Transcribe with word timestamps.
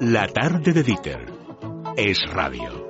La 0.00 0.26
tarde 0.28 0.74
de 0.74 0.82
Dieter 0.82 1.24
es 1.96 2.18
radio. 2.30 2.85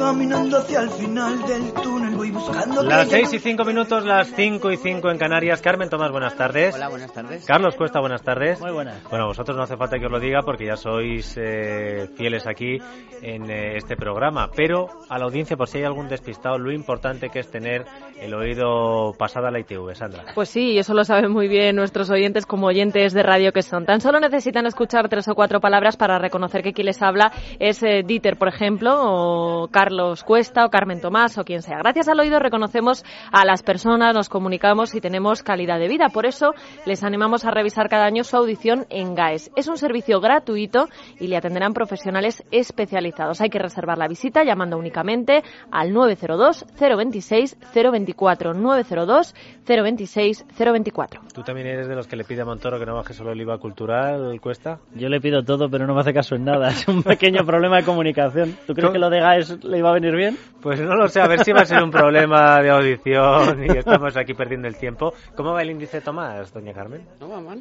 Caminando 0.00 0.56
hacia 0.56 0.80
el 0.80 0.90
final 0.90 1.46
del 1.46 1.72
túnel, 1.74 2.16
voy 2.16 2.30
buscando... 2.30 2.82
Las 2.82 3.08
6 3.10 3.34
y 3.34 3.38
5 3.38 3.64
minutos, 3.66 4.02
las 4.06 4.32
5 4.34 4.70
y 4.72 4.76
5 4.78 5.10
en 5.10 5.18
Canarias. 5.18 5.60
Carmen 5.60 5.90
Tomás, 5.90 6.10
buenas 6.10 6.34
tardes. 6.36 6.74
Hola, 6.74 6.88
buenas 6.88 7.12
tardes. 7.12 7.44
Carlos 7.44 7.76
Cuesta, 7.76 8.00
buenas 8.00 8.22
tardes. 8.22 8.58
Muy 8.60 8.72
buenas. 8.72 9.02
Bueno, 9.10 9.26
vosotros 9.26 9.58
no 9.58 9.62
hace 9.62 9.76
falta 9.76 9.98
que 9.98 10.06
os 10.06 10.10
lo 10.10 10.18
diga 10.18 10.40
porque 10.42 10.64
ya 10.64 10.76
sois 10.76 11.36
eh, 11.36 12.08
fieles 12.16 12.46
aquí 12.46 12.78
en 13.20 13.50
eh, 13.50 13.76
este 13.76 13.94
programa. 13.94 14.48
Pero 14.56 14.86
a 15.10 15.18
la 15.18 15.26
audiencia, 15.26 15.58
por 15.58 15.68
si 15.68 15.78
hay 15.78 15.84
algún 15.84 16.08
despistado, 16.08 16.56
lo 16.56 16.72
importante 16.72 17.28
que 17.28 17.40
es 17.40 17.50
tener 17.50 17.84
el 18.18 18.32
oído 18.32 19.12
pasada 19.18 19.48
a 19.48 19.50
la 19.50 19.60
ITV, 19.60 19.94
Sandra. 19.94 20.24
Pues 20.34 20.48
sí, 20.48 20.78
eso 20.78 20.94
lo 20.94 21.04
saben 21.04 21.30
muy 21.30 21.46
bien 21.46 21.76
nuestros 21.76 22.08
oyentes 22.08 22.46
como 22.46 22.68
oyentes 22.68 23.12
de 23.12 23.22
radio 23.22 23.52
que 23.52 23.60
son. 23.60 23.84
Tan 23.84 24.00
solo 24.00 24.18
necesitan 24.18 24.64
escuchar 24.64 25.10
tres 25.10 25.28
o 25.28 25.34
cuatro 25.34 25.60
palabras 25.60 25.98
para 25.98 26.18
reconocer 26.18 26.62
que 26.62 26.72
quien 26.72 26.86
les 26.86 27.02
habla 27.02 27.32
es 27.58 27.82
eh, 27.82 28.02
Dieter, 28.02 28.38
por 28.38 28.48
ejemplo, 28.48 28.94
o 28.98 29.68
Carlos 29.68 29.89
Cuesta, 30.24 30.64
o 30.64 30.70
Carmen 30.70 31.00
Tomás, 31.00 31.36
o 31.38 31.44
quien 31.44 31.62
sea. 31.62 31.78
Gracias 31.78 32.08
al 32.08 32.20
oído 32.20 32.38
reconocemos 32.38 33.04
a 33.32 33.44
las 33.44 33.62
personas, 33.62 34.14
nos 34.14 34.28
comunicamos 34.28 34.94
y 34.94 35.00
tenemos 35.00 35.42
calidad 35.42 35.78
de 35.78 35.88
vida. 35.88 36.08
Por 36.12 36.26
eso 36.26 36.52
les 36.86 37.02
animamos 37.02 37.44
a 37.44 37.50
revisar 37.50 37.88
cada 37.88 38.06
año 38.06 38.24
su 38.24 38.36
audición 38.36 38.86
en 38.90 39.14
GAES. 39.14 39.50
Es 39.56 39.68
un 39.68 39.76
servicio 39.76 40.20
gratuito 40.20 40.88
y 41.18 41.26
le 41.26 41.36
atenderán 41.36 41.74
profesionales 41.74 42.44
especializados. 42.50 43.40
Hay 43.40 43.50
que 43.50 43.58
reservar 43.58 43.98
la 43.98 44.08
visita 44.08 44.44
llamando 44.44 44.78
únicamente 44.78 45.42
al 45.70 45.92
902 45.92 46.66
026 46.78 47.58
024 47.74 48.54
902 48.54 49.34
026 49.66 50.46
024. 50.58 51.20
¿Tú 51.34 51.42
también 51.42 51.66
eres 51.66 51.88
de 51.88 51.94
los 51.94 52.06
que 52.06 52.16
le 52.16 52.24
pide 52.24 52.42
a 52.42 52.44
Montoro 52.44 52.78
que 52.78 52.86
no 52.86 52.94
baje 52.94 53.12
solo 53.12 53.32
el 53.32 53.40
IVA 53.40 53.58
cultural, 53.58 54.40
Cuesta? 54.40 54.78
Yo 54.94 55.08
le 55.08 55.20
pido 55.20 55.42
todo, 55.42 55.68
pero 55.68 55.86
no 55.86 55.94
me 55.94 56.00
hace 56.00 56.12
caso 56.12 56.34
en 56.34 56.44
nada. 56.44 56.70
Es 56.80 56.86
un 56.88 57.02
pequeño 57.02 57.44
problema 57.44 57.78
de 57.78 57.84
comunicación. 57.84 58.56
¿Tú 58.66 58.74
crees 58.74 58.92
que 58.92 58.98
lo 58.98 59.10
de 59.10 59.20
GAES 59.20 59.64
le 59.64 59.78
iba 59.80 59.90
a 59.90 59.94
venir 59.94 60.14
bien? 60.14 60.38
Pues 60.62 60.80
no 60.80 60.94
lo 60.94 61.08
sé, 61.08 61.20
a 61.20 61.26
ver 61.26 61.40
si 61.44 61.52
va 61.52 61.62
a 61.62 61.64
ser 61.66 61.82
un 61.82 61.90
problema 61.90 62.60
de 62.62 62.70
audición 62.70 63.64
y 63.64 63.76
estamos 63.78 64.16
aquí 64.16 64.34
perdiendo 64.34 64.68
el 64.68 64.76
tiempo. 64.76 65.12
¿Cómo 65.34 65.52
va 65.52 65.62
el 65.62 65.70
índice 65.70 66.00
Tomás, 66.00 66.52
doña 66.52 66.72
Carmen? 66.72 67.06
No 67.20 67.28
va 67.28 67.40
mal. 67.40 67.60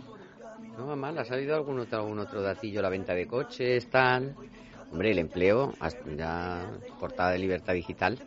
No 0.78 0.88
va 0.88 0.95
mal. 0.95 1.17
Ha 1.17 1.25
salido 1.25 1.56
algún 1.56 1.80
otro, 1.80 2.00
algún 2.00 2.20
otro 2.20 2.42
datillo, 2.42 2.81
la 2.81 2.90
venta 2.90 3.14
de 3.14 3.25
coches, 3.28 3.90
tal. 3.90 4.36
Hombre, 4.92 5.12
el 5.12 5.20
empleo, 5.20 5.73
ya 6.17 6.62
portada 7.00 7.31
de 7.31 7.40
libertad 7.40 7.73
digital, 7.73 8.17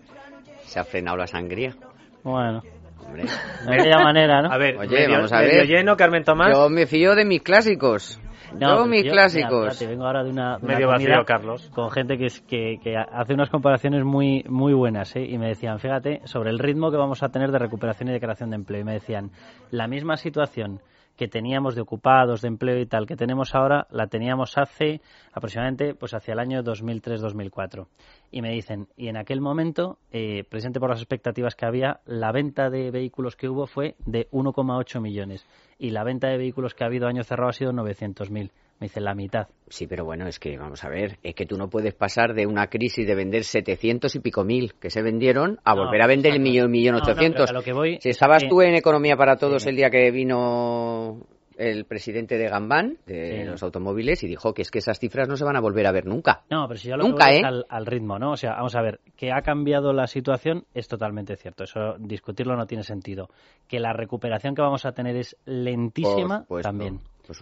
se 0.64 0.78
ha 0.78 0.84
frenado 0.84 1.16
la 1.16 1.26
sangría. 1.26 1.74
Bueno. 2.22 2.62
Hombre. 3.04 3.24
De 3.66 3.74
aquella 3.74 3.98
manera, 3.98 4.42
¿no? 4.42 4.52
A 4.52 4.58
ver, 4.58 4.76
Oye, 4.78 4.88
medio- 5.00 5.16
vamos 5.16 5.32
a 5.32 5.38
medio 5.40 5.58
ver. 5.58 5.66
lleno, 5.66 5.96
Carmen 5.96 6.22
Tomás. 6.22 6.56
Yo 6.56 6.68
me 6.68 6.86
fío 6.86 7.16
de 7.16 7.24
mis 7.24 7.42
clásicos. 7.42 8.20
No, 8.54 8.68
yo 8.68 8.74
pero 8.76 8.86
mis 8.86 9.04
yo- 9.04 9.12
clásicos. 9.12 9.50
mira, 9.60 9.72
espérate, 9.72 9.86
vengo 9.92 10.06
ahora 10.06 10.24
de 10.24 10.30
una, 10.30 10.58
de 10.58 10.66
Medio 10.66 10.88
vacío, 10.88 11.24
Carlos. 11.24 11.70
con 11.74 11.90
gente 11.90 12.18
que, 12.18 12.26
es, 12.26 12.40
que, 12.42 12.78
que 12.82 12.96
hace 12.96 13.34
unas 13.34 13.50
comparaciones 13.50 14.04
muy 14.04 14.44
muy 14.48 14.72
buenas 14.74 15.14
¿eh? 15.16 15.24
y 15.24 15.38
me 15.38 15.48
decían, 15.48 15.78
fíjate, 15.78 16.20
sobre 16.24 16.50
el 16.50 16.58
ritmo 16.58 16.90
que 16.90 16.96
vamos 16.96 17.22
a 17.22 17.28
tener 17.30 17.50
de 17.50 17.58
recuperación 17.58 18.08
y 18.10 18.12
de 18.12 18.20
creación 18.20 18.50
de 18.50 18.56
empleo. 18.56 18.80
Y 18.80 18.84
me 18.84 18.92
decían, 18.94 19.30
la 19.70 19.86
misma 19.88 20.16
situación 20.16 20.80
que 21.16 21.28
teníamos 21.28 21.74
de 21.74 21.82
ocupados, 21.82 22.40
de 22.42 22.48
empleo 22.48 22.80
y 22.80 22.86
tal, 22.86 23.06
que 23.06 23.16
tenemos 23.16 23.54
ahora, 23.54 23.86
la 23.90 24.06
teníamos 24.06 24.56
hace 24.56 25.00
aproximadamente 25.32 25.94
pues 25.94 26.14
hacia 26.14 26.32
el 26.32 26.40
año 26.40 26.62
2003-2004. 26.62 27.86
Y 28.30 28.42
me 28.42 28.50
dicen, 28.52 28.88
y 28.96 29.08
en 29.08 29.16
aquel 29.16 29.40
momento, 29.40 29.98
eh, 30.10 30.44
presente 30.48 30.80
por 30.80 30.90
las 30.90 31.00
expectativas 31.00 31.54
que 31.54 31.66
había, 31.66 32.00
la 32.06 32.32
venta 32.32 32.70
de 32.70 32.90
vehículos 32.90 33.36
que 33.36 33.48
hubo 33.48 33.66
fue 33.66 33.96
de 34.06 34.28
1,8 34.30 35.00
millones 35.00 35.46
y 35.78 35.90
la 35.90 36.04
venta 36.04 36.28
de 36.28 36.38
vehículos 36.38 36.74
que 36.74 36.84
ha 36.84 36.86
habido 36.86 37.08
año 37.08 37.24
cerrado 37.24 37.50
ha 37.50 37.52
sido 37.52 37.72
900.000. 37.72 38.50
Me 38.80 38.86
dicen 38.86 39.04
la 39.04 39.14
mitad. 39.14 39.46
Sí, 39.68 39.86
pero 39.86 40.04
bueno, 40.04 40.26
es 40.26 40.38
que 40.40 40.58
vamos 40.58 40.82
a 40.84 40.88
ver, 40.88 41.18
es 41.22 41.34
que 41.34 41.46
tú 41.46 41.56
no 41.56 41.68
puedes 41.70 41.94
pasar 41.94 42.34
de 42.34 42.46
una 42.46 42.66
crisis 42.66 43.06
de 43.06 43.14
vender 43.14 43.44
700 43.44 44.14
y 44.16 44.20
pico 44.20 44.42
mil 44.44 44.74
que 44.74 44.90
se 44.90 45.02
vendieron 45.02 45.60
a 45.64 45.74
No, 45.74 45.84
volver 45.84 46.02
a 46.02 46.06
vender 46.08 46.32
el 46.34 46.40
millón, 46.40 46.70
millón 46.70 46.96
ochocientos. 46.96 47.48
a 47.48 47.52
lo 47.52 47.62
que 47.62 47.72
voy 47.72 47.92
si 48.00 48.08
es 48.08 48.16
estabas 48.16 48.42
que- 48.42 48.48
tú 48.48 48.60
en 48.60 48.74
Economía 48.74 49.16
para 49.16 49.36
Todos 49.36 49.66
el 49.66 49.76
día 49.76 49.88
que 49.88 50.10
vino 50.10 51.20
el 51.58 51.84
presidente 51.84 52.38
de 52.38 52.48
Gambán, 52.48 52.96
de 53.06 53.42
Sí. 53.42 53.44
los 53.44 53.62
automóviles, 53.62 54.22
y 54.24 54.26
dijo 54.26 54.52
que 54.52 54.62
es 54.62 54.70
que 54.70 54.78
esas 54.78 54.98
cifras 54.98 55.28
no 55.28 55.36
se 55.36 55.44
van 55.44 55.54
a 55.54 55.60
volver 55.60 55.86
a 55.86 55.92
ver 55.92 56.06
nunca. 56.06 56.42
No, 56.50 56.66
pero 56.66 56.78
si 56.80 56.88
yo 56.88 56.96
lo 56.96 57.04
Nunca, 57.06 57.26
que 57.26 57.32
voy 57.32 57.40
¿eh? 57.42 57.44
al, 57.46 57.66
al 57.68 57.86
ritmo, 57.86 58.18
¿no? 58.18 58.32
O 58.32 58.36
sea, 58.36 58.52
vamos 58.54 58.74
a 58.74 58.82
ver, 58.82 59.00
que 59.16 59.30
ha 59.32 59.42
cambiado 59.42 59.92
la 59.92 60.06
situación 60.08 60.64
es 60.74 60.88
totalmente 60.88 61.36
cierto. 61.36 61.62
Eso 61.64 61.94
discutirlo 62.00 62.56
no 62.56 62.66
tiene 62.66 62.82
sentido. 62.82 63.28
Que 63.68 63.78
la 63.78 63.92
recuperación 63.92 64.54
que 64.56 64.62
vamos 64.62 64.84
a 64.86 64.92
tener 64.92 65.14
es 65.16 65.36
lentísima 65.44 66.46
también. 66.62 67.00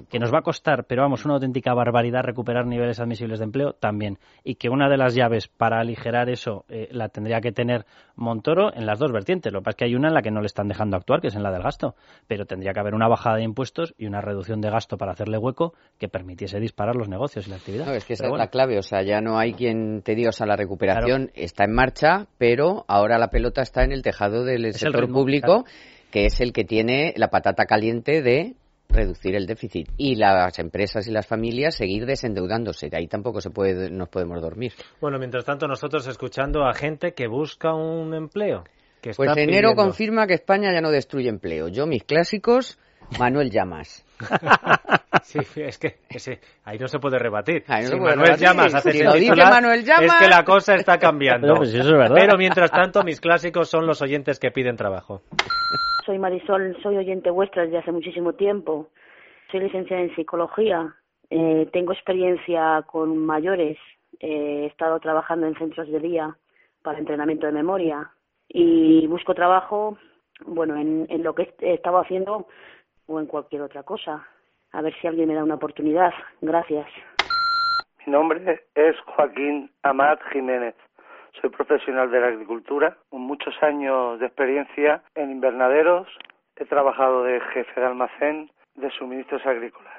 Que 0.08 0.18
nos 0.18 0.32
va 0.32 0.38
a 0.38 0.42
costar, 0.42 0.84
pero 0.84 1.02
vamos, 1.02 1.24
una 1.24 1.34
auténtica 1.34 1.74
barbaridad 1.74 2.22
recuperar 2.22 2.66
niveles 2.66 3.00
admisibles 3.00 3.38
de 3.38 3.44
empleo 3.44 3.72
también. 3.72 4.18
Y 4.44 4.56
que 4.56 4.68
una 4.68 4.88
de 4.88 4.96
las 4.96 5.14
llaves 5.14 5.48
para 5.48 5.80
aligerar 5.80 6.28
eso 6.28 6.64
eh, 6.68 6.88
la 6.92 7.08
tendría 7.08 7.40
que 7.40 7.52
tener 7.52 7.86
Montoro 8.16 8.74
en 8.74 8.86
las 8.86 8.98
dos 8.98 9.12
vertientes. 9.12 9.52
Lo 9.52 9.60
que 9.60 9.64
pasa 9.64 9.70
es 9.74 9.76
que 9.76 9.84
hay 9.86 9.94
una 9.94 10.08
en 10.08 10.14
la 10.14 10.22
que 10.22 10.30
no 10.30 10.40
le 10.40 10.46
están 10.46 10.68
dejando 10.68 10.96
actuar, 10.96 11.20
que 11.20 11.28
es 11.28 11.34
en 11.34 11.42
la 11.42 11.50
del 11.50 11.62
gasto. 11.62 11.94
Pero 12.26 12.44
tendría 12.44 12.72
que 12.72 12.80
haber 12.80 12.94
una 12.94 13.08
bajada 13.08 13.36
de 13.36 13.44
impuestos 13.44 13.94
y 13.98 14.06
una 14.06 14.20
reducción 14.20 14.60
de 14.60 14.70
gasto 14.70 14.96
para 14.96 15.12
hacerle 15.12 15.38
hueco 15.38 15.74
que 15.98 16.08
permitiese 16.08 16.60
disparar 16.60 16.96
los 16.96 17.08
negocios 17.08 17.46
y 17.46 17.50
la 17.50 17.56
actividad. 17.56 17.86
No, 17.86 17.92
es 17.92 18.04
que 18.04 18.14
esa 18.14 18.26
es 18.26 18.32
la 18.32 18.48
clave, 18.48 18.78
o 18.78 18.82
sea, 18.82 19.02
ya 19.02 19.20
no 19.20 19.38
hay 19.38 19.54
quien 19.54 20.02
te 20.02 20.14
diga, 20.14 20.30
o 20.30 20.32
sea, 20.32 20.46
la 20.46 20.56
recuperación 20.56 21.30
está 21.34 21.64
en 21.64 21.72
marcha, 21.72 22.26
pero 22.38 22.84
ahora 22.88 23.18
la 23.18 23.28
pelota 23.28 23.62
está 23.62 23.84
en 23.84 23.92
el 23.92 24.02
tejado 24.02 24.44
del 24.44 24.64
el 24.64 24.74
sector 24.74 25.02
ritmo, 25.02 25.18
público, 25.18 25.64
que 26.10 26.26
es 26.26 26.40
el 26.40 26.52
que 26.52 26.64
tiene 26.64 27.14
la 27.16 27.28
patata 27.28 27.64
caliente 27.66 28.22
de 28.22 28.54
reducir 28.92 29.34
el 29.36 29.46
déficit 29.46 29.88
y 29.96 30.16
las 30.16 30.58
empresas 30.58 31.06
y 31.06 31.10
las 31.10 31.26
familias 31.26 31.74
seguir 31.76 32.06
desendeudándose. 32.06 32.88
De 32.90 32.96
ahí 32.98 33.06
tampoco 33.06 33.40
se 33.40 33.50
puede, 33.50 33.90
nos 33.90 34.08
podemos 34.08 34.40
dormir. 34.42 34.72
Bueno, 35.00 35.18
mientras 35.18 35.44
tanto, 35.44 35.66
nosotros 35.68 36.06
escuchando 36.06 36.64
a 36.66 36.74
gente 36.74 37.12
que 37.14 37.26
busca 37.26 37.72
un 37.74 38.14
empleo. 38.14 38.64
Que 39.00 39.12
Pues 39.16 39.28
está 39.30 39.40
enero 39.40 39.70
pidiendo. 39.70 39.82
confirma 39.82 40.26
que 40.26 40.34
España 40.34 40.72
ya 40.72 40.80
no 40.82 40.90
destruye 40.90 41.28
empleo. 41.30 41.68
Yo, 41.68 41.86
mis 41.86 42.04
clásicos, 42.04 42.78
Manuel 43.18 43.50
Llamas. 43.50 44.04
Sí, 45.22 45.38
es 45.56 45.78
que 45.78 45.98
ese- 46.08 46.40
ahí 46.64 46.78
no 46.78 46.88
se 46.88 46.98
puede 46.98 47.18
rebatir. 47.18 47.62
No 47.68 47.76
si 47.76 47.82
se 47.84 47.90
puede 47.90 48.16
Manuel 48.16 48.24
rebatir. 48.38 48.46
Llamas 48.48 48.74
hace 48.74 48.92
Si 48.92 49.02
lo 49.02 49.12
dice 49.12 49.36
Manuel 49.36 49.84
Llamas- 49.84 50.06
Es 50.06 50.12
que 50.14 50.28
la 50.28 50.44
cosa 50.44 50.74
está 50.74 50.98
cambiando. 50.98 51.46
No, 51.48 51.54
pues 51.56 51.68
eso 51.74 51.80
es 51.82 51.92
verdad. 51.92 52.16
Pero 52.18 52.36
mientras 52.36 52.70
tanto, 52.70 53.02
mis 53.04 53.20
clásicos 53.20 53.68
son 53.70 53.86
los 53.86 54.02
oyentes 54.02 54.38
que 54.40 54.50
piden 54.50 54.76
trabajo. 54.76 55.22
Soy 56.10 56.18
Marisol, 56.18 56.76
soy 56.82 56.96
oyente 56.96 57.30
vuestra 57.30 57.62
desde 57.62 57.78
hace 57.78 57.92
muchísimo 57.92 58.32
tiempo. 58.32 58.88
Soy 59.52 59.60
licenciada 59.60 60.02
en 60.02 60.12
psicología. 60.16 60.92
Eh, 61.30 61.68
tengo 61.72 61.92
experiencia 61.92 62.82
con 62.84 63.16
mayores. 63.16 63.78
Eh, 64.18 64.62
he 64.64 64.66
estado 64.66 64.98
trabajando 64.98 65.46
en 65.46 65.54
centros 65.54 65.88
de 65.88 66.00
día 66.00 66.36
para 66.82 66.98
entrenamiento 66.98 67.46
de 67.46 67.52
memoria 67.52 68.10
y 68.48 69.06
busco 69.06 69.34
trabajo, 69.34 69.98
bueno, 70.46 70.74
en, 70.74 71.22
lo 71.22 71.32
que 71.36 71.54
he 71.60 71.74
estado 71.74 71.98
haciendo 71.98 72.48
o 73.06 73.20
en 73.20 73.26
cualquier 73.26 73.62
otra 73.62 73.84
cosa. 73.84 74.26
A 74.72 74.82
ver 74.82 74.92
si 75.00 75.06
alguien 75.06 75.28
me 75.28 75.36
da 75.36 75.44
una 75.44 75.54
oportunidad. 75.54 76.12
Gracias. 76.40 76.88
Mi 78.04 78.12
nombre 78.12 78.64
es 78.74 78.98
Joaquín 79.14 79.70
Amat 79.84 80.20
Jiménez. 80.32 80.74
Soy 81.40 81.50
profesional 81.50 82.10
de 82.10 82.20
la 82.20 82.28
agricultura 82.28 82.96
con 83.08 83.22
muchos 83.22 83.54
años 83.62 84.18
de 84.20 84.26
experiencia 84.26 85.02
en 85.14 85.30
invernaderos. 85.30 86.06
He 86.56 86.64
trabajado 86.64 87.24
de 87.24 87.40
jefe 87.52 87.80
de 87.80 87.86
almacén 87.86 88.50
de 88.74 88.90
suministros 88.98 89.44
agrícolas. 89.46 89.94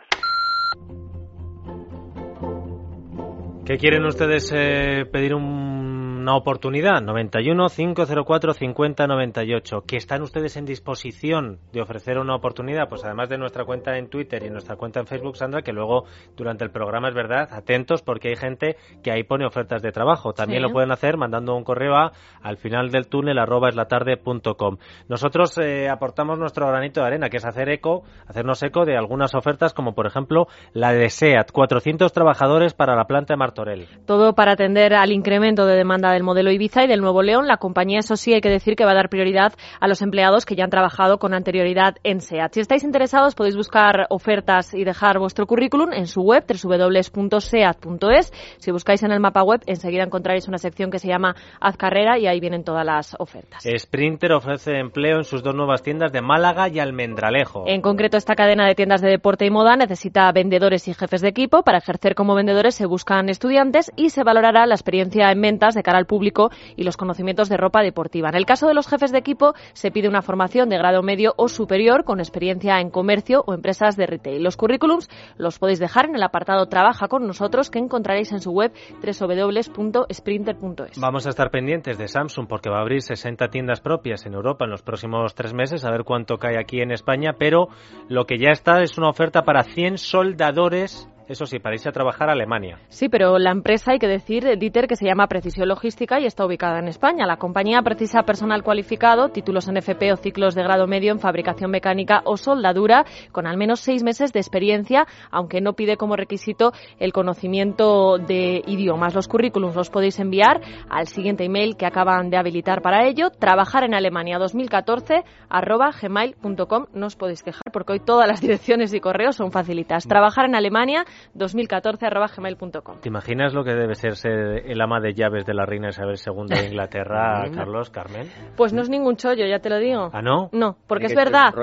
¿Qué 3.66 3.78
quieren 3.78 4.06
ustedes 4.06 4.52
eh, 4.56 5.06
pedir 5.12 5.34
un- 5.34 5.81
una 6.22 6.36
oportunidad? 6.36 7.02
91 7.02 7.68
504 7.70 8.54
50 8.54 9.08
98. 9.08 9.84
¿Que 9.88 9.98
están 9.98 10.22
ustedes 10.22 10.56
en 10.58 10.66
disposición 10.66 11.60
de 11.74 11.82
ofrecer 11.82 12.18
una 12.20 12.36
oportunidad? 12.36 12.88
Pues 12.88 13.04
además 13.04 13.30
de 13.30 13.38
nuestra 13.38 13.66
cuenta 13.66 13.98
en 13.98 14.08
Twitter 14.10 14.44
y 14.44 14.50
nuestra 14.50 14.76
cuenta 14.76 15.00
en 15.00 15.08
Facebook, 15.08 15.36
Sandra, 15.38 15.62
que 15.62 15.74
luego 15.74 16.06
durante 16.38 16.64
el 16.64 16.72
programa 16.72 17.10
es 17.10 17.16
verdad, 17.16 17.50
atentos 17.52 18.02
porque 18.02 18.30
hay 18.30 18.36
gente 18.36 18.78
que 19.04 19.12
ahí 19.12 19.24
pone 19.24 19.46
ofertas 19.46 19.82
de 19.82 19.92
trabajo. 19.92 20.34
También 20.34 20.62
Sí. 20.62 20.68
lo 20.68 20.72
pueden 20.74 20.92
hacer 20.92 21.18
mandando 21.18 21.56
un 21.56 21.64
correo 21.64 21.96
a 21.96 22.12
al 22.42 22.58
final 22.58 22.92
del 22.92 23.08
túnel 23.08 23.40
arroba 23.40 23.70
eslatarde.com. 23.70 24.78
Nosotros 25.10 25.58
eh, 25.58 25.90
aportamos 25.90 26.38
nuestro 26.38 26.68
granito 26.68 27.02
de 27.02 27.08
arena, 27.08 27.30
que 27.30 27.38
es 27.38 27.46
hacer 27.46 27.70
eco, 27.70 28.04
hacernos 28.28 28.62
eco 28.64 28.86
de 28.86 28.96
algunas 28.96 29.34
ofertas 29.36 29.74
como 29.74 29.94
por 29.96 30.06
ejemplo 30.06 30.48
la 30.74 30.94
de 30.94 31.10
SEAT, 31.10 31.52
400 31.52 32.12
trabajadores 32.14 32.74
para 32.74 32.96
la 32.96 33.06
planta 33.06 33.34
de 33.34 33.38
Martorell. 33.38 33.88
Todo 34.06 34.34
para 34.34 34.54
atender 34.54 34.94
al 34.94 35.12
incremento 35.12 35.66
de 35.66 35.76
demanda 35.76 36.11
del 36.14 36.24
modelo 36.24 36.52
Ibiza 36.52 36.84
y 36.84 36.88
del 36.88 37.02
Nuevo 37.02 37.22
León. 37.22 37.48
La 37.48 37.58
compañía, 37.58 38.00
eso 38.00 38.16
sí, 38.16 38.34
hay 38.34 38.42
que 38.42 38.50
decir 38.50 38.76
que 38.76 38.86
va 38.86 38.92
a 38.92 38.96
dar 38.96 39.10
prioridad 39.10 39.54
a 39.80 39.88
los 39.88 40.02
empleados 40.02 40.46
que 40.46 40.56
ya 40.56 40.64
han 40.64 40.70
trabajado 40.70 41.18
con 41.18 41.34
anterioridad 41.34 41.96
en 42.04 42.22
SEAT. 42.22 42.54
Si 42.54 42.60
estáis 42.60 42.84
interesados, 42.84 43.36
podéis 43.36 43.56
buscar 43.56 44.08
ofertas 44.10 44.74
y 44.74 44.84
dejar 44.84 45.20
vuestro 45.20 45.46
currículum 45.46 45.94
en 45.94 46.08
su 46.08 46.22
web, 46.22 46.44
www.seat.es. 46.48 48.34
Si 48.58 48.72
buscáis 48.72 49.04
en 49.04 49.12
el 49.12 49.20
mapa 49.20 49.44
web, 49.44 49.62
enseguida 49.66 50.04
encontraréis 50.04 50.48
una 50.48 50.58
sección 50.58 50.92
que 50.92 51.00
se 51.00 51.08
llama 51.08 51.36
Haz 51.60 51.78
carrera 51.78 52.18
y 52.18 52.28
ahí 52.28 52.40
vienen 52.40 52.64
todas 52.64 52.86
las 52.86 53.16
ofertas. 53.20 53.64
Sprinter 53.78 54.34
ofrece 54.34 54.78
empleo 54.80 55.18
en 55.18 55.24
sus 55.24 55.44
dos 55.44 55.56
nuevas 55.56 55.82
tiendas 55.84 56.12
de 56.12 56.22
Málaga 56.22 56.70
y 56.70 56.80
Almendralejo. 56.80 57.64
En 57.68 57.82
concreto, 57.82 58.18
esta 58.18 58.36
cadena 58.36 58.68
de 58.68 58.76
tiendas 58.76 59.02
de 59.02 59.10
deporte 59.10 59.46
y 59.46 59.50
moda 59.50 59.76
necesita 59.76 60.32
vendedores 60.32 60.88
y 60.88 60.94
jefes 60.94 61.22
de 61.22 61.30
equipo. 61.30 61.64
Para 61.64 61.80
ejercer 61.80 62.16
como 62.16 62.36
vendedores 62.36 62.76
se 62.76 62.86
buscan 62.86 63.30
estudiantes 63.30 63.92
y 63.96 64.10
se 64.10 64.24
valorará 64.24 64.66
la 64.66 64.76
experiencia 64.76 65.32
en 65.32 65.42
ventas 65.42 65.76
de 65.76 65.84
cara 65.84 65.98
al 65.98 66.01
público 66.06 66.52
y 66.76 66.84
los 66.84 66.98
conocimientos 66.98 67.50
de 67.50 67.58
ropa 67.58 67.82
deportiva. 67.82 68.30
En 68.30 68.36
el 68.36 68.46
caso 68.46 68.68
de 68.68 68.74
los 68.74 68.88
jefes 68.88 69.12
de 69.12 69.18
equipo, 69.18 69.54
se 69.74 69.92
pide 69.92 70.08
una 70.08 70.22
formación 70.22 70.70
de 70.70 70.78
grado 70.78 71.04
medio 71.04 71.34
o 71.38 71.48
superior 71.48 72.04
con 72.04 72.20
experiencia 72.20 72.80
en 72.80 72.90
comercio 72.90 73.44
o 73.46 73.54
empresas 73.54 73.96
de 73.96 74.06
retail. 74.06 74.44
Los 74.44 74.58
currículums 74.58 75.10
los 75.38 75.60
podéis 75.60 75.80
dejar 75.80 76.06
en 76.06 76.16
el 76.16 76.24
apartado 76.24 76.68
Trabaja 76.68 77.08
con 77.08 77.28
nosotros 77.28 77.70
que 77.70 77.80
encontraréis 77.80 78.32
en 78.32 78.42
su 78.42 78.52
web 78.52 78.72
www.sprinter.es. 79.02 81.00
Vamos 81.00 81.26
a 81.26 81.30
estar 81.30 81.50
pendientes 81.52 81.98
de 81.98 82.08
Samsung 82.08 82.48
porque 82.48 82.70
va 82.70 82.78
a 82.78 82.82
abrir 82.82 83.02
60 83.02 83.50
tiendas 83.50 83.82
propias 83.82 84.26
en 84.26 84.34
Europa 84.34 84.66
en 84.66 84.72
los 84.72 84.82
próximos 84.82 85.36
tres 85.36 85.54
meses, 85.54 85.86
a 85.86 85.92
ver 85.92 86.04
cuánto 86.04 86.38
cae 86.38 86.58
aquí 86.60 86.82
en 86.82 86.92
España, 86.92 87.34
pero 87.38 87.68
lo 88.08 88.26
que 88.26 88.38
ya 88.38 88.52
está 88.52 88.82
es 88.82 88.98
una 88.98 89.10
oferta 89.10 89.44
para 89.44 89.64
100 89.64 89.98
soldadores 89.98 91.11
eso 91.32 91.46
sí, 91.46 91.60
para 91.60 91.76
irse 91.76 91.90
a 91.90 91.92
trabajar 91.92 92.30
a 92.30 92.34
Alemania. 92.34 92.80
Sí, 92.90 93.10
pero 93.10 93.38
la 93.40 93.52
empresa, 93.52 93.94
hay 93.94 94.00
que 94.00 94.08
decir, 94.08 94.44
Dieter, 94.58 94.88
que 94.88 94.96
se 94.96 95.06
llama 95.06 95.28
Precisión 95.28 95.68
Logística 95.68 96.20
y 96.20 96.26
está 96.26 96.46
ubicada 96.46 96.80
en 96.80 96.88
España. 96.88 97.26
La 97.26 97.38
compañía 97.38 97.82
precisa 97.82 98.24
personal 98.24 98.64
cualificado, 98.64 99.30
títulos 99.30 99.68
en 99.68 99.78
FP 99.78 100.12
o 100.12 100.18
ciclos 100.18 100.56
de 100.56 100.64
grado 100.64 100.88
medio 100.88 101.12
en 101.12 101.20
fabricación 101.20 101.72
mecánica 101.72 102.22
o 102.26 102.38
soldadura, 102.38 103.06
con 103.32 103.48
al 103.48 103.58
menos 103.58 103.80
seis 103.80 104.04
meses 104.04 104.34
de 104.34 104.40
experiencia, 104.40 105.08
aunque 105.32 105.62
no 105.62 105.74
pide 105.74 105.98
como 105.98 106.16
requisito 106.16 106.74
el 107.00 107.14
conocimiento 107.14 108.18
de 108.18 108.62
idiomas. 108.68 109.16
Los 109.16 109.28
currículums 109.28 109.76
los 109.76 109.90
podéis 109.90 110.20
enviar 110.20 110.62
al 110.90 111.08
siguiente 111.08 111.46
email 111.46 111.78
que 111.78 111.86
acaban 111.86 112.30
de 112.30 112.38
habilitar 112.38 112.82
para 112.82 113.08
ello, 113.08 113.30
trabajar 113.30 113.84
en 113.84 113.94
Alemania 113.94 114.38
2014 114.38 115.24
arroba 115.50 115.92
gmail.com. 115.92 116.86
No 116.94 117.08
os 117.08 117.16
podéis 117.16 117.44
quejar 117.44 117.72
porque 117.72 117.94
hoy 117.94 118.00
todas 118.00 118.28
las 118.28 118.42
direcciones 118.52 118.94
y 118.94 119.00
correos 119.00 119.36
son 119.38 119.52
facilitas. 119.52 120.08
Trabajar 120.08 120.46
en 120.46 120.56
Alemania 120.56 121.06
2014.gmail.com. 121.36 123.00
¿Te 123.02 123.10
imaginas 123.10 123.54
lo 123.54 123.64
que 123.64 123.74
debe 123.74 123.96
ser 123.96 124.16
ser 124.16 124.64
el 124.66 124.82
ama 124.82 125.00
de 125.00 125.14
llaves 125.14 125.46
de 125.46 125.54
la 125.54 125.66
reina 125.66 125.90
Isabel 125.90 126.16
II 126.16 126.46
de 126.48 126.68
Inglaterra, 126.68 127.44
Carlos, 127.56 127.90
Carmen? 127.90 128.28
Pues 128.56 128.74
no 128.74 128.82
es 128.82 128.90
ningún 128.90 129.16
chollo, 129.16 129.46
ya 129.46 129.60
te 129.60 129.70
lo 129.70 129.78
digo. 129.80 130.10
¿Ah, 130.14 130.22
no? 130.22 130.50
No, 130.52 130.78
porque 130.88 131.08
es 131.08 131.16
verdad. 131.16 131.54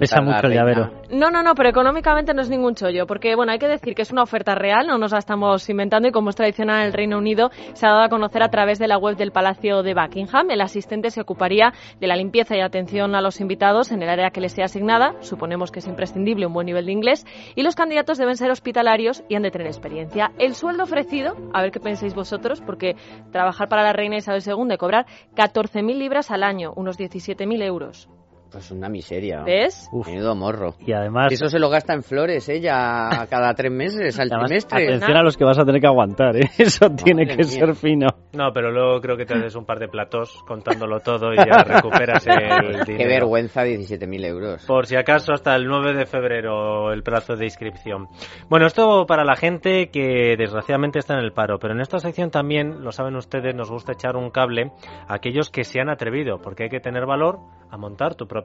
Pesa 0.00 0.20
mucho 0.20 0.46
el 0.46 0.54
llavero. 0.54 0.90
No, 1.10 1.30
no, 1.30 1.42
no, 1.42 1.54
pero 1.54 1.68
económicamente 1.68 2.34
no 2.34 2.42
es 2.42 2.50
ningún 2.50 2.74
chollo, 2.74 3.06
porque 3.06 3.34
bueno, 3.34 3.52
hay 3.52 3.58
que 3.58 3.68
decir 3.68 3.94
que 3.94 4.02
es 4.02 4.12
una 4.12 4.22
oferta 4.22 4.54
real, 4.54 4.86
no 4.86 4.98
nos 4.98 5.12
la 5.12 5.18
estamos 5.18 5.68
inventando 5.68 6.08
y 6.08 6.12
como 6.12 6.30
es 6.30 6.36
tradicional 6.36 6.80
en 6.80 6.86
el 6.86 6.92
Reino 6.92 7.18
Unido, 7.18 7.50
se 7.72 7.86
ha 7.86 7.90
dado 7.90 8.02
a 8.02 8.08
conocer 8.08 8.42
a 8.42 8.48
través 8.48 8.78
de 8.78 8.88
la 8.88 8.98
web 8.98 9.16
del 9.16 9.32
Palacio 9.32 9.82
de 9.82 9.94
Buckingham. 9.94 10.50
El 10.50 10.60
asistente 10.60 11.10
se 11.10 11.20
ocuparía 11.20 11.72
de 12.00 12.06
la 12.06 12.16
limpieza 12.16 12.56
y 12.56 12.60
atención 12.60 13.14
a 13.14 13.20
los 13.20 13.40
invitados 13.40 13.92
en 13.92 14.02
el 14.02 14.08
área 14.08 14.30
que 14.30 14.40
les 14.40 14.52
sea 14.52 14.66
asignada, 14.66 15.14
suponemos 15.20 15.70
que 15.70 15.80
es 15.80 15.86
imprescindible 15.86 16.46
un 16.46 16.52
buen 16.52 16.66
nivel 16.66 16.86
de 16.86 16.92
inglés, 16.92 17.24
y 17.54 17.62
los 17.62 17.74
candidatos 17.74 18.18
deben 18.18 18.36
ser 18.36 18.50
hospitalarios 18.50 19.07
y 19.28 19.34
han 19.34 19.42
de 19.42 19.50
tener 19.50 19.66
experiencia. 19.66 20.32
El 20.38 20.54
sueldo 20.54 20.84
ofrecido, 20.84 21.36
a 21.52 21.62
ver 21.62 21.70
qué 21.70 21.80
pensáis 21.80 22.14
vosotros, 22.14 22.60
porque 22.60 22.96
trabajar 23.32 23.68
para 23.68 23.82
la 23.82 23.92
reina 23.92 24.16
Isabel 24.16 24.42
II 24.44 24.74
y 24.74 24.76
cobrar 24.76 25.06
14.000 25.34 25.96
libras 25.96 26.30
al 26.30 26.42
año, 26.42 26.72
unos 26.76 26.98
17.000 26.98 27.62
euros. 27.62 28.08
Pues 28.50 28.70
una 28.70 28.88
miseria. 28.88 29.42
¿Ves? 29.44 29.88
Uf. 29.92 30.06
Menudo 30.08 30.34
morro. 30.34 30.74
Y 30.80 30.92
además... 30.92 31.32
Eso 31.32 31.48
se 31.48 31.58
lo 31.58 31.68
gasta 31.68 31.92
en 31.92 32.02
flores, 32.02 32.48
ella, 32.48 33.08
¿eh? 33.12 33.26
cada 33.28 33.52
tres 33.54 33.70
meses, 33.70 34.18
al 34.18 34.28
además, 34.28 34.46
trimestre. 34.48 34.84
Atención 34.86 35.16
a 35.16 35.22
los 35.22 35.36
que 35.36 35.44
vas 35.44 35.58
a 35.58 35.64
tener 35.64 35.80
que 35.80 35.86
aguantar, 35.86 36.36
¿eh? 36.36 36.50
Eso 36.58 36.88
tiene 36.90 37.24
Madre 37.24 37.36
que 37.36 37.44
mía. 37.44 37.66
ser 37.66 37.74
fino. 37.74 38.06
No, 38.32 38.50
pero 38.52 38.70
luego 38.70 39.00
creo 39.00 39.16
que 39.16 39.26
te 39.26 39.34
haces 39.34 39.54
un 39.54 39.66
par 39.66 39.78
de 39.78 39.88
platos 39.88 40.42
contándolo 40.46 41.00
todo 41.00 41.32
y 41.32 41.36
ya 41.36 41.62
recuperas 41.64 42.26
el 42.26 42.36
dinero. 42.84 42.84
Qué 42.86 43.06
vergüenza, 43.06 43.64
17.000 43.64 44.24
euros. 44.26 44.64
Por 44.66 44.86
si 44.86 44.96
acaso, 44.96 45.32
hasta 45.32 45.54
el 45.54 45.66
9 45.66 45.94
de 45.94 46.06
febrero 46.06 46.92
el 46.92 47.02
plazo 47.02 47.36
de 47.36 47.44
inscripción. 47.44 48.08
Bueno, 48.48 48.66
esto 48.66 49.04
para 49.06 49.24
la 49.24 49.36
gente 49.36 49.90
que 49.90 50.36
desgraciadamente 50.38 50.98
está 50.98 51.14
en 51.14 51.20
el 51.20 51.32
paro, 51.32 51.58
pero 51.58 51.74
en 51.74 51.80
esta 51.80 51.98
sección 51.98 52.30
también, 52.30 52.82
lo 52.82 52.92
saben 52.92 53.16
ustedes, 53.16 53.54
nos 53.54 53.70
gusta 53.70 53.92
echar 53.92 54.16
un 54.16 54.30
cable 54.30 54.72
a 55.06 55.14
aquellos 55.14 55.50
que 55.50 55.64
se 55.64 55.80
han 55.80 55.90
atrevido, 55.90 56.40
porque 56.40 56.64
hay 56.64 56.68
que 56.70 56.80
tener 56.80 57.04
valor 57.04 57.40
a 57.70 57.76
montar 57.76 58.14
tu 58.14 58.26
propio 58.26 58.37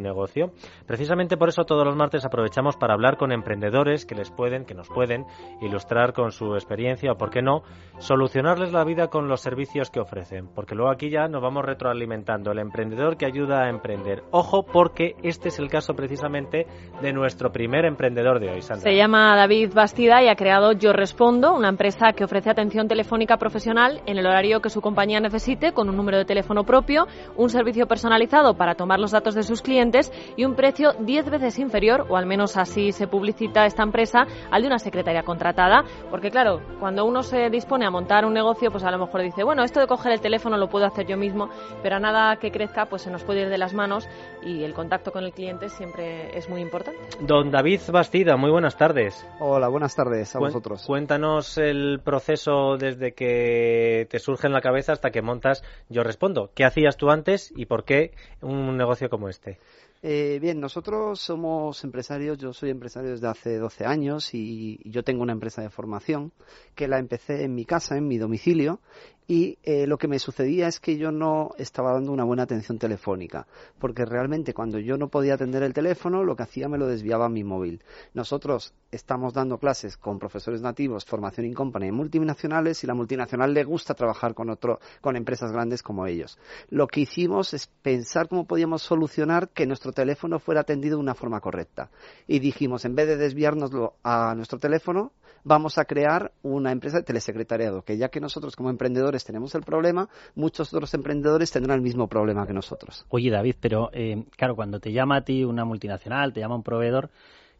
negocio. 0.00 0.52
Precisamente 0.86 1.36
por 1.36 1.48
eso 1.48 1.64
todos 1.64 1.84
los 1.84 1.96
martes 1.96 2.24
aprovechamos 2.24 2.76
para 2.76 2.94
hablar 2.94 3.16
con 3.16 3.32
emprendedores 3.32 4.06
que 4.06 4.14
les 4.14 4.30
pueden, 4.30 4.64
que 4.64 4.74
nos 4.74 4.88
pueden 4.88 5.24
ilustrar 5.60 6.12
con 6.12 6.32
su 6.32 6.54
experiencia 6.54 7.12
o, 7.12 7.16
por 7.16 7.30
qué 7.30 7.42
no, 7.42 7.62
solucionarles 7.98 8.72
la 8.72 8.84
vida 8.84 9.08
con 9.08 9.28
los 9.28 9.40
servicios 9.40 9.90
que 9.90 10.00
ofrecen. 10.00 10.48
Porque 10.54 10.74
luego 10.74 10.90
aquí 10.90 11.10
ya 11.10 11.28
nos 11.28 11.42
vamos 11.42 11.64
retroalimentando. 11.64 12.52
El 12.52 12.58
emprendedor 12.58 13.16
que 13.16 13.26
ayuda 13.26 13.64
a 13.64 13.70
emprender. 13.70 14.22
Ojo, 14.30 14.64
porque 14.64 15.14
este 15.22 15.48
es 15.48 15.58
el 15.58 15.68
caso 15.68 15.94
precisamente 15.94 16.66
de 17.00 17.12
nuestro 17.12 17.52
primer 17.52 17.84
emprendedor 17.84 18.40
de 18.40 18.50
hoy, 18.50 18.62
Sandra. 18.62 18.90
Se 18.90 18.96
llama 18.96 19.36
David 19.36 19.72
Bastida 19.74 20.22
y 20.22 20.28
ha 20.28 20.36
creado 20.36 20.72
Yo 20.72 20.92
Respondo, 20.92 21.54
una 21.54 21.68
empresa 21.68 22.12
que 22.12 22.24
ofrece 22.24 22.50
atención 22.50 22.88
telefónica 22.88 23.36
profesional 23.36 24.00
en 24.06 24.18
el 24.18 24.26
horario 24.26 24.60
que 24.60 24.70
su 24.70 24.80
compañía 24.80 25.20
necesite, 25.20 25.72
con 25.72 25.88
un 25.88 25.96
número 25.96 26.18
de 26.18 26.24
teléfono 26.24 26.64
propio, 26.64 27.06
un 27.36 27.50
servicio 27.50 27.86
personalizado 27.86 28.54
para 28.54 28.74
tomar 28.74 28.98
los 28.98 29.12
datos 29.12 29.34
de 29.36 29.44
sus 29.44 29.62
clientes 29.62 30.12
y 30.36 30.44
un 30.44 30.56
precio 30.56 30.94
10 30.98 31.30
veces 31.30 31.58
inferior, 31.60 32.06
o 32.08 32.16
al 32.16 32.26
menos 32.26 32.56
así 32.56 32.90
se 32.90 33.06
publicita 33.06 33.64
esta 33.66 33.84
empresa, 33.84 34.26
al 34.50 34.62
de 34.62 34.66
una 34.68 34.78
secretaria 34.80 35.22
contratada. 35.22 35.84
Porque 36.10 36.30
claro, 36.30 36.60
cuando 36.80 37.04
uno 37.04 37.22
se 37.22 37.48
dispone 37.50 37.86
a 37.86 37.90
montar 37.90 38.24
un 38.24 38.34
negocio, 38.34 38.70
pues 38.72 38.82
a 38.82 38.90
lo 38.90 38.98
mejor 38.98 39.22
dice, 39.22 39.44
bueno, 39.44 39.62
esto 39.62 39.78
de 39.78 39.86
coger 39.86 40.10
el 40.12 40.20
teléfono 40.20 40.56
lo 40.56 40.68
puedo 40.68 40.84
hacer 40.86 41.06
yo 41.06 41.16
mismo, 41.16 41.48
pero 41.82 41.96
a 41.96 42.00
nada 42.00 42.36
que 42.36 42.50
crezca, 42.50 42.86
pues 42.86 43.02
se 43.02 43.10
nos 43.10 43.22
puede 43.22 43.42
ir 43.42 43.48
de 43.48 43.58
las 43.58 43.72
manos 43.74 44.08
y 44.42 44.64
el 44.64 44.74
contacto 44.74 45.12
con 45.12 45.22
el 45.24 45.32
cliente 45.32 45.68
siempre 45.68 46.36
es 46.36 46.48
muy 46.48 46.60
importante. 46.62 46.98
Don 47.20 47.50
David 47.50 47.80
Bastida, 47.92 48.36
muy 48.36 48.50
buenas 48.50 48.76
tardes. 48.76 49.26
Hola, 49.38 49.68
buenas 49.68 49.94
tardes 49.94 50.34
a 50.34 50.38
Cuen- 50.38 50.46
vosotros. 50.48 50.84
Cuéntanos 50.86 51.58
el 51.58 52.00
proceso 52.02 52.76
desde 52.78 53.12
que 53.12 54.06
te 54.10 54.18
surge 54.18 54.46
en 54.46 54.52
la 54.52 54.60
cabeza 54.60 54.92
hasta 54.92 55.10
que 55.10 55.22
montas 55.22 55.62
Yo 55.88 56.02
Respondo. 56.02 56.50
¿Qué 56.54 56.64
hacías 56.64 56.96
tú 56.96 57.10
antes 57.10 57.52
y 57.54 57.66
por 57.66 57.84
qué 57.84 58.12
un 58.40 58.76
negocio 58.76 59.08
como 59.10 59.25
este? 59.28 59.58
Eh, 60.02 60.38
bien, 60.40 60.60
nosotros 60.60 61.20
somos 61.20 61.82
empresarios, 61.82 62.38
yo 62.38 62.52
soy 62.52 62.70
empresario 62.70 63.10
desde 63.10 63.26
hace 63.28 63.56
12 63.58 63.86
años 63.86 64.34
y 64.34 64.78
yo 64.84 65.02
tengo 65.02 65.22
una 65.22 65.32
empresa 65.32 65.62
de 65.62 65.70
formación 65.70 66.32
que 66.74 66.86
la 66.86 66.98
empecé 66.98 67.44
en 67.44 67.54
mi 67.54 67.64
casa, 67.64 67.96
en 67.96 68.06
mi 68.06 68.18
domicilio, 68.18 68.80
y 69.28 69.58
eh, 69.64 69.86
lo 69.86 69.98
que 69.98 70.06
me 70.06 70.18
sucedía 70.18 70.68
es 70.68 70.78
que 70.78 70.96
yo 70.96 71.10
no 71.10 71.50
estaba 71.58 71.92
dando 71.92 72.12
una 72.12 72.24
buena 72.24 72.44
atención 72.44 72.78
telefónica, 72.78 73.46
porque 73.78 74.04
realmente 74.04 74.54
cuando 74.54 74.78
yo 74.78 74.96
no 74.96 75.08
podía 75.08 75.34
atender 75.34 75.62
el 75.64 75.72
teléfono, 75.72 76.22
lo 76.22 76.36
que 76.36 76.44
hacía 76.44 76.68
me 76.68 76.78
lo 76.78 76.86
desviaba 76.86 77.26
a 77.26 77.28
mi 77.28 77.42
móvil. 77.42 77.82
Nosotros 78.14 78.72
estamos 78.92 79.34
dando 79.34 79.58
clases 79.58 79.96
con 79.96 80.18
profesores 80.18 80.60
nativos, 80.62 81.04
formación 81.04 81.46
in 81.46 81.54
company 81.54 81.90
multinacionales 81.90 82.84
y 82.84 82.86
la 82.86 82.94
multinacional 82.94 83.52
le 83.52 83.64
gusta 83.64 83.94
trabajar 83.94 84.34
con 84.34 84.48
otro, 84.48 84.78
con 85.00 85.16
empresas 85.16 85.50
grandes 85.50 85.82
como 85.82 86.06
ellos. 86.06 86.38
Lo 86.70 86.86
que 86.86 87.00
hicimos 87.00 87.52
es 87.52 87.66
pensar 87.82 88.28
cómo 88.28 88.46
podíamos 88.46 88.82
solucionar 88.82 89.48
que 89.48 89.66
nuestro 89.66 89.92
teléfono 89.92 90.38
fuera 90.38 90.60
atendido 90.60 90.96
de 90.96 91.02
una 91.02 91.14
forma 91.14 91.40
correcta. 91.40 91.90
Y 92.28 92.38
dijimos, 92.38 92.84
en 92.84 92.94
vez 92.94 93.08
de 93.08 93.16
desviárnoslo 93.16 93.94
a 94.04 94.34
nuestro 94.36 94.58
teléfono, 94.58 95.12
vamos 95.46 95.78
a 95.78 95.84
crear 95.84 96.32
una 96.42 96.72
empresa 96.72 96.98
de 96.98 97.04
telesecretariado, 97.04 97.82
que 97.82 97.96
ya 97.96 98.08
que 98.08 98.20
nosotros 98.20 98.56
como 98.56 98.68
emprendedores 98.68 99.15
tenemos 99.24 99.54
el 99.54 99.62
problema, 99.62 100.08
muchos 100.34 100.72
otros 100.72 100.92
emprendedores 100.94 101.50
tendrán 101.50 101.76
el 101.76 101.82
mismo 101.82 102.08
problema 102.08 102.46
que 102.46 102.52
nosotros. 102.52 103.04
Oye, 103.08 103.30
David, 103.30 103.56
pero 103.60 103.90
eh, 103.92 104.24
claro, 104.36 104.56
cuando 104.56 104.80
te 104.80 104.92
llama 104.92 105.16
a 105.16 105.20
ti 105.22 105.44
una 105.44 105.64
multinacional, 105.64 106.32
te 106.32 106.40
llama 106.40 106.56
un 106.56 106.62
proveedor, 106.62 107.10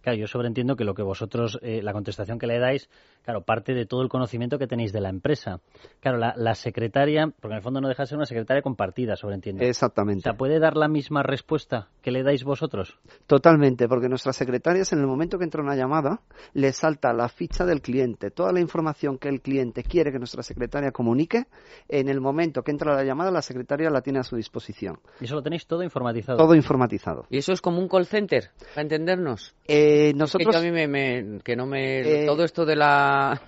claro, 0.07 0.21
yo 0.21 0.29
sobreentiendo 0.29 0.77
que 0.77 0.85
lo 0.85 0.95
que 0.95 1.03
vosotros, 1.03 1.59
eh, 1.63 1.83
la 1.83 1.93
contestación 1.93 2.39
que 2.39 2.47
le 2.47 2.61
dais, 2.61 2.89
claro, 3.25 3.43
parte 3.43 3.75
de 3.75 3.87
todo 3.87 4.03
el 4.03 4.09
conocimiento 4.09 4.57
que 4.57 4.69
tenéis 4.69 4.93
de 4.93 5.01
la 5.01 5.09
empresa. 5.09 5.59
Claro, 5.99 6.17
la, 6.17 6.33
la 6.37 6.55
secretaria, 6.55 7.27
porque 7.41 7.55
en 7.55 7.57
el 7.57 7.63
fondo 7.63 7.81
no 7.81 7.89
deja 7.89 8.05
de 8.05 8.07
ser 8.07 8.17
una 8.17 8.25
secretaria 8.25 8.63
compartida, 8.63 9.17
sobreentiendo. 9.17 9.65
O 9.65 9.67
Exactamente. 9.67 10.23
sea, 10.23 10.35
¿puede 10.35 10.61
dar 10.61 10.77
la 10.77 10.87
misma 10.87 11.25
respuesta 11.25 11.89
que 12.03 12.13
le 12.13 12.23
dais 12.23 12.45
vosotros? 12.45 13.01
Totalmente, 13.27 13.89
porque 13.89 14.09
nuestras 14.09 14.37
secretarias 14.37 14.93
en 14.93 15.01
el 15.01 15.09
momento 15.09 15.39
que 15.39 15.45
entra 15.45 15.61
una 15.61 15.75
llamada, 15.75 16.21
le 16.53 16.73
salta 16.73 17.13
la 17.13 17.29
ficha 17.29 17.65
del 17.65 17.81
cliente, 17.81 18.31
toda 18.31 18.53
la 18.53 18.61
información 18.61 19.19
que 19.19 19.29
el 19.29 19.41
cliente 19.41 19.83
quiere 19.83 20.13
que 20.13 20.19
nuestra 20.19 20.45
secretaria 20.45 20.93
comunique, 20.93 21.47
en 21.89 22.09
el 22.09 22.21
momento 22.21 22.63
que 22.63 22.71
entra 22.71 22.95
la 22.95 23.03
llamada, 23.03 23.33
la 23.33 23.43
secretaria 23.43 23.91
la 23.91 24.03
tiene 24.03 24.21
a 24.21 24.23
su 24.23 24.37
disposición. 24.37 25.01
Y 25.21 25.25
eso 25.25 25.35
lo 25.35 25.43
tenéis 25.43 25.67
todo 25.67 25.83
informatizado. 25.83 26.39
Todo 26.39 26.55
informatizado. 26.55 27.27
¿Y 27.29 27.39
eso 27.39 27.53
es 27.53 27.61
como 27.61 27.81
un 27.81 27.89
call 27.89 28.07
center, 28.07 28.51
para 28.73 28.83
entendernos? 28.83 29.57
Eh, 29.67 29.96
Es 30.11 30.15
nosotros... 30.17 30.51
que 30.55 30.57
a 30.57 30.61
mí 30.63 30.71
me, 30.71 30.87
me- 30.87 31.41
que 31.43 31.57
no 31.57 31.67
me... 31.67 32.23
Eh, 32.23 32.27
todo 32.27 32.45
esto 32.45 32.65
de 32.65 32.77
la, 32.77 33.41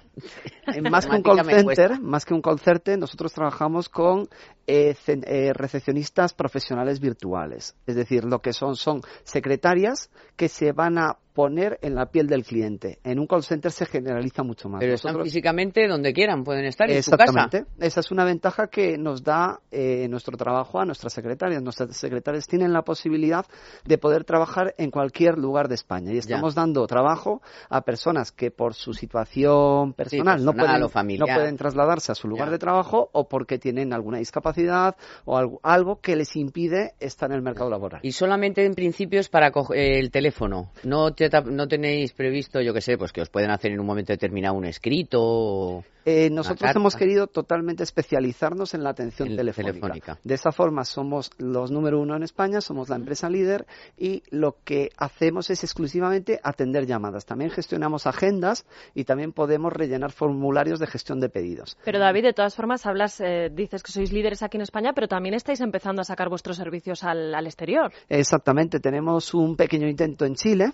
más 0.91 1.07
que 1.07 1.17
un 1.17 1.23
call 1.23 1.45
center, 1.45 2.01
más 2.01 2.25
que 2.25 2.35
un 2.35 2.43
call 2.43 2.59
center, 2.59 2.99
nosotros 2.99 3.33
trabajamos 3.33 3.89
con 3.89 4.29
eh, 4.67 4.95
eh, 5.07 5.53
recepcionistas 5.55 6.35
profesionales 6.35 7.01
virtuales. 7.01 7.75
Es 7.87 7.97
decir, 7.97 8.25
lo 8.25 8.41
que 8.41 8.53
son 8.53 8.77
son 8.77 9.01
secretarias 9.25 10.11
que 10.37 10.49
se 10.49 10.73
van 10.73 10.99
a 10.99 11.19
poner 11.39 11.79
en 11.83 11.95
la 11.95 12.07
piel 12.07 12.27
del 12.27 12.45
cliente. 12.45 12.99
En 13.05 13.21
un 13.21 13.29
call 13.29 13.45
center 13.45 13.71
se 13.71 13.87
generaliza 13.87 14.43
mucho 14.43 14.69
más. 14.69 14.81
Pero 14.81 14.95
están 14.95 15.23
físicamente 15.23 15.87
donde 15.87 16.13
quieran, 16.13 16.43
pueden 16.43 16.65
estar 16.65 16.91
en 16.91 17.01
su 17.01 17.13
casa. 17.13 17.25
Exactamente. 17.25 17.71
Esa 17.79 18.01
es 18.01 18.11
una 18.11 18.25
ventaja 18.25 18.67
que 18.67 18.99
nos 18.99 19.23
da 19.23 19.61
eh, 19.71 20.09
nuestro 20.09 20.37
trabajo 20.37 20.81
a 20.81 20.85
nuestras 20.85 21.13
secretarias. 21.13 21.63
Nuestras 21.63 21.97
secretarias 21.97 22.49
tienen 22.49 22.73
la 22.73 22.83
posibilidad 22.83 23.47
de 23.85 23.99
poder 23.99 24.25
trabajar 24.25 24.75
en 24.79 24.91
cualquier 24.91 25.39
lugar 25.39 25.69
de 25.69 25.77
España. 25.77 26.13
Y 26.13 26.19
estamos 26.19 26.57
dando 26.57 26.85
trabajo 26.89 27.41
a 27.71 27.83
personas 27.83 28.33
que 28.33 28.51
por 28.51 28.75
su 28.75 28.93
situación 28.93 29.93
personal, 29.93 30.08
no, 30.12 30.53
pueden, 30.53 30.81
no, 31.19 31.27
pueden, 31.27 31.57
trasladarse 31.57 32.12
a 32.12 32.15
su 32.15 32.29
lugar 32.29 32.50
de 32.50 32.59
trabajo 32.59 33.11
o 33.12 33.29
porque 33.29 33.59
tienen 33.59 33.93
alguna 33.93 34.19
discapacidad 34.19 34.97
o 35.25 35.37
algo, 35.37 35.61
algo, 35.62 36.00
que 36.00 36.17
les 36.17 36.37
impide 36.37 36.95
estar 37.00 37.31
en 37.31 37.37
el 37.37 37.43
mercado 37.43 37.71
laboral. 37.71 38.00
Y 38.03 38.12
solamente 38.12 38.65
en 38.65 38.75
principio 38.75 39.21
es 39.21 39.29
para 39.29 39.53
el 39.75 40.11
teléfono. 40.11 40.71
No 40.85 41.12
te 41.12 41.29
no 41.45 41.69
tenéis 41.69 42.12
previsto, 42.12 42.61
yo 42.61 42.73
que 42.73 42.81
sé, 42.81 42.97
pues 42.97 43.12
que 43.12 43.21
os 43.21 43.29
pueden 43.29 43.50
hacer 43.50 43.73
en 43.73 43.81
un 43.81 43.87
momento 43.87 44.12
determinado 44.12 44.55
un 44.55 44.65
escrito? 44.65 45.19
O... 45.21 45.85
Eh, 46.11 46.31
nosotros 46.31 46.75
hemos 46.75 46.97
querido 46.97 47.27
totalmente 47.27 47.83
especializarnos 47.83 48.73
en 48.73 48.83
la 48.83 48.91
atención 48.91 49.37
telefónica. 49.37 50.19
De 50.25 50.35
esa 50.35 50.53
forma 50.53 50.85
somos 50.85 51.31
los 51.37 51.71
número 51.71 52.00
uno 52.00 52.17
en 52.17 52.23
España, 52.23 52.62
somos 52.62 52.88
la 52.88 52.97
empresa 52.97 53.29
líder 53.29 53.67
y 53.99 54.23
lo 54.31 54.57
que 54.65 54.88
hacemos 54.97 55.50
es 55.50 55.65
exclusivamente 55.65 56.41
atender 56.43 56.87
llamadas. 56.87 57.27
También 57.27 57.50
gestionamos 57.50 58.07
agendas 58.07 58.65
y 58.95 59.05
también 59.05 59.33
podemos 59.33 59.71
rellenar 59.71 59.98
formularios 60.12 60.78
de 60.78 60.87
gestión 60.87 61.21
de 61.21 61.28
pedidos. 61.28 61.76
Pero 61.85 61.99
David, 61.99 62.23
de 62.23 62.33
todas 62.33 62.55
formas, 62.55 62.87
hablas, 62.87 63.21
eh, 63.21 63.50
dices 63.52 63.83
que 63.83 63.93
sois 63.93 64.12
líderes 64.12 64.43
aquí 64.43 64.57
en 64.57 64.62
España, 64.62 64.93
pero 64.95 65.09
también 65.09 65.35
estáis 65.35 65.61
empezando 65.61 66.02
a 66.02 66.05
sacar 66.05 66.28
vuestros 66.28 66.57
servicios 66.57 67.05
al, 67.05 67.35
al 67.35 67.47
exterior. 67.47 67.93
Exactamente, 68.09 68.81
tenemos 68.81 69.35
un 69.35 69.57
pequeño 69.57 69.88
intento 69.88 70.25
en 70.25 70.35
Chile 70.35 70.73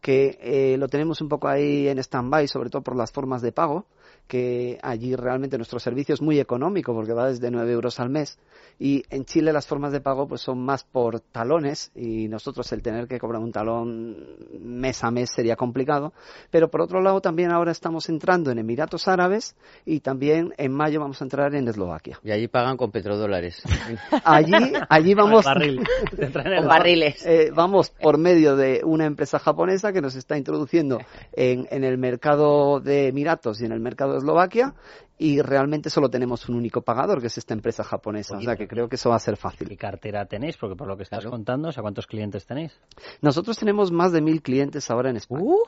que 0.00 0.38
eh, 0.42 0.76
lo 0.76 0.86
tenemos 0.88 1.22
un 1.22 1.28
poco 1.28 1.48
ahí 1.48 1.88
en 1.88 1.98
stand-by, 1.98 2.46
sobre 2.46 2.68
todo 2.68 2.82
por 2.82 2.94
las 2.94 3.10
formas 3.10 3.40
de 3.40 3.52
pago 3.52 3.86
que 4.26 4.78
allí 4.82 5.14
realmente 5.16 5.56
nuestro 5.56 5.78
servicio 5.78 6.14
es 6.14 6.22
muy 6.22 6.40
económico 6.40 6.94
porque 6.94 7.12
va 7.12 7.28
desde 7.28 7.50
9 7.50 7.70
euros 7.72 8.00
al 8.00 8.10
mes. 8.10 8.38
Y 8.78 9.04
en 9.10 9.24
Chile 9.24 9.52
las 9.52 9.66
formas 9.66 9.92
de 9.92 10.00
pago 10.00 10.26
pues 10.26 10.40
son 10.40 10.58
más 10.58 10.82
por 10.82 11.20
talones 11.20 11.92
y 11.94 12.26
nosotros 12.28 12.72
el 12.72 12.82
tener 12.82 13.06
que 13.06 13.20
cobrar 13.20 13.40
un 13.40 13.52
talón 13.52 14.16
mes 14.58 15.04
a 15.04 15.10
mes 15.10 15.30
sería 15.30 15.56
complicado. 15.56 16.12
Pero 16.50 16.70
por 16.70 16.80
otro 16.80 17.00
lado 17.00 17.20
también 17.20 17.52
ahora 17.52 17.70
estamos 17.70 18.08
entrando 18.08 18.50
en 18.50 18.58
Emiratos 18.58 19.06
Árabes 19.06 19.54
y 19.84 20.00
también 20.00 20.54
en 20.56 20.72
mayo 20.72 21.00
vamos 21.00 21.20
a 21.20 21.24
entrar 21.24 21.54
en 21.54 21.68
Eslovaquia. 21.68 22.18
Y 22.24 22.32
allí 22.32 22.48
pagan 22.48 22.76
con 22.76 22.90
petrodólares. 22.90 23.62
Allí 24.24 24.52
allí 24.88 25.14
vamos 25.14 25.44
con 25.44 25.54
barriles. 26.68 27.24
Eh, 27.26 27.50
vamos 27.54 27.90
por 27.90 28.18
medio 28.18 28.56
de 28.56 28.80
una 28.84 29.06
empresa 29.06 29.38
japonesa 29.38 29.92
que 29.92 30.00
nos 30.00 30.14
está 30.14 30.36
introduciendo 30.36 30.98
en, 31.32 31.66
en 31.70 31.84
el 31.84 31.98
mercado 31.98 32.80
de 32.80 33.08
Emiratos 33.08 33.60
y 33.60 33.66
en 33.66 33.72
el 33.72 33.80
mercado 33.80 34.13
Eslovaquia 34.16 34.74
y 35.18 35.40
realmente 35.40 35.90
solo 35.90 36.10
tenemos 36.10 36.48
un 36.48 36.56
único 36.56 36.82
pagador, 36.82 37.20
que 37.20 37.28
es 37.28 37.38
esta 37.38 37.54
empresa 37.54 37.84
japonesa. 37.84 38.36
o 38.36 38.40
sea 38.40 38.56
que 38.56 38.66
creo 38.66 38.88
que 38.88 38.96
eso 38.96 39.10
va 39.10 39.16
a 39.16 39.20
ser 39.20 39.36
fácil. 39.36 39.68
¿Qué 39.68 39.76
cartera 39.76 40.26
tenéis? 40.26 40.56
Porque 40.56 40.76
por 40.76 40.88
lo 40.88 40.96
que 40.96 41.04
estás 41.04 41.24
contando, 41.26 41.68
¿a 41.68 41.82
cuántos 41.82 42.06
clientes 42.06 42.46
tenéis? 42.46 42.72
Nosotros 43.20 43.58
tenemos 43.58 43.92
más 43.92 44.12
de 44.12 44.20
mil 44.20 44.42
clientes 44.42 44.90
ahora 44.90 45.10
en 45.10 45.16
España. 45.16 45.42
Uh. 45.42 45.62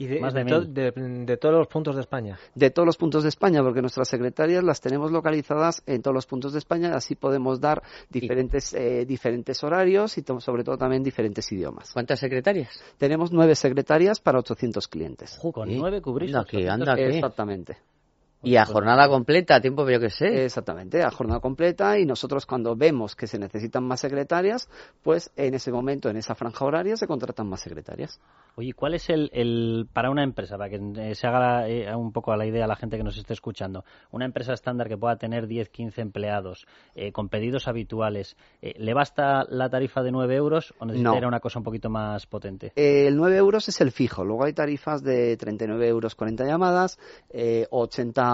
¿Y 0.00 0.06
de, 0.06 0.20
Más 0.20 0.32
de, 0.32 0.44
de, 0.44 1.36
todos 1.36 1.56
los 1.56 1.66
puntos 1.66 1.96
de 1.96 2.02
España? 2.02 2.38
De 2.54 2.70
todos 2.70 2.86
los 2.86 2.96
puntos 2.96 3.24
de 3.24 3.30
España, 3.30 3.64
porque 3.64 3.80
nuestras 3.80 4.08
secretarias 4.08 4.62
las 4.62 4.80
tenemos 4.80 5.10
localizadas 5.10 5.82
en 5.86 6.02
todos 6.02 6.14
los 6.14 6.24
puntos 6.24 6.52
de 6.52 6.60
España, 6.60 6.94
así 6.94 7.16
podemos 7.16 7.60
dar 7.60 7.82
diferentes, 8.08 8.72
eh, 8.74 9.04
diferentes 9.04 9.62
horarios 9.64 10.16
y 10.16 10.24
sobre 10.38 10.62
todo 10.62 10.78
también 10.78 11.02
diferentes 11.02 11.50
idiomas. 11.50 11.92
¿Cuántas 11.92 12.20
secretarias? 12.20 12.80
Tenemos 12.96 13.32
nueve 13.32 13.56
secretarias 13.56 14.20
para 14.20 14.38
800 14.38 14.86
clientes. 14.86 15.36
con 15.52 15.76
nueve 15.76 16.00
cubrís. 16.00 16.32
anda, 16.32 16.94
Exactamente. 16.94 17.78
Y 18.42 18.56
a 18.56 18.64
jornada 18.64 19.08
completa, 19.08 19.56
a 19.56 19.60
tiempo 19.60 19.88
yo 19.88 19.98
que 19.98 20.10
sé. 20.10 20.44
Exactamente, 20.44 21.02
a 21.02 21.10
jornada 21.10 21.40
completa 21.40 21.98
y 21.98 22.06
nosotros 22.06 22.46
cuando 22.46 22.76
vemos 22.76 23.16
que 23.16 23.26
se 23.26 23.38
necesitan 23.38 23.84
más 23.84 24.00
secretarias, 24.00 24.68
pues 25.02 25.32
en 25.36 25.54
ese 25.54 25.72
momento, 25.72 26.08
en 26.08 26.16
esa 26.16 26.36
franja 26.36 26.64
horaria, 26.64 26.96
se 26.96 27.08
contratan 27.08 27.48
más 27.48 27.60
secretarias. 27.60 28.20
Oye, 28.54 28.72
¿cuál 28.74 28.94
es 28.94 29.10
el, 29.10 29.30
el 29.32 29.88
para 29.92 30.10
una 30.10 30.22
empresa, 30.22 30.56
para 30.56 30.70
que 30.70 30.80
eh, 30.96 31.14
se 31.14 31.26
haga 31.26 31.68
eh, 31.68 31.94
un 31.94 32.12
poco 32.12 32.32
a 32.32 32.36
la 32.36 32.46
idea 32.46 32.64
a 32.64 32.68
la 32.68 32.76
gente 32.76 32.96
que 32.96 33.02
nos 33.02 33.16
esté 33.16 33.32
escuchando, 33.32 33.84
una 34.10 34.24
empresa 34.24 34.52
estándar 34.52 34.88
que 34.88 34.96
pueda 34.96 35.16
tener 35.16 35.46
10, 35.48 35.68
15 35.68 36.00
empleados, 36.00 36.66
eh, 36.94 37.10
con 37.12 37.28
pedidos 37.28 37.66
habituales, 37.66 38.36
¿le 38.60 38.94
basta 38.94 39.44
la 39.48 39.68
tarifa 39.68 40.02
de 40.02 40.12
9 40.12 40.34
euros 40.36 40.74
o 40.78 40.86
necesitaría 40.86 41.28
una 41.28 41.40
cosa 41.40 41.58
un 41.58 41.64
poquito 41.64 41.90
más 41.90 42.26
potente? 42.26 42.72
el 42.74 43.16
9 43.16 43.36
euros 43.36 43.68
es 43.68 43.80
el 43.80 43.90
fijo, 43.90 44.24
luego 44.24 44.44
hay 44.44 44.52
tarifas 44.52 45.02
de 45.02 45.36
39 45.36 45.88
euros 45.88 46.14
40 46.14 46.44
llamadas, 46.44 46.98
80 47.70 48.27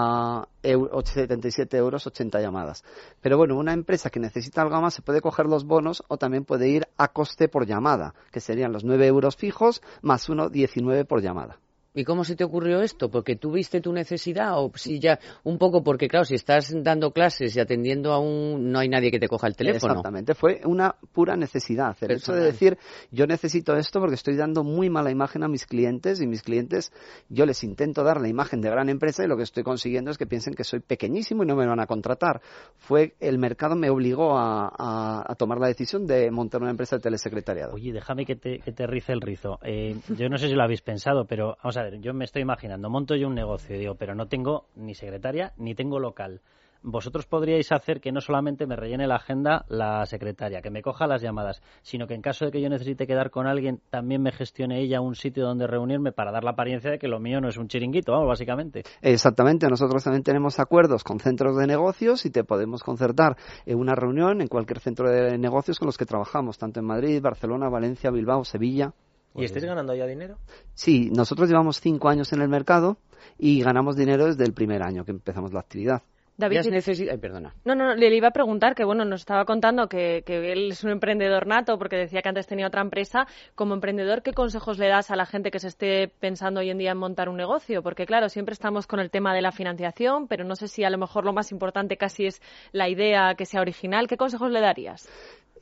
77 0.63 1.77
euros 1.77 2.07
80 2.07 2.41
llamadas. 2.41 2.83
Pero 3.21 3.37
bueno, 3.37 3.57
una 3.57 3.73
empresa 3.73 4.09
que 4.09 4.19
necesita 4.19 4.61
algo 4.61 4.81
más 4.81 4.93
se 4.93 5.01
puede 5.01 5.21
coger 5.21 5.45
los 5.45 5.65
bonos 5.65 6.03
o 6.07 6.17
también 6.17 6.45
puede 6.45 6.69
ir 6.69 6.87
a 6.97 7.09
coste 7.09 7.47
por 7.47 7.65
llamada, 7.65 8.13
que 8.31 8.39
serían 8.39 8.71
los 8.71 8.83
9 8.83 9.07
euros 9.07 9.35
fijos 9.35 9.81
más 10.01 10.29
uno 10.29 10.49
19 10.49 11.05
por 11.05 11.21
llamada. 11.21 11.59
¿Y 11.95 12.03
cómo 12.03 12.25
se 12.25 12.35
te 12.35 12.43
ocurrió 12.43 12.81
esto? 12.81 13.09
¿Porque 13.09 13.37
tuviste 13.37 13.79
tu 13.79 13.93
necesidad? 13.93 14.59
O 14.59 14.71
si 14.75 14.99
ya, 14.99 15.17
un 15.43 15.57
poco 15.57 15.81
porque, 15.81 16.09
claro, 16.09 16.25
si 16.25 16.35
estás 16.35 16.73
dando 16.83 17.11
clases 17.11 17.55
y 17.55 17.59
atendiendo 17.61 18.11
a 18.11 18.19
un. 18.19 18.71
no 18.71 18.79
hay 18.79 18.89
nadie 18.89 19.11
que 19.11 19.19
te 19.19 19.29
coja 19.29 19.47
el 19.47 19.55
teléfono. 19.55 19.93
Exactamente, 19.93 20.35
fue 20.35 20.61
una 20.65 20.95
pura 21.13 21.37
necesidad. 21.37 21.95
El 22.01 22.11
hecho 22.11 22.33
de 22.33 22.43
decir, 22.43 22.77
yo 23.11 23.25
necesito 23.25 23.75
esto 23.77 24.01
porque 24.01 24.15
estoy 24.15 24.35
dando 24.35 24.63
muy 24.63 24.89
mala 24.89 25.09
imagen 25.09 25.43
a 25.43 25.47
mis 25.47 25.65
clientes 25.65 26.21
y 26.21 26.27
mis 26.27 26.41
clientes, 26.41 26.91
yo 27.29 27.45
les 27.45 27.63
intento 27.63 28.03
dar 28.03 28.19
la 28.19 28.27
imagen 28.27 28.59
de 28.59 28.69
gran 28.69 28.89
empresa 28.89 29.23
y 29.23 29.27
lo 29.27 29.37
que 29.37 29.43
estoy 29.43 29.63
consiguiendo 29.63 30.11
es 30.11 30.17
que 30.17 30.25
piensen 30.25 30.53
que 30.53 30.65
soy 30.65 30.81
pequeñísimo 30.81 31.43
y 31.43 31.45
no 31.45 31.55
me 31.55 31.65
van 31.65 31.79
a 31.79 31.87
contratar. 31.87 32.41
Fue, 32.77 33.15
el 33.21 33.37
mercado 33.37 33.75
me 33.75 33.89
obligó 33.89 34.37
a, 34.37 35.33
tomar 35.37 35.59
la 35.59 35.67
decisión 35.67 36.05
de 36.05 36.29
montar 36.31 36.61
una 36.61 36.71
empresa 36.71 36.97
de 36.97 37.01
telesecretariado. 37.01 37.73
Oye, 37.73 37.93
déjame 37.93 38.25
que 38.25 38.35
te, 38.35 38.59
que 38.59 38.71
te 38.71 38.85
rice 38.85 39.13
el 39.13 39.21
rizo. 39.21 39.59
Eh, 39.63 39.95
yo 40.09 40.29
no 40.29 40.37
sé 40.37 40.47
si 40.47 40.53
lo 40.53 40.63
habéis 40.63 40.81
pensado, 40.81 41.25
pero 41.25 41.57
vamos 41.61 41.77
a 41.77 41.84
yo 41.99 42.13
me 42.13 42.25
estoy 42.25 42.41
imaginando, 42.41 42.89
monto 42.89 43.15
yo 43.15 43.27
un 43.27 43.35
negocio 43.35 43.75
y 43.75 43.79
digo, 43.79 43.95
pero 43.95 44.15
no 44.15 44.27
tengo 44.27 44.67
ni 44.75 44.95
secretaria 44.95 45.53
ni 45.57 45.75
tengo 45.75 45.99
local. 45.99 46.41
Vosotros 46.87 47.25
podríais 47.25 47.71
hacer 47.71 47.99
que 47.99 48.11
no 48.11 48.21
solamente 48.21 48.67
me 48.67 48.75
rellene 48.75 49.07
la 49.07 49.15
agenda 49.15 49.65
la 49.69 50.05
secretaria, 50.05 50.61
que 50.61 50.69
me 50.69 50.83
coja 50.83 51.07
las 51.07 51.19
llamadas, 51.19 51.63
sino 51.81 52.05
que 52.05 52.13
en 52.13 52.21
caso 52.21 52.45
de 52.45 52.51
que 52.51 52.61
yo 52.61 52.69
necesite 52.69 53.07
quedar 53.07 53.31
con 53.31 53.47
alguien, 53.47 53.81
también 53.89 54.21
me 54.21 54.31
gestione 54.31 54.79
ella 54.81 55.01
un 55.01 55.15
sitio 55.15 55.45
donde 55.45 55.65
reunirme 55.65 56.11
para 56.11 56.31
dar 56.31 56.43
la 56.43 56.51
apariencia 56.51 56.91
de 56.91 56.99
que 56.99 57.07
lo 57.07 57.19
mío 57.19 57.41
no 57.41 57.49
es 57.49 57.57
un 57.57 57.69
chiringuito, 57.69 58.11
vamos, 58.11 58.27
básicamente. 58.27 58.83
Exactamente, 59.01 59.67
nosotros 59.67 60.03
también 60.03 60.21
tenemos 60.21 60.59
acuerdos 60.59 61.03
con 61.03 61.19
centros 61.19 61.57
de 61.57 61.65
negocios 61.65 62.23
y 62.27 62.29
te 62.29 62.43
podemos 62.43 62.83
concertar 62.83 63.35
en 63.65 63.79
una 63.79 63.95
reunión 63.95 64.41
en 64.41 64.47
cualquier 64.47 64.79
centro 64.79 65.09
de 65.09 65.39
negocios 65.39 65.79
con 65.79 65.87
los 65.87 65.97
que 65.97 66.05
trabajamos, 66.05 66.59
tanto 66.59 66.81
en 66.81 66.85
Madrid, 66.85 67.19
Barcelona, 67.19 67.67
Valencia, 67.67 68.11
Bilbao, 68.11 68.43
Sevilla. 68.43 68.93
¿Y 69.35 69.45
estáis 69.45 69.65
ganando 69.65 69.93
ya 69.93 70.05
dinero? 70.05 70.37
Sí, 70.73 71.09
nosotros 71.11 71.49
llevamos 71.49 71.79
cinco 71.81 72.09
años 72.09 72.31
en 72.33 72.41
el 72.41 72.47
mercado 72.47 72.97
y 73.37 73.61
ganamos 73.61 73.95
dinero 73.95 74.25
desde 74.27 74.45
el 74.45 74.53
primer 74.53 74.81
año 74.81 75.03
que 75.03 75.11
empezamos 75.11 75.53
la 75.53 75.59
actividad. 75.59 76.03
David, 76.37 76.67
Ay, 77.09 77.17
perdona. 77.17 77.55
No, 77.63 77.75
no, 77.75 77.95
le 77.95 78.13
iba 78.13 78.27
a 78.27 78.31
preguntar 78.31 78.75
que, 78.75 78.83
bueno, 78.83 79.05
nos 79.05 79.21
estaba 79.21 79.45
contando 79.45 79.87
que, 79.87 80.21
que, 80.25 80.51
él 80.51 80.71
es 80.71 80.83
un 80.83 80.91
emprendedor 80.91 81.47
nato 81.47 81.77
porque 81.77 81.95
decía 81.95 82.21
que 82.21 82.27
antes 82.27 82.45
tenía 82.45 82.67
otra 82.67 82.81
empresa. 82.81 83.25
Como 83.55 83.73
emprendedor, 83.73 84.21
¿qué 84.21 84.33
consejos 84.33 84.77
le 84.77 84.89
das 84.89 85.11
a 85.11 85.15
la 85.15 85.25
gente 85.25 85.49
que 85.49 85.59
se 85.59 85.69
esté 85.69 86.09
pensando 86.09 86.59
hoy 86.59 86.69
en 86.69 86.77
día 86.77 86.91
en 86.91 86.97
montar 86.97 87.29
un 87.29 87.37
negocio? 87.37 87.81
Porque, 87.81 88.05
claro, 88.05 88.27
siempre 88.27 88.51
estamos 88.51 88.85
con 88.85 88.99
el 88.99 89.11
tema 89.11 89.33
de 89.33 89.41
la 89.41 89.53
financiación, 89.53 90.27
pero 90.27 90.43
no 90.43 90.57
sé 90.57 90.67
si 90.67 90.83
a 90.83 90.89
lo 90.89 90.97
mejor 90.97 91.23
lo 91.23 91.31
más 91.31 91.53
importante 91.53 91.95
casi 91.95 92.25
es 92.25 92.41
la 92.73 92.89
idea 92.89 93.35
que 93.35 93.45
sea 93.45 93.61
original. 93.61 94.07
¿Qué 94.09 94.17
consejos 94.17 94.51
le 94.51 94.59
darías? 94.59 95.07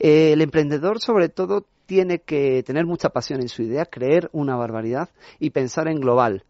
El 0.03 0.41
emprendedor, 0.41 0.99
sobre 0.99 1.29
todo, 1.29 1.65
tiene 1.85 2.19
que 2.19 2.61
tener 2.63 2.85
mucha 2.85 3.09
pasión 3.09 3.39
en 3.39 3.47
su 3.47 3.63
idea, 3.63 3.85
creer 3.85 4.29
una 4.33 4.57
barbaridad 4.57 5.09
y 5.39 5.51
pensar 5.51 5.87
en 5.87 6.01
global. 6.01 6.43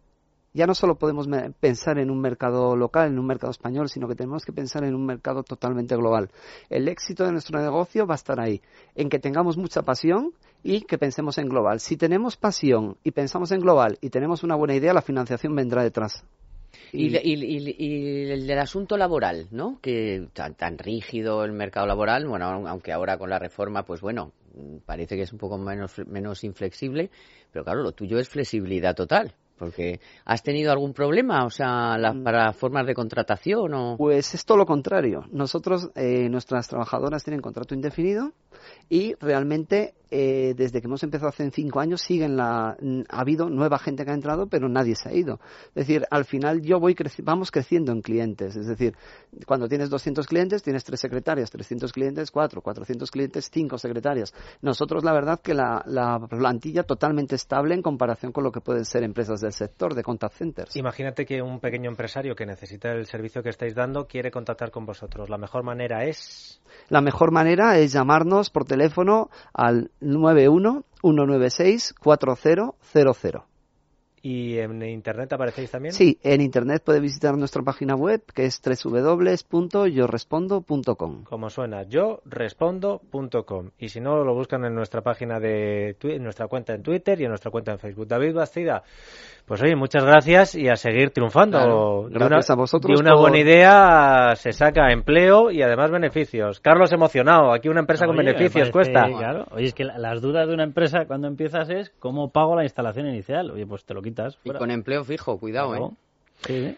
Ya 0.55 0.65
no 0.65 0.73
solo 0.73 0.95
podemos 0.95 1.27
pensar 1.59 1.99
en 1.99 2.09
un 2.09 2.19
mercado 2.19 2.75
local, 2.75 3.09
en 3.09 3.19
un 3.19 3.27
mercado 3.27 3.51
español, 3.51 3.89
sino 3.89 4.07
que 4.07 4.15
tenemos 4.15 4.43
que 4.43 4.53
pensar 4.53 4.83
en 4.83 4.95
un 4.95 5.05
mercado 5.05 5.43
totalmente 5.43 5.95
global. 5.95 6.31
El 6.67 6.87
éxito 6.87 7.25
de 7.25 7.31
nuestro 7.31 7.61
negocio 7.61 8.07
va 8.07 8.15
a 8.15 8.15
estar 8.15 8.39
ahí, 8.39 8.59
en 8.95 9.07
que 9.07 9.19
tengamos 9.19 9.55
mucha 9.55 9.83
pasión 9.83 10.33
y 10.63 10.81
que 10.81 10.97
pensemos 10.97 11.37
en 11.37 11.47
global. 11.47 11.79
Si 11.79 11.95
tenemos 11.95 12.37
pasión 12.37 12.97
y 13.03 13.11
pensamos 13.11 13.51
en 13.51 13.59
global 13.59 13.99
y 14.01 14.09
tenemos 14.09 14.41
una 14.41 14.55
buena 14.55 14.73
idea, 14.73 14.95
la 14.95 15.03
financiación 15.03 15.55
vendrá 15.55 15.83
detrás. 15.83 16.25
Y, 16.91 17.15
el 17.15 18.47
del 18.47 18.59
asunto 18.59 18.97
laboral, 18.97 19.47
¿no? 19.51 19.79
Que 19.81 20.27
tan, 20.33 20.55
tan 20.55 20.77
rígido 20.77 21.43
el 21.43 21.51
mercado 21.51 21.87
laboral, 21.87 22.27
bueno, 22.27 22.45
aunque 22.67 22.91
ahora 22.91 23.17
con 23.17 23.29
la 23.29 23.39
reforma, 23.39 23.83
pues 23.83 24.01
bueno, 24.01 24.31
parece 24.85 25.15
que 25.15 25.23
es 25.23 25.33
un 25.33 25.39
poco 25.39 25.57
menos, 25.57 25.99
menos 26.07 26.43
inflexible, 26.43 27.09
pero 27.51 27.63
claro, 27.63 27.81
lo 27.81 27.91
tuyo 27.91 28.19
es 28.19 28.29
flexibilidad 28.29 28.95
total. 28.95 29.33
Porque 29.57 29.99
¿has 30.25 30.41
tenido 30.41 30.71
algún 30.71 30.93
problema, 30.93 31.45
o 31.45 31.49
sea, 31.49 31.95
Mm. 31.97 32.23
para 32.23 32.51
formas 32.53 32.87
de 32.87 32.95
contratación 32.95 33.73
o...? 33.73 33.95
Pues 33.97 34.33
es 34.33 34.45
todo 34.45 34.57
lo 34.57 34.65
contrario. 34.65 35.25
Nosotros, 35.31 35.89
eh, 35.95 36.27
nuestras 36.27 36.67
trabajadoras 36.67 37.23
tienen 37.23 37.39
contrato 37.41 37.75
indefinido 37.75 38.31
y 38.89 39.13
realmente 39.21 39.93
eh, 40.15 40.53
desde 40.55 40.79
que 40.79 40.85
hemos 40.85 41.01
empezado 41.01 41.29
hace 41.29 41.49
cinco 41.49 41.79
años 41.79 42.01
siguen 42.01 42.37
la 42.37 42.77
ha 43.09 43.19
habido 43.19 43.49
nueva 43.49 43.79
gente 43.79 44.05
que 44.05 44.11
ha 44.11 44.13
entrado 44.13 44.45
pero 44.45 44.69
nadie 44.69 44.93
se 44.95 45.09
ha 45.09 45.13
ido. 45.13 45.39
Es 45.69 45.87
decir 45.87 46.05
al 46.11 46.25
final 46.25 46.61
yo 46.61 46.79
voy 46.79 46.93
creci 46.93 47.23
vamos 47.23 47.49
creciendo 47.49 47.91
en 47.91 48.03
clientes. 48.03 48.55
Es 48.55 48.67
decir 48.67 48.95
cuando 49.47 49.67
tienes 49.67 49.89
200 49.89 50.27
clientes 50.27 50.61
tienes 50.61 50.83
tres 50.83 50.99
secretarias 50.99 51.49
300 51.49 51.91
clientes 51.91 52.29
cuatro 52.29 52.61
400 52.61 53.09
clientes 53.09 53.49
cinco 53.51 53.79
secretarias. 53.79 54.35
Nosotros 54.61 55.03
la 55.03 55.13
verdad 55.13 55.41
que 55.41 55.55
la, 55.55 55.83
la 55.87 56.19
plantilla 56.19 56.83
totalmente 56.83 57.33
estable 57.33 57.73
en 57.73 57.81
comparación 57.81 58.31
con 58.31 58.43
lo 58.43 58.51
que 58.51 58.61
pueden 58.61 58.85
ser 58.85 59.01
empresas 59.01 59.41
del 59.41 59.51
sector 59.51 59.95
de 59.95 60.03
contact 60.03 60.35
centers. 60.35 60.75
Imagínate 60.75 61.25
que 61.25 61.41
un 61.41 61.59
pequeño 61.59 61.89
empresario 61.89 62.35
que 62.35 62.45
necesita 62.45 62.91
el 62.91 63.07
servicio 63.07 63.41
que 63.41 63.49
estáis 63.49 63.73
dando 63.73 64.05
quiere 64.05 64.29
contactar 64.29 64.69
con 64.69 64.85
vosotros. 64.85 65.27
La 65.27 65.39
mejor 65.39 65.63
manera 65.63 66.05
es 66.05 66.61
La 66.89 67.01
mejor 67.01 67.31
manera 67.31 67.79
es 67.79 67.93
llamarnos 67.93 68.51
por 68.51 68.65
teléfono 68.65 69.29
al 69.53 69.89
91 70.03 70.85
196 71.01 71.95
4000. 71.99 73.43
¿Y 74.25 74.57
en 74.59 74.81
internet 74.83 75.33
aparecéis 75.33 75.69
también? 75.69 75.93
Sí, 75.93 76.17
en 76.23 76.39
internet 76.39 76.81
puede 76.81 77.01
visitar 77.01 77.37
nuestra 77.37 77.61
página 77.61 77.93
web 77.93 78.23
que 78.33 78.45
es 78.45 78.61
www.yorespondo.com. 78.61 81.23
Como 81.25 81.49
suena, 81.49 81.83
yo 81.83 82.21
respondo.com. 82.23 83.71
Y 83.77 83.89
si 83.89 83.99
no, 83.99 84.23
lo 84.23 84.33
buscan 84.33 84.63
en 84.63 84.75
nuestra 84.75 85.01
página 85.01 85.41
de 85.41 85.97
en 86.01 86.23
nuestra 86.23 86.47
cuenta 86.47 86.73
en 86.73 86.83
Twitter 86.83 87.19
y 87.19 87.25
en 87.25 87.31
nuestra 87.31 87.51
cuenta 87.51 87.73
en 87.73 87.79
Facebook. 87.79 88.07
David 88.07 88.33
Bastida, 88.33 88.83
pues 89.53 89.61
oye, 89.61 89.75
muchas 89.75 90.03
gracias 90.03 90.55
y 90.55 90.67
a 90.67 90.75
seguir 90.75 91.11
triunfando. 91.11 91.59
Claro, 91.59 92.03
De 92.09 92.13
gracias 92.17 92.49
una- 92.49 92.53
a 92.53 92.57
vosotros 92.57 92.97
De 92.97 93.01
una 93.03 93.11
por- 93.11 93.21
buena 93.21 93.37
idea 93.37 94.35
se 94.35 94.51
saca 94.51 94.91
empleo 94.91 95.51
y 95.51 95.61
además 95.61 95.91
beneficios. 95.91 96.59
Carlos 96.59 96.91
emocionado, 96.91 97.53
aquí 97.53 97.69
una 97.69 97.81
empresa 97.81 98.07
con 98.07 98.17
Oye, 98.17 98.25
beneficios 98.25 98.71
parece- 98.71 98.91
cuesta. 98.91 99.05
Claro. 99.15 99.45
Oye, 99.51 99.65
es 99.65 99.73
que 99.75 99.83
la- 99.83 99.99
las 99.99 100.21
dudas 100.21 100.47
de 100.47 100.55
una 100.55 100.63
empresa 100.63 101.05
cuando 101.05 101.27
empiezas 101.27 101.69
es 101.69 101.91
cómo 101.99 102.31
pago 102.31 102.55
la 102.55 102.63
instalación 102.63 103.05
inicial. 103.07 103.51
Oye, 103.51 103.67
pues 103.67 103.85
te 103.85 103.93
lo 103.93 104.01
quitas. 104.01 104.39
Y 104.43 104.49
con 104.49 104.71
empleo 104.71 105.03
fijo, 105.03 105.37
cuidado, 105.37 105.69
Claro. 105.69 105.85
¿eh? 105.91 105.95
Sí, 106.47 106.65
sí. 106.69 106.77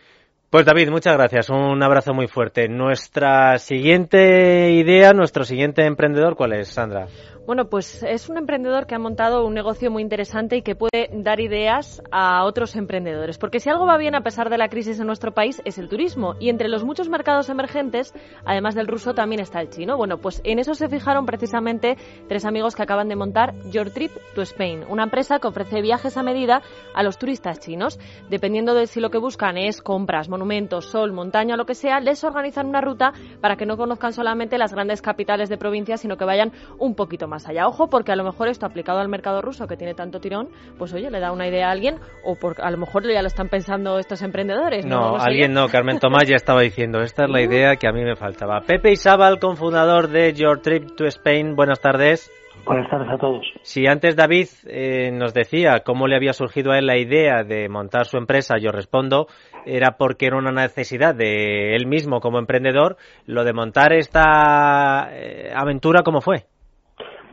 Pues 0.49 0.65
David, 0.65 0.89
muchas 0.89 1.15
gracias. 1.17 1.49
Un 1.49 1.81
abrazo 1.83 2.13
muy 2.13 2.27
fuerte. 2.27 2.67
Nuestra 2.69 3.57
siguiente 3.57 4.71
idea, 4.71 5.11
nuestro 5.13 5.43
siguiente 5.43 5.85
emprendedor, 5.85 6.35
¿cuál 6.35 6.53
es, 6.53 6.69
Sandra? 6.69 7.07
Bueno, 7.45 7.69
pues 7.69 8.01
es 8.01 8.27
un 8.27 8.39
emprendedor 8.39 8.87
que 8.87 8.95
ha 8.95 8.99
montado 8.99 9.45
un 9.45 9.53
negocio 9.53 9.91
muy 9.91 10.01
interesante 10.01 10.57
y 10.57 10.61
que 10.63 10.73
puede 10.73 11.11
dar 11.13 11.39
ideas 11.39 12.01
a 12.09 12.43
otros 12.43 12.75
emprendedores. 12.75 13.37
Porque 13.37 13.59
si 13.59 13.69
algo 13.69 13.85
va 13.85 13.97
bien 13.97 14.15
a 14.15 14.21
pesar 14.21 14.49
de 14.49 14.57
la 14.57 14.67
crisis 14.67 14.99
en 14.99 15.05
nuestro 15.05 15.31
país 15.31 15.61
es 15.63 15.77
el 15.77 15.87
turismo. 15.87 16.33
Y 16.39 16.49
entre 16.49 16.69
los 16.69 16.83
muchos 16.83 17.07
mercados 17.07 17.49
emergentes, 17.49 18.15
además 18.45 18.73
del 18.73 18.87
ruso, 18.87 19.13
también 19.13 19.41
está 19.41 19.61
el 19.61 19.69
chino. 19.69 19.95
Bueno, 19.95 20.17
pues 20.17 20.41
en 20.43 20.57
eso 20.57 20.73
se 20.73 20.89
fijaron 20.89 21.27
precisamente 21.27 21.97
tres 22.27 22.45
amigos 22.45 22.73
que 22.75 22.81
acaban 22.81 23.09
de 23.09 23.15
montar 23.15 23.53
Your 23.69 23.91
Trip 23.91 24.11
to 24.33 24.41
Spain, 24.41 24.83
una 24.89 25.03
empresa 25.03 25.37
que 25.37 25.47
ofrece 25.47 25.81
viajes 25.81 26.17
a 26.17 26.23
medida 26.23 26.63
a 26.95 27.03
los 27.03 27.19
turistas 27.19 27.59
chinos. 27.59 27.99
Dependiendo 28.27 28.73
de 28.73 28.87
si 28.87 28.99
lo 28.99 29.11
que 29.11 29.19
buscan 29.19 29.59
es 29.59 29.83
compras, 29.83 30.29
monumentos, 30.29 30.87
sol, 30.87 31.13
montaña, 31.13 31.57
lo 31.57 31.67
que 31.67 31.75
sea, 31.75 31.99
les 31.99 32.23
organizan 32.23 32.65
una 32.65 32.81
ruta 32.81 33.13
para 33.39 33.55
que 33.55 33.67
no 33.67 33.77
conozcan 33.77 34.13
solamente 34.13 34.57
las 34.57 34.73
grandes 34.73 35.03
capitales 35.03 35.47
de 35.47 35.59
provincia, 35.59 35.97
sino 35.97 36.17
que 36.17 36.25
vayan 36.25 36.51
un 36.79 36.95
poquito 36.95 37.27
más 37.27 37.34
allá. 37.47 37.67
Ojo, 37.67 37.89
porque 37.89 38.11
a 38.11 38.15
lo 38.15 38.23
mejor 38.23 38.47
esto 38.47 38.65
aplicado 38.65 38.99
al 38.99 39.09
mercado 39.09 39.41
ruso 39.41 39.67
que 39.67 39.77
tiene 39.77 39.93
tanto 39.93 40.19
tirón, 40.19 40.49
pues 40.77 40.93
oye, 40.93 41.09
le 41.11 41.19
da 41.19 41.31
una 41.31 41.47
idea 41.47 41.67
a 41.67 41.71
alguien, 41.71 41.97
o 42.23 42.35
porque 42.35 42.61
a 42.61 42.71
lo 42.71 42.77
mejor 42.77 43.03
ya 43.03 43.21
lo 43.21 43.27
están 43.27 43.49
pensando 43.49 43.99
estos 43.99 44.21
emprendedores. 44.21 44.85
No, 44.85 45.11
No, 45.11 45.17
alguien 45.17 45.53
no. 45.53 45.67
Carmen 45.67 45.99
Tomás 45.99 46.27
ya 46.27 46.35
estaba 46.35 46.61
diciendo, 46.61 47.01
esta 47.01 47.25
es 47.25 47.29
la 47.29 47.41
idea 47.41 47.75
que 47.75 47.87
a 47.87 47.91
mí 47.91 48.03
me 48.03 48.15
faltaba. 48.15 48.61
Pepe 48.61 48.91
Isabal, 48.91 49.39
cofundador 49.39 50.09
de 50.09 50.33
Your 50.33 50.61
Trip 50.61 50.95
to 50.95 51.05
Spain, 51.05 51.55
buenas 51.55 51.81
tardes. 51.81 52.31
Buenas 52.65 52.89
tardes 52.89 53.09
a 53.11 53.17
todos. 53.17 53.45
Si 53.61 53.85
antes 53.85 54.15
David 54.15 54.47
eh, 54.65 55.11
nos 55.11 55.33
decía 55.33 55.81
cómo 55.85 56.07
le 56.07 56.15
había 56.15 56.33
surgido 56.33 56.71
a 56.71 56.79
él 56.79 56.87
la 56.87 56.97
idea 56.97 57.43
de 57.43 57.69
montar 57.69 58.05
su 58.05 58.17
empresa, 58.17 58.55
yo 58.59 58.71
respondo, 58.71 59.27
era 59.65 59.97
porque 59.97 60.25
era 60.25 60.37
una 60.37 60.51
necesidad 60.51 61.13
de 61.13 61.75
él 61.75 61.85
mismo 61.85 62.19
como 62.21 62.39
emprendedor, 62.39 62.97
lo 63.27 63.43
de 63.43 63.53
montar 63.53 63.93
esta 63.93 65.09
eh, 65.11 65.51
aventura, 65.55 66.01
¿cómo 66.03 66.21
fue? 66.21 66.45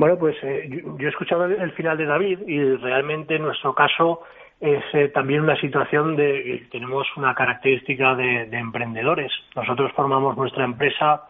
Bueno, 0.03 0.19
pues 0.19 0.35
eh, 0.43 0.83
yo, 0.99 1.07
he 1.07 1.11
escuchado 1.11 1.45
el, 1.45 1.71
final 1.75 1.97
de 1.97 2.07
David 2.07 2.41
y 2.49 2.61
realmente 2.75 3.37
en 3.37 3.43
nuestro 3.43 3.73
caso 3.73 4.23
es 4.61 4.83
eh, 4.95 5.11
también 5.15 5.43
una 5.43 5.55
situación 5.61 6.17
de 6.17 6.67
tenemos 6.73 7.07
una 7.17 7.37
característica 7.37 8.17
de, 8.17 8.47
de 8.47 8.59
emprendedores. 8.59 9.31
Nosotros 9.55 9.93
formamos 9.93 10.37
nuestra 10.37 10.65
empresa 10.65 11.23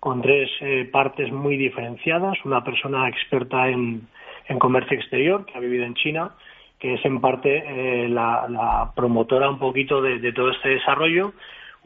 con 0.00 0.22
tres 0.22 0.50
eh, 0.60 0.88
partes 0.90 1.30
muy 1.30 1.56
diferenciadas. 1.56 2.36
Una 2.44 2.64
persona 2.64 3.08
experta 3.08 3.68
en, 3.68 4.08
comercio 4.58 4.96
exterior 4.96 5.46
que 5.46 5.56
ha 5.56 5.60
vivido 5.60 5.84
en 5.84 5.94
China, 5.94 6.32
que 6.80 6.94
es 6.94 7.04
en 7.04 7.20
parte 7.20 7.62
eh, 7.64 8.08
la, 8.08 8.48
la 8.48 8.90
promotora 8.96 9.48
un 9.48 9.60
poquito 9.60 10.02
de 10.02 10.32
todo 10.32 10.50
este 10.50 10.70
desarrollo. 10.70 11.32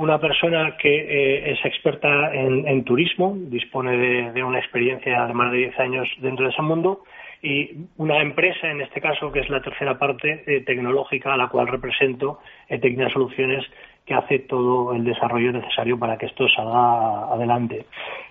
Una 0.00 0.18
persona 0.18 0.78
que 0.78 0.88
eh, 0.88 1.52
es 1.52 1.62
experta 1.62 2.32
en, 2.32 2.84
turismo, 2.84 3.34
dispone 3.36 4.30
de, 4.32 4.42
una 4.42 4.58
experiencia 4.58 5.26
de 5.26 5.34
más 5.34 5.52
de 5.52 5.58
10 5.58 5.78
años 5.78 6.08
dentro 6.22 6.46
de 6.46 6.52
ese 6.52 6.62
mundo 6.62 7.02
y 7.42 7.72
una 7.98 8.22
empresa, 8.22 8.70
en 8.70 8.80
este 8.80 8.98
caso, 9.02 9.30
que 9.30 9.40
es 9.40 9.50
la 9.50 9.60
tercera 9.60 9.98
parte 9.98 10.42
eh, 10.46 10.62
tecnológica 10.62 11.34
a 11.34 11.36
la 11.36 11.48
cual 11.48 11.68
represento, 11.68 12.38
eh, 12.70 12.78
Tecnia 12.78 13.10
Soluciones, 13.10 13.62
que 14.06 14.14
hace 14.14 14.38
todo 14.38 14.94
el 14.94 15.04
desarrollo 15.04 15.52
necesario 15.52 15.98
para 15.98 16.16
que 16.16 16.24
esto 16.24 16.48
salga 16.48 17.34
adelante. 17.34 17.84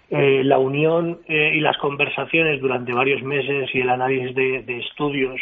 Eh, 0.09 0.41
la 0.43 0.57
unión 0.57 1.19
y 1.27 1.59
las 1.59 1.77
conversaciones 1.77 2.59
durante 2.61 2.93
varios 2.93 3.21
meses 3.21 3.69
y 3.75 3.81
el 3.81 3.91
análisis 3.91 4.33
de, 4.33 4.63
de 4.63 4.79
estudios, 4.79 5.39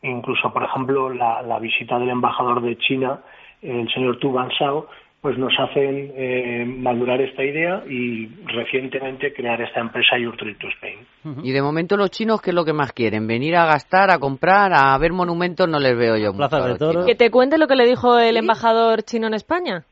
incluso, 0.00 0.50
por 0.54 0.64
ejemplo, 0.64 1.10
la 1.10 1.58
visita 1.58 1.98
del 1.98 2.08
embajador 2.08 2.62
de 2.62 2.78
China, 2.78 3.20
el 3.62 3.88
señor 3.92 4.18
Tu 4.18 4.32
Shao, 4.58 4.88
pues 5.20 5.36
nos 5.38 5.52
hacen 5.58 6.12
eh, 6.14 6.64
madurar 6.66 7.20
esta 7.20 7.42
idea 7.42 7.82
y 7.88 8.26
recientemente 8.46 9.32
crear 9.32 9.60
esta 9.60 9.80
empresa 9.80 10.16
Your 10.18 10.36
Trip 10.36 10.58
to 10.58 10.68
Spain. 10.68 10.98
Y 11.42 11.50
de 11.52 11.62
momento 11.62 11.96
los 11.96 12.10
chinos, 12.10 12.40
¿qué 12.40 12.50
es 12.50 12.54
lo 12.54 12.64
que 12.64 12.72
más 12.72 12.92
quieren? 12.92 13.26
¿Venir 13.26 13.56
a 13.56 13.66
gastar, 13.66 14.10
a 14.10 14.18
comprar, 14.18 14.72
a 14.72 14.96
ver 14.98 15.12
monumentos? 15.12 15.68
No 15.68 15.80
les 15.80 15.96
veo 15.98 16.16
yo. 16.16 16.32
mucho 16.32 16.48
Plazas 16.48 16.64
a 16.64 16.68
de 16.68 16.78
toros. 16.78 17.06
Que 17.06 17.16
te 17.16 17.30
cuente 17.32 17.58
lo 17.58 17.66
que 17.66 17.74
le 17.74 17.86
dijo 17.86 18.18
el 18.18 18.36
embajador 18.36 19.02
chino 19.02 19.26
en 19.26 19.34
España. 19.34 19.82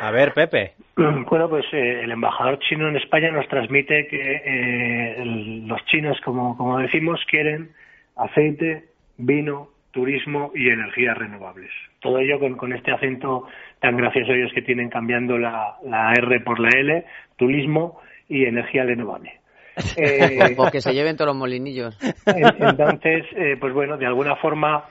A 0.00 0.10
ver, 0.10 0.34
Pepe. 0.34 0.72
Bueno, 1.30 1.48
pues 1.48 1.64
eh, 1.72 2.02
el 2.04 2.10
embajador 2.10 2.58
chino 2.58 2.86
en 2.88 2.96
España 2.96 3.30
nos 3.30 3.48
transmite 3.48 4.06
que 4.08 4.20
eh, 4.44 5.22
el- 5.22 5.66
los 5.66 5.82
chinos, 5.86 6.18
como, 6.22 6.54
como 6.58 6.78
decimos, 6.78 7.18
quieren 7.30 7.70
aceite, 8.16 8.84
vino, 9.16 9.68
turismo 9.92 10.50
y 10.54 10.68
energías 10.68 11.16
renovables. 11.16 11.70
Todo 12.00 12.18
ello 12.18 12.38
con, 12.40 12.56
con 12.56 12.72
este 12.72 12.90
acento 12.92 13.46
tan 13.80 13.96
gracioso 13.96 14.32
ellos 14.32 14.50
que 14.54 14.62
tienen 14.62 14.88
cambiando 14.90 15.38
la, 15.38 15.76
la 15.84 16.12
R 16.14 16.40
por 16.40 16.58
la 16.58 16.68
L, 16.70 17.04
turismo 17.36 18.00
y 18.28 18.44
energía 18.44 18.84
renovable. 18.84 19.38
Eh, 19.96 20.54
que 20.70 20.80
se 20.82 20.92
lleven 20.92 21.16
todos 21.16 21.28
los 21.28 21.36
molinillos. 21.36 21.98
en- 22.26 22.62
Entonces, 22.62 23.24
eh, 23.36 23.56
pues 23.58 23.72
bueno, 23.72 23.96
de 23.96 24.04
alguna 24.06 24.36
forma 24.36 24.84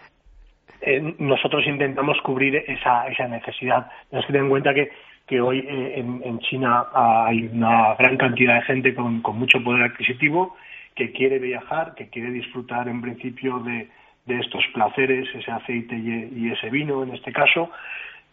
eh, 0.82 1.00
nosotros 1.20 1.64
intentamos 1.68 2.18
cubrir 2.24 2.56
esa, 2.68 3.08
esa 3.08 3.28
necesidad. 3.28 3.88
Tenemos 4.10 4.26
que 4.26 4.34
tener 4.34 4.44
en 4.46 4.50
cuenta 4.50 4.74
que, 4.74 4.90
que 5.28 5.40
hoy 5.40 5.60
eh, 5.60 6.00
en, 6.00 6.22
en 6.24 6.40
China 6.40 6.86
hay 6.94 7.48
una 7.54 7.94
gran 8.00 8.18
cantidad 8.18 8.56
de 8.56 8.62
gente 8.64 8.96
con, 8.96 9.22
con 9.22 9.38
mucho 9.38 9.64
poder 9.64 9.84
adquisitivo 9.84 10.56
que 10.96 11.12
quiere 11.12 11.38
viajar, 11.38 11.94
que 11.96 12.10
quiere 12.10 12.32
disfrutar 12.32 12.88
en 12.88 13.02
principio 13.02 13.60
de, 13.60 13.88
de 14.34 14.39
estos 14.39 14.63
placeres, 14.74 15.28
ese 15.36 15.52
aceite 15.52 15.96
y, 15.96 16.46
y 16.46 16.52
ese 16.52 16.70
vino 16.70 17.04
en 17.04 17.13
este 17.13 17.32
caso, 17.32 17.70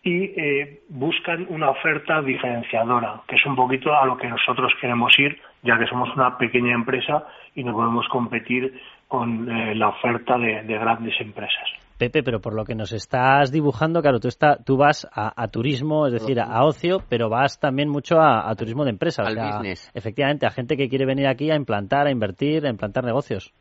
y 0.03 0.25
eh, 0.25 0.81
buscan 0.89 1.47
una 1.51 1.71
oferta 1.71 2.23
diferenciadora, 2.23 3.23
que 3.27 3.37
es 3.37 3.45
un 3.47 3.57
poquito 3.57 3.93
a 3.93 4.07
lo 4.07 4.17
que 4.17 4.29
nosotros 4.29 4.73
queremos 4.81 5.13
ir, 5.19 5.37
ya 5.63 5.77
que 5.79 5.87
somos 5.87 6.09
una 6.17 6.39
pequeña 6.39 6.75
empresa 6.75 7.27
y 7.55 7.65
no 7.65 7.73
podemos 7.73 8.07
competir 8.09 8.81
con 9.09 9.51
eh, 9.51 9.75
la 9.75 9.89
oferta 9.89 10.39
de, 10.39 10.63
de 10.63 10.79
grandes 10.79 11.21
empresas. 11.21 11.69
Pepe, 11.99 12.23
pero 12.23 12.41
por 12.41 12.55
lo 12.55 12.65
que 12.65 12.77
nos 12.77 12.93
estás 12.93 13.51
dibujando, 13.51 14.01
claro, 14.01 14.21
tú, 14.21 14.29
está, 14.29 14.63
tú 14.63 14.77
vas 14.77 15.09
a, 15.13 15.33
a 15.37 15.49
turismo, 15.49 16.07
es 16.07 16.13
decir, 16.13 16.39
a, 16.39 16.45
a 16.45 16.65
ocio, 16.65 16.99
pero 17.09 17.29
vas 17.29 17.59
también 17.59 17.89
mucho 17.89 18.21
a, 18.21 18.49
a 18.49 18.55
turismo 18.55 18.85
de 18.85 18.91
empresa. 18.91 19.23
Al 19.23 19.33
o 19.33 19.35
sea, 19.35 19.47
business. 19.47 19.91
Efectivamente, 19.95 20.47
a 20.47 20.51
gente 20.51 20.77
que 20.77 20.89
quiere 20.89 21.07
venir 21.07 21.27
aquí 21.27 21.51
a 21.51 21.57
implantar, 21.57 22.07
a 22.07 22.13
invertir, 22.13 22.65
a 22.67 22.71
implantar 22.71 23.03
negocios. 23.03 23.53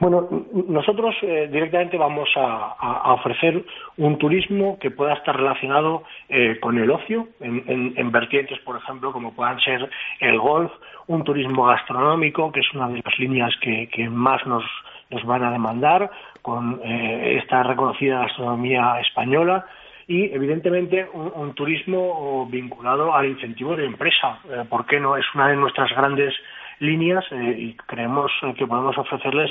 Bueno, 0.00 0.28
nosotros 0.68 1.14
eh, 1.22 1.48
directamente 1.50 1.96
vamos 1.98 2.28
a, 2.36 3.12
ofrecer 3.14 3.64
un 3.96 4.16
turismo 4.18 4.78
que 4.78 4.92
pueda 4.92 5.14
estar 5.14 5.36
relacionado 5.36 6.04
eh, 6.28 6.58
con 6.60 6.78
el 6.78 6.88
ocio, 6.90 7.26
en, 7.40 7.64
en- 7.66 7.94
en 7.96 8.12
vertientes, 8.12 8.58
por 8.60 8.76
ejemplo, 8.76 9.12
como 9.12 9.34
puedan 9.34 9.58
ser 9.60 9.90
el 10.20 10.38
golf, 10.38 10.70
un 11.08 11.24
turismo 11.24 11.64
gastronómico, 11.64 12.52
que 12.52 12.60
es 12.60 12.72
una 12.74 12.88
de 12.88 13.02
las 13.04 13.18
líneas 13.18 13.52
que, 13.60 14.08
más 14.08 14.46
nos, 14.46 14.64
nos 15.10 15.24
van 15.24 15.42
a 15.42 15.50
demandar 15.50 16.10
con 16.42 16.80
eh, 16.84 17.38
esta 17.42 17.62
reconocida 17.64 18.20
gastronomía 18.20 19.00
española 19.00 19.66
y 20.06 20.32
evidentemente 20.32 21.06
un, 21.12 21.52
turismo 21.54 22.46
vinculado 22.50 23.14
al 23.14 23.26
incentivo 23.26 23.74
de 23.76 23.84
empresa. 23.86 24.38
Eh, 24.48 24.64
¿Por 24.68 24.86
qué 24.86 25.00
no? 25.00 25.16
Es 25.16 25.26
una 25.34 25.48
de 25.48 25.56
nuestras 25.56 25.90
grandes 25.90 26.34
líneas 26.78 27.24
eh, 27.32 27.56
y 27.58 27.74
creemos 27.74 28.30
que 28.56 28.66
podemos 28.66 28.96
ofrecerles 28.96 29.50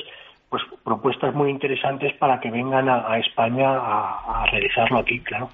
pues 0.49 0.63
propuestas 0.83 1.33
muy 1.33 1.49
interesantes 1.49 2.13
para 2.17 2.39
que 2.39 2.49
vengan 2.49 2.87
a, 2.89 3.17
España 3.19 3.69
a, 3.69 4.45
realizarlo 4.51 4.99
aquí, 4.99 5.19
claro. 5.19 5.49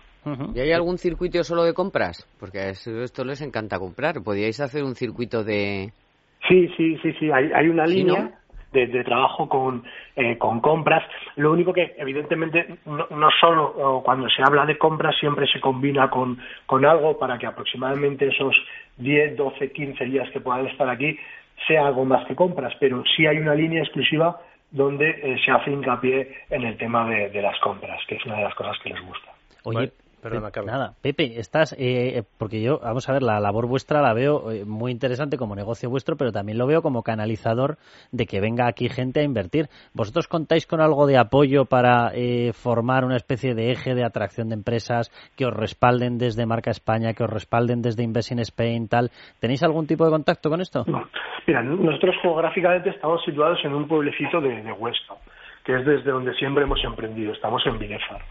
¿Y 0.54 0.60
hay 0.60 0.72
algún 0.72 0.98
circuito 0.98 1.44
solo 1.44 1.64
de 1.64 1.74
compras? 1.74 2.28
Porque 2.40 2.60
a 2.60 2.70
esto 2.70 3.26
les 3.26 3.42
encanta 3.42 3.80
comprar. 3.80 4.22
¿Podríais 4.24 4.60
hacer 4.62 4.84
un 4.84 4.96
circuito 4.96 5.44
de...? 5.44 5.92
Sí, 6.48 6.70
sí, 6.78 6.98
sí, 7.02 7.14
sí. 7.20 7.30
Hay, 7.32 7.68
una 7.68 7.86
línea 7.86 8.32
de, 8.72 9.04
trabajo 9.04 9.50
con, 9.50 9.84
eh, 10.16 10.38
con 10.38 10.62
compras. 10.62 11.04
Lo 11.36 11.52
único 11.52 11.74
que, 11.74 11.94
evidentemente, 11.98 12.78
no, 12.86 13.08
no, 13.10 13.30
solo 13.40 14.02
cuando 14.04 14.30
se 14.30 14.44
habla 14.44 14.66
de 14.66 14.78
compras 14.78 15.16
siempre 15.20 15.46
se 15.48 15.60
combina 15.60 16.10
con, 16.10 16.38
con 16.66 16.86
algo 16.86 17.18
para 17.18 17.38
que 17.38 17.48
aproximadamente 17.48 18.28
esos 18.28 18.56
10, 18.98 19.36
12, 19.36 19.72
15 19.72 20.06
días 20.06 20.30
que 20.32 20.40
puedan 20.40 20.68
estar 20.68 20.90
aquí 20.90 21.18
sea 21.68 21.88
algo 21.88 22.06
más 22.06 22.26
que 22.28 22.36
compras, 22.36 22.74
pero 22.80 23.04
sí 23.16 23.26
hay 23.26 23.38
una 23.38 23.56
línea 23.56 23.84
exclusiva 23.84 24.40
donde 24.74 25.10
eh, 25.10 25.38
se 25.46 25.52
hace 25.52 25.72
hincapié 25.72 26.36
en 26.50 26.64
el 26.64 26.76
tema 26.78 27.08
de, 27.08 27.30
de, 27.30 27.42
las 27.42 27.58
compras, 27.60 28.02
que 28.08 28.16
es 28.16 28.26
una 28.26 28.38
de 28.38 28.44
las 28.44 28.56
cosas 28.56 28.76
que 28.84 28.90
les 28.90 29.02
gusta. 29.02 29.32
Oye, 29.64 29.92
Nada, 30.66 30.94
Pepe, 31.02 31.40
estás, 31.40 31.74
eh, 31.74 32.18
eh, 32.18 32.24
porque 32.38 32.62
yo, 32.62 32.80
vamos 32.80 33.10
a 33.10 33.14
ver, 33.14 33.24
la 33.24 33.40
labor 33.40 33.68
vuestra 33.68 34.02
la 34.02 34.14
veo 34.14 34.52
eh, 34.52 34.64
muy 34.66 34.92
interesante 34.92 35.38
como 35.38 35.56
negocio 35.56 35.90
vuestro, 35.90 36.16
pero 36.16 36.32
también 36.32 36.58
lo 36.58 36.66
veo 36.66 36.82
como 36.82 37.04
canalizador 37.04 37.78
de 38.12 38.26
que 38.26 38.40
venga 38.40 38.68
aquí 38.68 38.88
gente 38.88 39.20
a 39.20 39.24
invertir. 39.24 39.68
¿Vosotros 39.94 40.28
contáis 40.28 40.66
con 40.66 40.82
algo 40.82 41.08
de 41.08 41.18
apoyo 41.18 41.66
para 41.66 42.12
formar 42.54 43.06
una 43.06 43.16
especie 43.16 43.54
de 43.54 43.72
eje 43.72 43.96
de 43.96 44.06
atracción 44.06 44.50
de 44.50 44.56
empresas 44.56 45.10
que 45.36 45.46
os 45.46 45.54
respalden 45.54 46.18
desde 46.18 46.46
Marca 46.46 46.72
España, 46.72 47.14
que 47.14 47.24
os 47.24 47.30
respalden 47.30 47.82
desde 47.82 48.04
Invest 48.04 48.32
in 48.32 48.40
Spain, 48.40 48.88
tal? 48.88 49.12
¿Tenéis 49.40 49.64
algún 49.64 49.88
tipo 49.88 50.06
de 50.06 50.12
contacto 50.12 50.50
con 50.50 50.62
esto? 50.62 50.86
Mira, 51.48 51.62
nosotros 51.62 52.16
geográficamente 52.22 52.90
estamos 52.90 53.24
situados 53.26 53.60
en 53.64 53.74
un 53.74 53.88
pueblecito 53.88 54.40
de, 54.40 54.62
de 54.62 54.72
Huesca 54.72 55.16
que 55.64 55.76
es 55.76 55.86
desde 55.86 56.12
donde 56.12 56.34
siempre 56.36 56.64
hemos 56.64 56.84
emprendido. 56.84 57.34
Estamos 57.34 57.66
en 57.66 57.80
Binefar. 57.80 58.22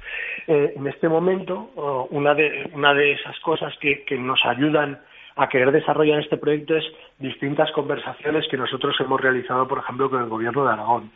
Eh, 0.46 0.74
en 0.76 0.86
este 0.86 1.08
momento, 1.08 1.70
oh, 1.76 2.08
una, 2.10 2.34
de, 2.34 2.70
una 2.74 2.92
de 2.94 3.12
esas 3.12 3.38
cosas 3.40 3.72
que, 3.80 4.04
que 4.04 4.16
nos 4.16 4.44
ayudan 4.44 5.00
a 5.36 5.48
querer 5.48 5.72
desarrollar 5.72 6.20
este 6.20 6.36
proyecto 6.36 6.76
es 6.76 6.84
distintas 7.18 7.70
conversaciones 7.72 8.46
que 8.50 8.56
nosotros 8.56 8.94
hemos 9.00 9.20
realizado, 9.20 9.66
por 9.66 9.78
ejemplo, 9.78 10.10
con 10.10 10.22
el 10.22 10.28
Gobierno 10.28 10.64
de 10.64 10.72
Aragón. 10.72 11.10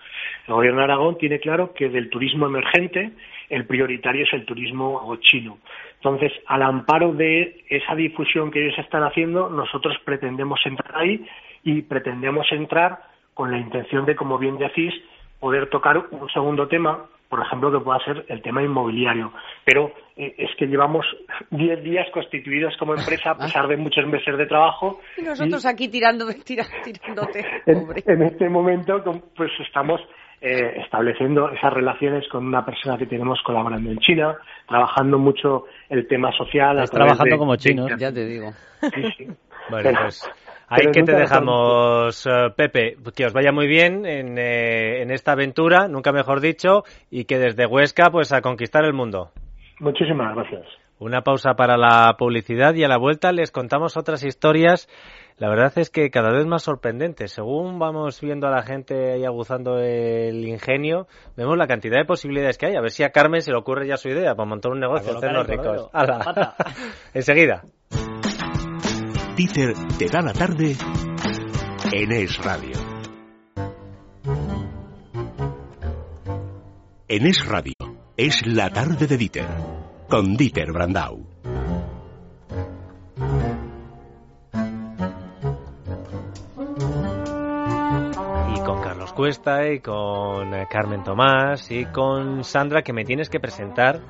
El 0.48 0.55
Gobierno 0.55 0.79
de 0.79 0.85
Aragón 0.85 1.18
tiene 1.18 1.38
claro 1.38 1.74
que 1.74 1.88
del 1.88 2.09
turismo 2.09 2.46
emergente 2.46 3.12
el 3.50 3.66
prioritario 3.66 4.24
es 4.24 4.33
el 4.33 4.44
turismo 4.46 5.14
chino. 5.20 5.59
Entonces, 5.96 6.33
al 6.46 6.62
amparo 6.62 7.12
de 7.12 7.64
esa 7.68 7.94
difusión 7.94 8.50
que 8.50 8.64
ellos 8.64 8.79
están 8.79 9.02
haciendo, 9.02 9.50
nosotros 9.50 9.96
pretendemos 10.05 10.61
entrar 10.64 10.96
ahí 10.96 11.26
y 11.62 11.83
pretendemos 11.83 12.46
entrar 12.52 13.00
con 13.35 13.50
la 13.50 13.59
intención 13.59 14.07
de, 14.07 14.16
como 14.16 14.38
bien 14.38 14.57
decís, 14.57 14.94
poder 15.40 15.68
tocar 15.68 15.99
un 16.11 16.29
segundo 16.31 16.68
tema, 16.68 17.07
por 17.29 17.40
ejemplo, 17.40 17.72
que 17.72 17.81
pueda 17.81 17.99
ser 18.05 18.25
el 18.29 18.42
tema 18.42 18.62
inmobiliario. 18.62 19.33
Pero 19.64 19.92
eh, 20.16 20.35
es 20.38 20.51
que 20.59 20.66
llevamos 20.66 21.05
10 21.51 21.83
días 21.83 22.07
constituidos 22.12 22.77
como 22.79 22.94
empresa 22.94 23.31
a 23.31 23.38
pesar 23.38 23.68
de 23.68 23.77
muchos 23.77 24.07
meses 24.07 24.37
de 24.37 24.46
trabajo. 24.46 25.01
Y 25.16 25.22
nosotros 25.22 25.64
aquí 25.66 25.88
tirando, 25.88 26.27
tirándote. 26.44 27.44
En, 27.66 28.22
este 28.22 28.49
momento, 28.49 29.03
pues 29.37 29.51
estamos 29.66 30.01
eh, 30.40 30.81
estableciendo 30.85 31.51
esas 31.51 31.72
relaciones 31.72 32.29
con 32.29 32.46
una 32.46 32.64
persona 32.64 32.96
que 32.96 33.07
tenemos 33.07 33.40
colaborando 33.44 33.90
en 33.90 33.99
China, 33.99 34.37
trabajando 34.68 35.18
mucho 35.18 35.64
el 35.88 36.07
tema 36.07 36.31
social. 36.33 36.88
trabajando 36.90 37.38
como 37.38 37.57
chino, 37.57 37.88
ya 37.96 38.12
te 38.12 38.25
digo. 38.25 38.53
Sí, 38.81 39.03
sí. 39.16 39.27
pues 39.68 40.31
Ahí 40.68 40.87
que 40.92 41.02
te 41.02 41.12
dejamos, 41.12 42.26
eh, 42.26 42.50
Pepe. 42.57 42.96
Que 43.14 43.26
os 43.26 43.33
vaya 43.33 43.52
muy 43.52 43.66
bien 43.68 44.05
en, 44.05 44.37
eh, 44.38 45.02
en, 45.02 45.11
esta 45.11 45.33
aventura, 45.33 45.87
nunca 45.88 46.12
mejor 46.12 46.40
dicho, 46.40 46.83
y 47.11 47.24
que 47.24 47.38
desde 47.38 47.66
Huesca, 47.66 48.11
pues 48.11 48.33
a 48.33 48.40
conquistar 48.40 48.85
el 48.85 48.92
mundo. 48.92 49.31
Muchísimas 49.79 50.35
gracias. 50.35 50.66
Una 50.98 51.20
pausa 51.20 51.55
para 51.55 51.76
la 51.76 52.16
publicidad 52.18 52.74
y 52.74 52.83
a 52.83 52.88
la 52.88 52.96
vuelta 52.96 53.31
les 53.31 53.50
contamos 53.52 53.96
otras 53.96 54.24
historias. 54.24 54.88
La 55.37 55.50
verdad 55.50 55.70
es 55.76 55.90
que 55.90 56.11
cada 56.11 56.33
vez 56.33 56.46
más 56.46 56.62
sorprendentes. 56.62 57.33
Según 57.33 57.79
vamos 57.79 58.18
viendo 58.22 58.46
a 58.46 58.50
la 58.50 58.62
gente 58.62 59.18
y 59.18 59.24
aguzando 59.26 59.79
el 59.79 60.48
ingenio, 60.48 61.07
vemos 61.37 61.59
la 61.59 61.66
cantidad 61.66 61.98
de 61.98 62.07
posibilidades 62.07 62.57
que 62.57 62.66
hay. 62.66 62.76
A 62.76 62.81
ver 62.81 62.90
si 62.90 63.02
a 63.02 63.11
Carmen 63.11 63.42
se 63.42 63.52
le 63.52 63.59
ocurre 63.59 63.87
ya 63.87 63.98
su 63.98 64.09
idea 64.09 64.35
para 64.35 64.48
montar 64.48 64.72
un 64.72 64.81
negocio, 64.81 65.14
hacernos 65.14 65.46
ricos. 65.46 65.90
Enseguida. 67.14 67.62
Dieter 69.37 69.75
te 69.99 70.07
da 70.07 70.22
la 70.22 70.33
tarde 70.33 70.75
en 71.92 72.12
Es 72.12 72.38
Radio. 72.38 72.72
En 77.07 77.27
Es 77.27 77.46
Radio 77.46 77.75
es 78.16 78.46
la 78.46 78.70
tarde 78.70 79.07
de 79.07 79.18
Dieter 79.18 79.46
con 80.09 80.38
Dieter 80.38 80.72
Brandau. 80.72 81.27
Y 88.55 88.61
con 88.64 88.81
Carlos 88.81 89.12
Cuesta 89.12 89.70
y 89.70 89.81
con 89.81 90.51
Carmen 90.70 91.05
Tomás 91.05 91.70
y 91.70 91.85
con 91.85 92.42
Sandra 92.42 92.81
que 92.81 92.94
me 92.94 93.05
tienes 93.05 93.29
que 93.29 93.38
presentar 93.38 94.01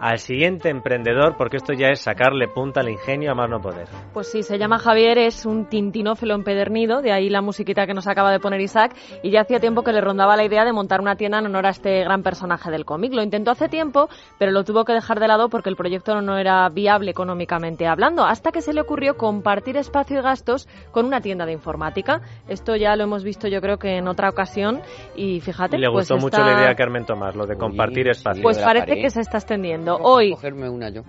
al 0.00 0.18
siguiente 0.18 0.68
emprendedor, 0.68 1.36
porque 1.36 1.56
esto 1.56 1.72
ya 1.72 1.88
es 1.88 2.00
sacarle 2.00 2.48
punta 2.48 2.80
al 2.80 2.88
ingenio 2.88 3.32
a 3.32 3.34
más 3.34 3.48
no 3.48 3.60
poder. 3.60 3.88
Pues 4.12 4.30
sí, 4.30 4.42
se 4.42 4.58
llama 4.58 4.78
Javier, 4.78 5.18
es 5.18 5.46
un 5.46 5.66
tintinófilo 5.66 6.34
empedernido, 6.34 7.02
de 7.02 7.12
ahí 7.12 7.30
la 7.30 7.42
musiquita 7.42 7.86
que 7.86 7.94
nos 7.94 8.06
acaba 8.06 8.30
de 8.30 8.40
poner 8.40 8.60
Isaac, 8.60 8.94
y 9.22 9.30
ya 9.30 9.42
hacía 9.42 9.60
tiempo 9.60 9.82
que 9.82 9.92
le 9.92 10.00
rondaba 10.00 10.36
la 10.36 10.44
idea 10.44 10.64
de 10.64 10.72
montar 10.72 11.00
una 11.00 11.16
tienda 11.16 11.38
en 11.38 11.46
honor 11.46 11.66
a 11.66 11.70
este 11.70 12.00
gran 12.00 12.22
personaje 12.22 12.70
del 12.70 12.84
cómic. 12.84 13.12
Lo 13.12 13.22
intentó 13.22 13.50
hace 13.50 13.68
tiempo, 13.68 14.08
pero 14.38 14.52
lo 14.52 14.64
tuvo 14.64 14.84
que 14.84 14.92
dejar 14.92 15.20
de 15.20 15.28
lado 15.28 15.48
porque 15.48 15.70
el 15.70 15.76
proyecto 15.76 16.20
no 16.20 16.38
era 16.38 16.68
viable 16.68 17.10
económicamente 17.10 17.86
hablando, 17.86 18.24
hasta 18.24 18.52
que 18.52 18.60
se 18.60 18.72
le 18.72 18.80
ocurrió 18.80 19.16
compartir 19.16 19.76
espacio 19.76 20.18
y 20.18 20.22
gastos 20.22 20.68
con 20.90 21.06
una 21.06 21.20
tienda 21.20 21.46
de 21.46 21.52
informática. 21.52 22.20
Esto 22.48 22.76
ya 22.76 22.96
lo 22.96 23.04
hemos 23.04 23.24
visto 23.24 23.48
yo 23.48 23.60
creo 23.60 23.78
que 23.78 23.96
en 23.96 24.08
otra 24.08 24.28
ocasión, 24.28 24.80
y 25.14 25.40
fíjate... 25.40 25.78
Le 25.78 25.88
pues 25.90 26.08
gustó 26.08 26.22
mucho 26.22 26.40
la 26.40 26.58
idea 26.58 26.70
a 26.70 26.74
Carmen 26.74 27.04
Tomás, 27.04 27.34
lo 27.34 27.46
de 27.46 27.56
compartir 27.56 28.08
espacio. 28.08 28.42
Pues 28.42 28.58
parece 28.58 29.00
que 29.00 29.10
se 29.10 29.20
está 29.20 29.38
extendiendo. 29.38 29.85
Hoy. 29.94 30.32
Cogerme 30.32 30.68
una 30.68 30.90
yo. 30.90 31.02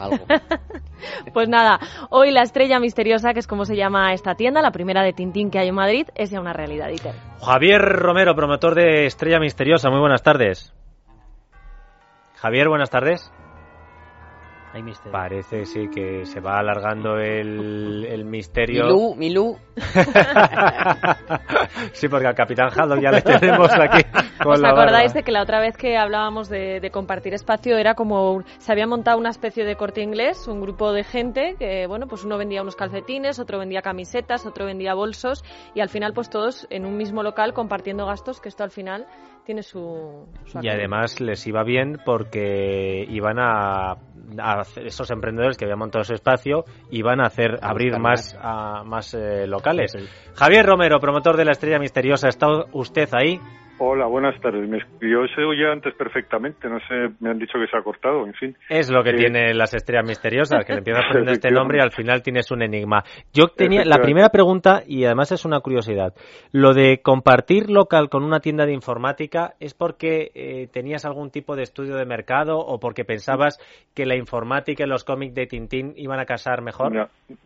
pues 1.34 1.48
nada, 1.48 1.78
hoy 2.10 2.30
la 2.30 2.42
estrella 2.42 2.80
misteriosa, 2.80 3.32
que 3.34 3.40
es 3.40 3.46
como 3.46 3.64
se 3.64 3.76
llama 3.76 4.14
esta 4.14 4.34
tienda, 4.34 4.62
la 4.62 4.70
primera 4.70 5.02
de 5.02 5.12
Tintín 5.12 5.50
que 5.50 5.58
hay 5.58 5.68
en 5.68 5.74
Madrid, 5.74 6.06
es 6.14 6.30
ya 6.30 6.40
una 6.40 6.52
realidad, 6.52 6.88
Dieter. 6.88 7.14
Javier 7.42 7.80
Romero, 7.80 8.34
promotor 8.34 8.74
de 8.74 9.06
Estrella 9.06 9.38
Misteriosa, 9.38 9.90
muy 9.90 10.00
buenas 10.00 10.22
tardes. 10.22 10.72
Javier, 12.36 12.68
buenas 12.68 12.88
tardes. 12.88 13.30
Parece, 15.10 15.66
sí, 15.66 15.88
que 15.88 16.24
se 16.24 16.40
va 16.40 16.60
alargando 16.60 17.18
el, 17.18 18.06
el 18.08 18.24
misterio. 18.24 18.84
Milú, 18.84 19.16
Milú. 19.16 19.58
sí, 21.92 22.08
porque 22.08 22.28
al 22.28 22.36
Capitán 22.36 22.68
Haddock 22.70 23.00
ya 23.00 23.10
le 23.10 23.20
tenemos 23.20 23.68
aquí. 23.72 24.04
¿Os 24.46 24.62
acordáis 24.62 25.12
de 25.12 25.24
que 25.24 25.32
la 25.32 25.42
otra 25.42 25.60
vez 25.60 25.76
que 25.76 25.96
hablábamos 25.96 26.48
de, 26.48 26.88
compartir 26.92 27.34
espacio 27.34 27.76
era 27.76 27.94
como 27.94 28.42
se 28.58 28.72
había 28.72 28.86
montado 28.86 29.18
una 29.18 29.30
especie 29.30 29.64
de 29.64 29.76
corte 29.76 30.02
inglés, 30.02 30.46
un 30.48 30.60
grupo 30.60 30.92
de 30.92 31.04
gente 31.04 31.56
que, 31.58 31.86
bueno, 31.86 32.06
pues 32.06 32.24
uno 32.24 32.38
vendía 32.38 32.62
unos 32.62 32.76
calcetines, 32.76 33.38
otro 33.38 33.58
vendía 33.58 33.82
camisetas, 33.82 34.46
otro 34.46 34.66
vendía 34.66 34.94
bolsos 34.94 35.44
y 35.74 35.80
al 35.80 35.88
final 35.88 36.12
pues 36.14 36.30
todos 36.30 36.66
en 36.70 36.86
un 36.86 36.96
mismo 36.96 37.22
local 37.22 37.52
compartiendo 37.52 38.06
gastos, 38.06 38.40
que 38.40 38.48
esto 38.48 38.64
al 38.64 38.70
final 38.70 39.06
tiene 39.50 39.62
su... 39.64 40.28
y 40.62 40.68
además 40.68 41.20
les 41.20 41.44
iba 41.44 41.64
bien 41.64 41.98
porque 42.04 43.04
iban 43.08 43.38
a, 43.40 43.96
esos 44.76 45.10
emprendedores 45.10 45.56
que 45.56 45.64
habían 45.64 45.80
montado 45.80 46.02
ese 46.02 46.14
espacio 46.14 46.62
iban 46.92 47.20
a 47.20 47.26
hacer 47.26 47.58
abrir 47.60 47.98
más 47.98 48.38
a, 48.40 48.84
más 48.84 49.12
eh, 49.14 49.48
locales. 49.48 49.92
Javier 50.36 50.64
Romero, 50.64 51.00
promotor 51.00 51.36
de 51.36 51.46
la 51.46 51.50
Estrella 51.50 51.80
Misteriosa, 51.80 52.28
¿está 52.28 52.46
usted 52.70 53.08
ahí? 53.12 53.40
Hola, 53.82 54.04
buenas 54.04 54.38
tardes. 54.42 54.68
Me, 54.68 54.78
yo 55.00 55.26
se 55.34 55.42
oía 55.42 55.72
antes 55.72 55.94
perfectamente, 55.94 56.68
no 56.68 56.78
sé, 56.80 57.14
me 57.18 57.30
han 57.30 57.38
dicho 57.38 57.58
que 57.58 57.66
se 57.66 57.78
ha 57.78 57.82
cortado, 57.82 58.26
en 58.26 58.34
fin. 58.34 58.54
Es 58.68 58.90
lo 58.90 59.02
que 59.02 59.14
tiene 59.14 59.54
las 59.54 59.72
estrellas 59.72 60.04
misteriosas, 60.06 60.66
que 60.66 60.74
le 60.74 60.80
empiezas 60.80 61.06
poniendo 61.08 61.32
este 61.32 61.50
nombre 61.50 61.78
y 61.78 61.80
al 61.80 61.90
final 61.90 62.22
tienes 62.22 62.50
un 62.50 62.60
enigma. 62.60 63.02
Yo 63.32 63.46
tenía 63.48 63.82
la 63.86 63.96
primera 63.96 64.28
pregunta, 64.28 64.82
y 64.86 65.06
además 65.06 65.32
es 65.32 65.46
una 65.46 65.60
curiosidad, 65.60 66.12
lo 66.52 66.74
de 66.74 67.00
compartir 67.00 67.70
local 67.70 68.10
con 68.10 68.22
una 68.22 68.40
tienda 68.40 68.66
de 68.66 68.74
informática, 68.74 69.54
¿es 69.60 69.72
porque 69.72 70.30
eh, 70.34 70.68
tenías 70.70 71.06
algún 71.06 71.30
tipo 71.30 71.56
de 71.56 71.62
estudio 71.62 71.96
de 71.96 72.04
mercado 72.04 72.58
o 72.58 72.78
porque 72.78 73.06
pensabas 73.06 73.58
que 73.94 74.04
la 74.04 74.14
informática 74.14 74.84
y 74.84 74.88
los 74.88 75.04
cómics 75.04 75.34
de 75.34 75.46
Tintín 75.46 75.94
iban 75.96 76.20
a 76.20 76.26
casar 76.26 76.60
mejor? 76.60 76.92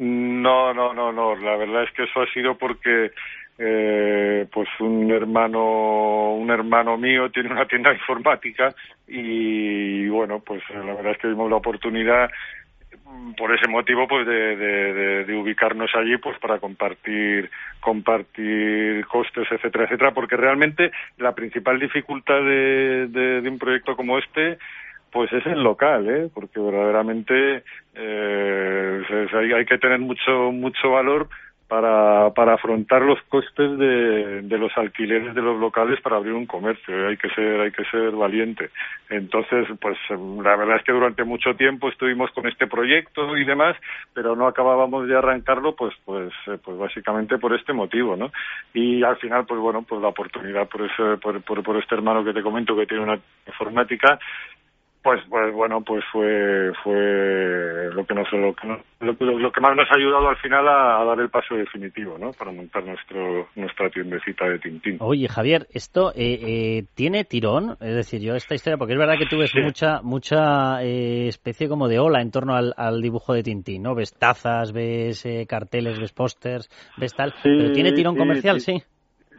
No, 0.01 0.75
no, 0.75 0.93
no, 0.95 1.13
no, 1.13 1.37
la 1.37 1.57
verdad 1.57 1.85
es 1.85 1.93
que 1.93 2.03
eso 2.03 2.23
ha 2.23 2.27
sido 2.35 2.59
porque 2.59 3.13
eh, 3.59 4.47
pues 4.53 4.69
un 4.81 5.11
hermano 5.13 6.35
un 6.35 6.51
hermano 6.51 6.97
mío 6.97 7.31
tiene 7.33 7.53
una 7.53 7.67
tienda 7.67 7.93
informática 7.93 8.75
y 9.07 10.09
bueno 10.09 10.41
pues 10.41 10.63
la 10.71 10.95
verdad 10.95 11.13
es 11.13 11.19
que 11.19 11.29
vimos 11.29 11.51
la 11.51 11.57
oportunidad 11.57 12.31
por 13.37 13.55
ese 13.55 13.69
motivo 13.69 14.09
pues 14.09 14.27
de, 14.27 14.57
de, 14.57 15.25
de, 15.25 15.37
ubicarnos 15.37 15.91
allí 15.95 16.17
pues 16.17 16.37
para 16.39 16.59
compartir 16.59 17.49
compartir 17.81 19.07
costes 19.07 19.47
etcétera 19.51 19.85
etcétera 19.85 20.13
porque 20.13 20.37
realmente 20.37 20.91
la 21.19 21.33
principal 21.33 21.79
dificultad 21.79 22.43
de, 22.43 23.43
un 23.47 23.59
proyecto 23.59 23.95
como 23.97 24.19
este 24.19 24.59
pues 25.13 25.33
es 25.33 25.47
el 25.47 25.63
local, 25.63 26.09
¿eh? 26.09 26.29
porque 26.35 26.59
verdaderamente 26.59 27.63
eh, 27.95 29.03
hay, 29.33 29.53
hay, 29.53 29.65
que 29.65 29.79
tener 29.79 30.01
mucho 30.01 30.51
mucho 30.51 30.91
valor 30.91 31.29
para, 31.75 32.31
para 32.35 32.55
afrontar 32.55 33.03
los 33.03 33.21
costes 33.23 33.77
de, 33.77 34.43
de 34.43 34.59
los 34.59 34.71
alquileres 34.79 35.35
de 35.35 35.43
los 35.43 35.59
locales 35.59 36.01
para 36.03 36.15
abrir 36.15 36.33
un 36.33 36.47
comercio. 36.47 37.09
Hay 37.09 37.17
que 37.17 37.29
ser, 37.31 37.61
hay 37.63 37.73
que 37.73 37.85
ser 37.87 38.13
valiente. 38.13 38.71
Entonces, 39.11 39.67
pues 39.81 39.99
la 40.09 40.55
verdad 40.55 40.77
es 40.77 40.85
que 40.85 40.93
durante 40.93 41.25
mucho 41.25 41.57
tiempo 41.57 41.89
estuvimos 41.89 42.31
con 42.31 42.47
este 42.47 42.69
proyecto 42.69 43.37
y 43.37 43.45
demás, 43.45 43.77
pero 44.13 44.37
no 44.37 44.47
acabábamos 44.47 45.09
de 45.09 45.17
arrancarlo, 45.17 45.75
pues, 45.75 45.93
pues, 46.05 46.33
eh, 46.47 46.59
pues 46.65 46.79
básicamente 46.79 47.39
por 47.39 47.53
este 47.53 47.73
motivo, 47.73 48.15
¿no? 48.15 48.31
Y 48.73 49.03
al 49.03 49.17
final, 49.17 49.45
pues 49.45 49.59
bueno, 49.59 49.83
pues 49.83 50.01
la 50.01 50.09
oportunidad 50.09 50.69
por 50.69 50.83
ese, 50.83 51.17
por, 51.21 51.43
por, 51.43 51.61
por 51.65 51.77
este 51.77 51.97
hermano 51.97 52.23
que 52.23 52.33
te 52.33 52.43
comento 52.43 52.77
que 52.77 52.87
tiene 52.87 53.03
una 53.03 53.19
informática 53.49 54.21
pues 55.05 55.21
pues 55.29 55.53
bueno 55.53 55.83
pues 55.83 56.03
fue 56.11 56.73
fue 56.83 57.91
lo 57.93 58.07
que 58.07 58.15
nos 58.15 58.33
lo 58.33 58.55
que, 58.55 58.67
lo, 59.01 59.39
lo 59.39 59.53
que 59.53 59.61
más 59.61 59.77
nos 59.77 59.87
ha 59.91 59.99
ayudado 59.99 60.31
al 60.31 60.39
final 60.39 60.67
a, 60.67 61.05
dar 61.05 61.21
el 61.21 61.29
paso 61.29 61.55
definitivo 61.55 62.17
no 62.17 62.33
para 62.33 62.51
montar 62.51 62.85
nuestro 62.85 63.49
nuestra 63.55 63.91
tiendecita 63.91 64.49
de 64.49 64.59
Tintín. 64.59 64.97
Oye 65.01 65.29
Javier 65.29 65.67
esto 65.75 66.11
eh, 66.13 66.39
eh, 66.41 66.85
tiene 66.95 67.25
tirón 67.25 67.77
es 67.83 67.95
decir 67.95 68.23
yo 68.23 68.35
esta 68.35 68.55
historia 68.55 68.79
porque 68.79 68.95
es 68.95 68.99
verdad 68.99 69.19
que 69.19 69.27
tú 69.27 69.37
ves 69.37 69.55
mucha 69.63 70.01
mucha 70.01 70.83
eh, 70.83 71.29
especie 71.29 71.69
como 71.69 71.87
de 71.87 71.99
ola 71.99 72.23
en 72.23 72.31
torno 72.31 72.55
al, 72.55 72.73
al, 72.75 73.03
dibujo 73.03 73.35
de 73.35 73.43
Tintín 73.43 73.83
no 73.83 73.95
ves 73.95 74.15
tazas 74.15 74.73
ves 74.73 75.27
eh, 75.27 75.45
carteles 75.47 76.01
ves 76.01 76.13
pósters 76.13 76.71
ves 76.97 77.15
tal 77.15 77.35
pero 77.43 77.73
tiene 77.73 77.93
tirón 77.93 78.17
comercial 78.17 78.59
sí. 78.61 78.83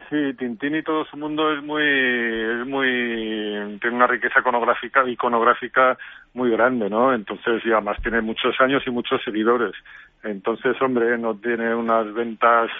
Sí, 0.08 0.34
Tintín 0.38 0.76
y 0.76 0.82
todo 0.82 1.04
su 1.06 1.16
mundo 1.16 1.52
es 1.52 1.62
muy, 1.64 1.82
es 1.82 2.66
muy, 2.66 2.86
tiene 3.80 3.96
una 3.96 4.06
riqueza 4.06 4.38
iconográfica, 4.38 5.08
iconográfica 5.08 5.98
muy 6.32 6.50
grande, 6.50 6.88
¿no? 6.88 7.12
Entonces, 7.12 7.60
y 7.64 7.72
además 7.72 7.96
tiene 8.02 8.20
muchos 8.20 8.54
años 8.60 8.84
y 8.86 8.90
muchos 8.90 9.20
seguidores. 9.24 9.72
Entonces, 10.22 10.80
hombre, 10.80 11.18
no 11.18 11.34
tiene 11.34 11.74
unas 11.74 12.14
ventas 12.14 12.70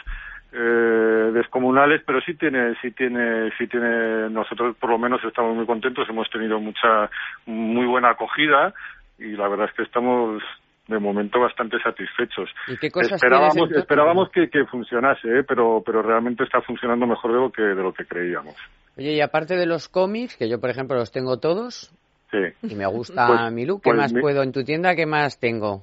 eh, 0.53 1.31
descomunales, 1.35 2.03
pero 2.07 2.21
sí 2.21 2.35
tiene, 2.35 2.77
sí 2.81 2.93
tiene, 2.93 3.51
sí 3.59 3.67
tiene, 3.67 4.31
nosotros 4.31 4.77
por 4.77 4.91
lo 4.91 4.99
menos 4.99 5.23
estamos 5.25 5.57
muy 5.57 5.67
contentos, 5.67 6.09
hemos 6.09 6.31
tenido 6.31 6.61
mucha, 6.61 7.11
muy 7.45 7.87
buena 7.87 8.11
acogida 8.11 8.73
y 9.19 9.33
la 9.33 9.49
verdad 9.49 9.69
es 9.69 9.75
que 9.75 9.83
estamos 9.83 10.43
de 10.87 10.99
momento 10.99 11.41
bastante 11.41 11.79
satisfechos. 11.81 12.49
¿Y 12.69 12.77
qué 12.77 12.91
cosas 12.91 13.13
esperábamos 13.13 13.71
esperábamos 13.73 14.31
que, 14.31 14.49
que 14.49 14.65
funcionase, 14.67 15.41
¿eh? 15.41 15.43
pero 15.43 15.83
pero 15.85 16.03
realmente 16.03 16.45
está 16.45 16.61
funcionando 16.63 17.07
mejor 17.07 17.33
de 17.33 17.39
lo 17.39 17.51
que 17.51 17.63
de 17.63 17.83
lo 17.83 17.93
que 17.93 18.05
creíamos. 18.05 18.55
Oye, 18.97 19.13
y 19.13 19.21
aparte 19.21 19.57
de 19.57 19.67
los 19.67 19.89
cómics, 19.89 20.37
que 20.37 20.49
yo 20.49 20.61
por 20.61 20.71
ejemplo 20.71 20.97
los 20.97 21.13
tengo 21.13 21.39
todos, 21.39 21.93
sí. 22.31 22.39
y 22.63 22.75
me 22.75 22.87
gusta 22.87 23.27
pues, 23.27 23.53
mi 23.53 23.67
look, 23.67 23.83
¿qué 23.83 23.91
pues 23.91 23.99
más 23.99 24.13
puedo 24.13 24.43
en 24.43 24.53
tu 24.53 24.65
tienda? 24.65 24.95
¿Qué 24.95 25.07
más 25.07 25.39
tengo? 25.39 25.83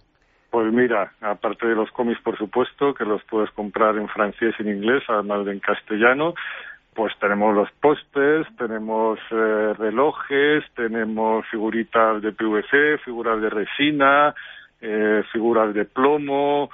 Pues 0.49 0.71
mira, 0.71 1.11
aparte 1.19 1.65
de 1.65 1.73
los 1.73 1.89
cómics, 1.91 2.21
por 2.21 2.37
supuesto, 2.37 2.93
que 2.93 3.05
los 3.05 3.23
puedes 3.23 3.49
comprar 3.51 3.97
en 3.97 4.07
francés 4.07 4.53
y 4.59 4.61
en 4.61 4.77
inglés, 4.77 5.01
además 5.07 5.45
de 5.45 5.53
en 5.53 5.59
castellano, 5.59 6.35
pues 6.93 7.11
tenemos 7.19 7.55
los 7.55 7.71
pósters, 7.81 8.47
tenemos 8.55 9.17
eh, 9.31 9.73
relojes, 9.77 10.63
tenemos 10.75 11.45
figuritas 11.49 12.21
de 12.21 12.31
PVC, 12.31 12.99
figuras 13.03 13.41
de 13.41 13.49
resina, 13.49 14.35
eh, 14.83 15.23
figuras 15.31 15.73
de 15.73 15.85
plomo, 15.85 16.69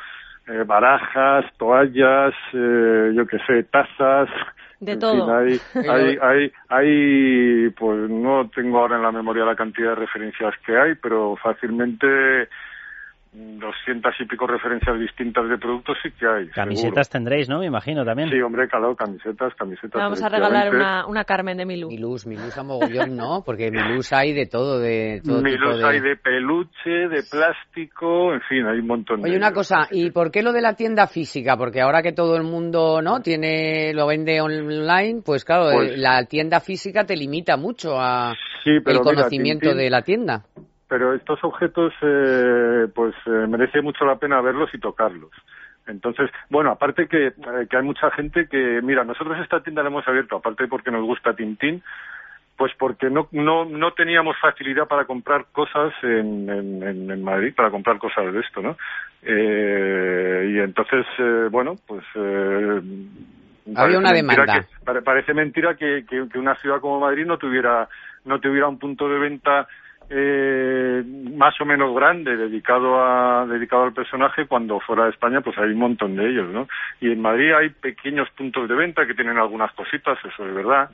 eh, 0.47 0.63
barajas, 0.65 1.45
toallas, 1.57 2.33
eh, 2.53 3.11
yo 3.15 3.27
qué 3.27 3.37
sé, 3.45 3.63
tazas. 3.63 4.29
De 4.79 4.97
todo. 4.97 5.31
hay, 5.37 5.59
hay, 5.87 6.17
hay, 6.21 6.51
hay, 6.69 7.69
pues 7.71 8.09
no 8.09 8.49
tengo 8.49 8.79
ahora 8.79 8.95
en 8.95 9.03
la 9.03 9.11
memoria 9.11 9.45
la 9.45 9.55
cantidad 9.55 9.89
de 9.89 9.95
referencias 9.95 10.55
que 10.65 10.75
hay, 10.75 10.95
pero 10.95 11.35
fácilmente 11.35 12.47
doscientas 13.31 14.15
y 14.19 14.25
pico 14.25 14.47
referencias 14.47 14.99
distintas 14.99 15.47
de 15.47 15.57
productos 15.57 15.97
sí 16.01 16.09
que 16.19 16.25
hay. 16.27 16.47
Camisetas 16.47 17.09
tendréis, 17.09 17.47
¿no? 17.47 17.59
Me 17.59 17.67
imagino 17.67 18.03
también. 18.03 18.29
Sí, 18.29 18.41
hombre, 18.41 18.67
calado, 18.67 18.95
camisetas, 18.95 19.53
camisetas. 19.55 19.91
Vamos 20.01 20.21
a 20.23 20.29
regalar 20.29 20.73
una, 20.73 21.05
una 21.05 21.23
Carmen 21.25 21.57
de 21.57 21.65
Milú. 21.65 21.89
Milús, 21.89 22.25
Milús 22.25 22.57
a 22.57 22.63
mogollón, 22.63 23.15
¿no? 23.15 23.43
Porque 23.45 23.69
Milús 23.69 24.11
hay 24.13 24.33
de 24.33 24.47
todo, 24.47 24.79
de 24.79 25.21
todo 25.23 25.41
Milús 25.43 25.59
tipo 25.59 25.77
de... 25.77 25.85
hay 25.85 25.99
de 25.99 26.15
peluche, 26.15 26.89
de 26.89 27.23
plástico, 27.29 28.33
en 28.33 28.41
fin, 28.41 28.65
hay 28.65 28.79
un 28.79 28.87
montón 28.87 29.21
Oye, 29.21 29.31
de 29.33 29.37
una 29.37 29.47
ellos. 29.47 29.57
cosa, 29.59 29.87
¿y 29.91 30.09
por 30.11 30.31
qué 30.31 30.41
lo 30.41 30.51
de 30.51 30.61
la 30.61 30.73
tienda 30.73 31.05
física? 31.07 31.55
Porque 31.55 31.81
ahora 31.81 32.01
que 32.01 32.13
todo 32.13 32.35
el 32.35 32.43
mundo, 32.43 33.01
¿no? 33.01 33.21
Tiene, 33.21 33.93
lo 33.93 34.07
vende 34.07 34.41
online, 34.41 35.21
pues 35.23 35.45
claro, 35.45 35.69
Pues- 35.71 35.97
la 35.99 36.25
tienda 36.25 36.59
física 36.61 37.05
te 37.05 37.15
limita 37.15 37.57
mucho 37.57 37.99
a 37.99 38.33
Sí, 38.63 38.71
pero 38.83 38.99
el 38.99 39.03
mira, 39.05 39.15
conocimiento 39.15 39.69
Tintín- 39.69 39.77
de 39.77 39.89
la 39.89 40.01
tienda. 40.01 40.43
Pero 40.89 41.13
estos 41.13 41.41
objetos 41.43 41.93
eh, 42.01 42.87
pues 42.93 43.13
eh, 43.27 43.45
merece 43.47 43.81
mucho 43.81 44.03
la 44.05 44.17
pena 44.17 44.41
verlos 44.41 44.73
y 44.73 44.79
tocarlos. 44.79 45.31
Entonces, 45.87 46.29
bueno, 46.49 46.71
aparte 46.71 47.07
que, 47.07 47.27
eh, 47.27 47.33
que 47.69 47.77
hay 47.77 47.83
mucha 47.83 48.11
gente 48.11 48.47
que, 48.47 48.81
mira, 48.83 49.03
nosotros 49.03 49.37
esta 49.39 49.61
tienda 49.61 49.83
la 49.83 49.89
hemos 49.89 50.07
abierto, 50.07 50.35
aparte 50.37 50.67
porque 50.67 50.91
nos 50.91 51.03
gusta 51.03 51.35
Tintín, 51.35 51.81
pues 52.57 52.73
porque 52.77 53.09
no, 53.09 53.27
no, 53.31 53.65
no 53.65 53.93
teníamos 53.93 54.35
facilidad 54.39 54.87
para 54.87 55.05
comprar 55.05 55.45
cosas 55.51 55.93
en, 56.03 56.49
en, 56.49 57.11
en- 57.11 57.23
Madrid, 57.23 57.53
para 57.55 57.69
comprar 57.69 57.97
cosas 57.99 58.33
de 58.33 58.39
esto, 58.39 58.61
¿no? 58.61 58.75
Eh, 59.21 60.51
y 60.55 60.59
entonces, 60.59 61.05
eh, 61.19 61.47
bueno, 61.51 61.75
pues... 61.87 62.03
Eh, 62.15 62.81
parece 63.75 63.97
una 63.97 64.11
demanda. 64.11 64.65
que- 64.85 65.01
parece 65.01 65.33
mentira 65.33 65.75
que, 65.75 66.03
que, 66.09 66.27
que 66.27 66.39
una 66.39 66.55
ciudad 66.55 66.81
como 66.81 66.99
Madrid 66.99 67.25
no 67.25 67.37
tuviera, 67.37 67.87
no 68.25 68.39
tuviera 68.39 68.67
un 68.67 68.79
punto 68.79 69.07
de 69.07 69.19
venta 69.19 69.67
eh, 70.09 71.03
más 71.35 71.59
o 71.61 71.65
menos 71.65 71.93
grande 71.95 72.35
dedicado 72.35 73.01
a 73.01 73.45
dedicado 73.45 73.83
al 73.83 73.93
personaje 73.93 74.47
cuando 74.47 74.79
fuera 74.79 75.05
de 75.05 75.11
España 75.11 75.41
pues 75.41 75.57
hay 75.57 75.69
un 75.69 75.79
montón 75.79 76.15
de 76.15 76.29
ellos 76.29 76.49
no 76.51 76.67
y 76.99 77.11
en 77.11 77.21
Madrid 77.21 77.53
hay 77.53 77.69
pequeños 77.69 78.29
puntos 78.31 78.67
de 78.67 78.75
venta 78.75 79.05
que 79.05 79.13
tienen 79.13 79.37
algunas 79.37 79.71
cositas 79.73 80.17
eso 80.25 80.47
es 80.47 80.53
verdad 80.55 80.89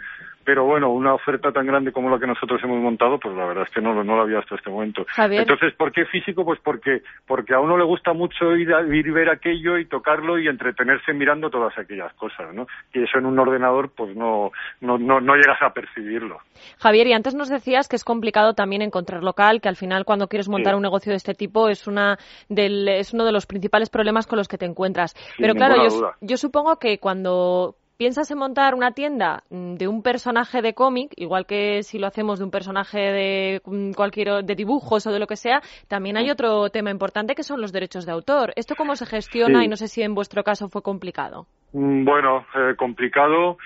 pero 0.46 0.64
bueno 0.66 0.90
una 0.90 1.14
oferta 1.14 1.52
tan 1.52 1.66
grande 1.66 1.92
como 1.92 2.10
la 2.10 2.20
que 2.20 2.28
nosotros 2.28 2.62
hemos 2.64 2.80
montado 2.80 3.20
pues 3.20 3.36
la 3.36 3.46
verdad 3.46 3.66
es 3.68 3.74
que 3.74 3.82
no, 3.82 4.04
no 4.04 4.16
la 4.16 4.24
había 4.24 4.40
hasta 4.40 4.56
este 4.56 4.70
momento 4.70 5.06
Javier. 5.08 5.42
entonces 5.42 5.74
¿por 5.76 5.92
qué 5.92 6.06
físico? 6.06 6.46
pues 6.46 6.60
porque 6.64 7.02
porque 7.28 7.54
a 7.54 7.60
uno 7.60 7.78
le 7.78 7.84
gusta 7.84 8.14
mucho 8.14 8.56
ir 8.56 8.74
a 8.74 8.82
ir 8.84 9.12
ver 9.12 9.30
aquello 9.30 9.78
y 9.78 9.86
tocarlo 9.86 10.38
y 10.40 10.48
entretenerse 10.48 11.14
mirando 11.14 11.50
todas 11.50 11.78
aquellas 11.78 12.14
cosas 12.14 12.54
no 12.54 12.68
y 12.94 13.04
eso 13.04 13.18
en 13.18 13.26
un 13.26 13.40
ordenador 13.40 13.90
pues 13.96 14.16
no 14.16 14.52
no 14.82 14.98
no, 14.98 15.20
no 15.20 15.36
llegas 15.36 15.62
a 15.62 15.74
percibirlo 15.74 16.38
Javier, 16.80 17.08
y 17.08 17.14
antes 17.14 17.36
nos 17.36 17.50
decías 17.50 17.88
que 17.88 17.96
es 17.96 18.04
complicado 18.04 18.54
también 18.54 18.82
encontrar 18.82 19.24
local, 19.24 19.62
que 19.62 19.70
al 19.70 19.76
final 19.76 20.06
cuando 20.06 20.28
quieres 20.28 20.48
montar 20.50 20.74
Sí. 20.74 20.78
un 20.78 20.82
negocio 20.82 21.12
de 21.12 21.18
este 21.18 21.34
tipo 21.36 21.70
es 21.70 21.88
una 21.88 22.18
del, 22.50 22.88
es 22.88 23.14
uno 23.14 23.24
de 23.26 23.32
los 23.32 23.46
principales 23.46 23.90
problemas 23.90 24.26
con 24.26 24.38
los 24.38 24.48
que 24.48 24.58
te 24.58 24.66
encuentras. 24.66 25.12
Sin 25.36 25.44
Pero 25.44 25.54
claro, 25.54 25.76
yo 26.22 26.38
supongo 26.38 26.78
que 26.78 26.98
cuando 27.00 27.76
piensas 27.98 28.30
en 28.32 28.38
montar 28.38 28.76
una 28.76 28.92
tienda 28.92 29.44
mm, 29.50 29.76
de 29.76 29.88
un 29.88 30.02
personaje 30.04 30.62
de 30.62 30.74
cómic, 30.74 31.12
igual 31.16 31.46
que 31.46 31.84
si 31.84 31.98
lo 32.00 32.08
hacemos 32.08 32.40
de 32.40 32.46
un 32.46 32.52
personaje 32.52 33.00
de 33.00 33.62
mm, 33.66 33.92
cualquier 33.94 34.30
o- 34.30 34.42
de 34.42 34.56
dibujos 34.56 35.06
o 35.08 35.12
de 35.12 35.20
lo 35.20 35.28
que 35.28 35.36
sea, 35.38 35.62
también 35.88 36.18
hay 36.18 36.30
otro 36.30 36.70
tema 36.70 36.92
importante 36.92 37.36
que 37.36 37.44
son 37.44 37.62
los 37.62 37.72
derechos 37.72 38.06
de 38.06 38.12
autor. 38.12 38.52
¿Esto 38.56 38.76
cómo 38.76 38.96
se 38.96 39.06
gestiona? 39.06 39.60
Sí. 39.60 39.66
Y 39.66 39.68
no 39.70 39.76
sé 39.76 39.88
si 39.88 40.02
en 40.02 40.14
vuestro 40.16 40.44
caso 40.44 40.70
fue 40.70 40.82
complicado. 40.82 41.48
Mm, 41.74 42.04
Bueno, 42.06 42.46
eh, 42.56 42.76
complicado, 42.78 43.58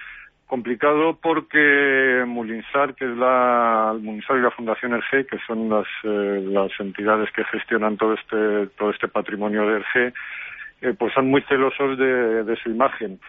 complicado 0.47 1.17
porque 1.21 2.23
Mulinsar, 2.25 2.95
que 2.95 3.05
es 3.05 3.15
la 3.17 3.95
Mulinsar 3.99 4.37
y 4.37 4.41
la 4.41 4.51
Fundación 4.51 4.93
ERG, 4.93 5.27
que 5.27 5.37
son 5.45 5.69
las 5.69 5.85
eh, 6.03 6.41
las 6.47 6.71
entidades 6.79 7.29
que 7.35 7.43
gestionan 7.45 7.97
todo 7.97 8.13
este 8.13 8.67
todo 8.77 8.89
este 8.91 9.07
patrimonio 9.07 9.61
de 9.67 9.73
ERG, 9.77 10.13
eh, 10.81 10.93
pues 10.97 11.13
son 11.13 11.29
muy 11.29 11.41
celosos 11.43 11.97
de, 11.97 12.43
de 12.43 12.55
su 12.63 12.69
imagen. 12.69 13.19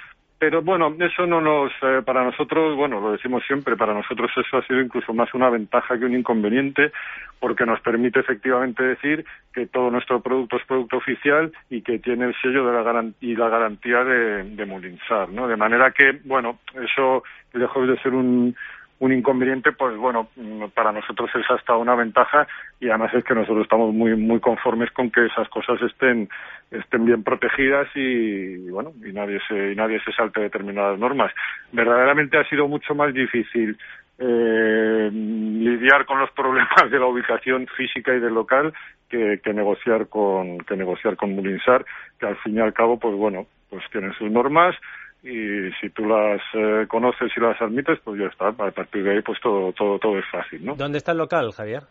Pero 0.40 0.62
bueno, 0.62 0.96
eso 0.98 1.26
no 1.26 1.42
nos, 1.42 1.70
eh, 1.82 2.00
para 2.02 2.24
nosotros, 2.24 2.74
bueno, 2.74 2.98
lo 2.98 3.12
decimos 3.12 3.44
siempre, 3.46 3.76
para 3.76 3.92
nosotros 3.92 4.30
eso 4.34 4.56
ha 4.56 4.66
sido 4.66 4.80
incluso 4.80 5.12
más 5.12 5.34
una 5.34 5.50
ventaja 5.50 5.98
que 5.98 6.06
un 6.06 6.14
inconveniente, 6.14 6.92
porque 7.38 7.66
nos 7.66 7.78
permite 7.82 8.20
efectivamente 8.20 8.82
decir 8.82 9.26
que 9.52 9.66
todo 9.66 9.90
nuestro 9.90 10.22
producto 10.22 10.56
es 10.56 10.64
producto 10.64 10.96
oficial 10.96 11.52
y 11.68 11.82
que 11.82 11.98
tiene 11.98 12.24
el 12.24 12.34
sello 12.40 12.66
de 12.66 12.72
la 12.72 13.04
y 13.20 13.36
la 13.36 13.50
garantía 13.50 14.02
de, 14.02 14.44
de 14.44 14.64
Mulinsar, 14.64 15.28
¿no? 15.28 15.46
De 15.46 15.58
manera 15.58 15.90
que, 15.90 16.18
bueno, 16.24 16.60
eso, 16.74 17.22
lejos 17.52 17.86
de 17.86 17.98
ser 17.98 18.14
un, 18.14 18.56
un 19.00 19.12
inconveniente, 19.14 19.72
pues 19.72 19.96
bueno, 19.96 20.28
para 20.74 20.92
nosotros 20.92 21.30
es 21.34 21.50
hasta 21.50 21.74
una 21.74 21.94
ventaja 21.94 22.46
y 22.80 22.88
además 22.90 23.12
es 23.14 23.24
que 23.24 23.34
nosotros 23.34 23.62
estamos 23.62 23.94
muy 23.94 24.14
muy 24.14 24.40
conformes 24.40 24.90
con 24.92 25.10
que 25.10 25.24
esas 25.24 25.48
cosas 25.48 25.80
estén 25.80 26.28
estén 26.70 27.06
bien 27.06 27.24
protegidas 27.24 27.88
y, 27.94 28.68
bueno 28.68 28.92
y 29.02 29.12
nadie 29.12 29.40
se 29.48 29.72
y 29.72 29.74
nadie 29.74 30.00
se 30.04 30.12
salte 30.12 30.40
determinadas 30.42 30.98
normas. 30.98 31.32
Verdaderamente 31.72 32.36
ha 32.36 32.44
sido 32.44 32.68
mucho 32.68 32.94
más 32.94 33.14
difícil 33.14 33.78
eh, 34.18 35.10
lidiar 35.10 36.04
con 36.04 36.20
los 36.20 36.30
problemas 36.36 36.90
de 36.90 36.98
la 36.98 37.06
ubicación 37.06 37.66
física 37.68 38.14
y 38.14 38.20
del 38.20 38.34
local 38.34 38.74
que, 39.08 39.40
que 39.42 39.54
negociar 39.54 40.08
con 40.08 40.58
que 40.58 40.76
negociar 40.76 41.16
con 41.16 41.34
Mulinsar 41.34 41.86
que 42.18 42.26
al 42.26 42.36
fin 42.36 42.56
y 42.56 42.60
al 42.60 42.74
cabo 42.74 42.98
pues 42.98 43.16
bueno 43.16 43.46
pues 43.70 43.82
tienen 43.90 44.12
sus 44.12 44.30
normas 44.30 44.76
y 45.22 45.70
si 45.80 45.90
tú 45.90 46.06
las 46.06 46.40
eh, 46.54 46.86
conoces 46.88 47.30
y 47.36 47.40
las 47.40 47.60
admites, 47.60 47.98
pues 48.04 48.20
ya 48.20 48.26
está. 48.26 48.48
A 48.48 48.70
partir 48.70 49.04
de 49.04 49.12
ahí, 49.12 49.22
pues 49.22 49.38
todo, 49.40 49.72
todo, 49.72 49.98
todo 49.98 50.18
es 50.18 50.24
fácil, 50.30 50.64
¿no? 50.64 50.74
¿Dónde 50.74 50.98
está 50.98 51.12
el 51.12 51.18
local, 51.18 51.52
Javier? 51.52 51.82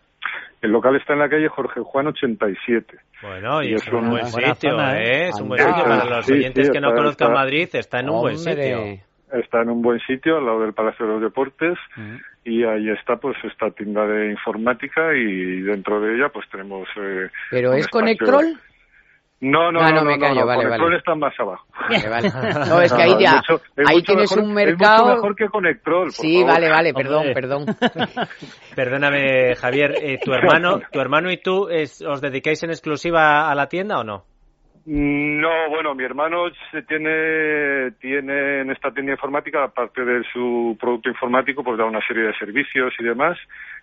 El 0.62 0.72
local 0.72 0.96
está 0.96 1.14
en 1.14 1.20
la 1.20 1.30
calle 1.30 1.48
Jorge 1.48 1.80
Juan 1.82 2.08
87. 2.08 2.98
Bueno, 3.22 3.64
y, 3.64 3.74
es, 3.74 3.88
un 3.88 4.10
buen 4.10 4.26
sitio, 4.26 4.80
¿eh? 4.92 5.30
Es 5.30 5.40
un 5.40 5.48
buen 5.48 5.60
sitio 5.60 5.84
para 5.84 6.06
los 6.06 6.30
oyentes 6.30 6.70
que 6.70 6.82
no 6.82 6.94
conozcan 6.94 7.34
Madrid, 7.34 7.70
está 7.74 8.00
en 8.00 8.10
un 8.10 8.22
buen 8.22 8.38
sitio. 8.38 9.00
Está 9.32 9.62
en 9.62 9.70
un 9.70 9.82
buen 9.82 10.00
sitio, 10.00 10.38
al 10.38 10.46
lado 10.46 10.62
del 10.62 10.74
Palacio 10.74 11.06
de 11.06 11.14
los 11.14 11.22
Deportes, 11.22 11.78
y 12.44 12.64
ahí 12.64 12.90
está, 12.90 13.18
pues, 13.18 13.38
esta 13.44 13.70
tienda 13.72 14.06
de 14.08 14.32
informática, 14.32 15.14
y 15.16 15.62
dentro 15.62 16.02
de 16.02 16.16
ella, 16.16 16.30
pues, 16.30 16.50
tenemos... 16.50 16.90
Eh, 16.98 17.30
¿Pero 17.52 17.74
es 17.74 17.88
con 17.88 18.02
Conectrol? 18.02 18.60
No, 19.42 19.72
no, 19.72 19.80
Ah, 19.80 19.90
no, 19.92 20.00
no, 20.00 20.04
me 20.06 20.18
no, 20.18 20.20
callo, 20.22 20.42
no, 20.42 20.46
vale, 20.48 20.64
Conectrol 20.64 20.90
vale. 20.90 20.98
está 20.98 21.16
más 21.16 21.34
abajo. 21.40 21.66
Vale, 21.90 22.10
vale. 22.10 22.30
No, 22.70 22.82
es 22.82 22.92
que 22.94 23.02
ahí 23.02 23.16
ya, 23.20 23.38
hecho, 23.40 23.62
es 23.78 23.88
ahí 23.90 24.02
tienes 24.04 24.32
mejor- 24.32 24.44
un 24.44 24.50
Es 24.60 24.66
mercado... 24.68 25.04
mucho 25.06 25.16
mejor 25.16 25.36
que 25.38 25.48
Conectrol, 25.48 26.12
Sí, 26.12 26.34
favor. 26.42 26.52
vale, 26.54 26.70
vale, 26.70 26.94
perdón, 26.94 27.18
Hombre. 27.20 27.34
perdón. 27.34 27.66
Perdóname, 28.76 29.56
Javier, 29.56 29.96
eh, 30.02 30.20
¿tu 30.24 30.34
hermano 30.34 30.80
tu 30.92 31.00
hermano 31.00 31.32
y 31.32 31.38
tú 31.42 31.68
es- 31.70 32.02
os 32.02 32.22
dedicáis 32.22 32.62
en 32.64 32.70
exclusiva 32.72 33.50
a 33.50 33.56
la 33.56 33.68
tienda 33.68 34.00
o 34.00 34.04
no? 34.04 34.26
No, 34.86 35.70
bueno, 35.70 35.94
mi 35.94 36.04
hermano 36.04 36.46
se 36.72 36.82
tiene, 36.84 37.92
tiene 38.00 38.62
en 38.62 38.72
esta 38.72 38.92
tienda 38.92 39.12
informática, 39.12 39.64
aparte 39.64 40.04
de 40.04 40.24
su 40.34 40.76
producto 40.80 41.10
informático, 41.10 41.64
pues 41.64 41.78
da 41.78 41.86
una 41.86 42.06
serie 42.08 42.24
de 42.24 42.34
servicios 42.38 42.94
y 43.00 43.04
demás 43.04 43.38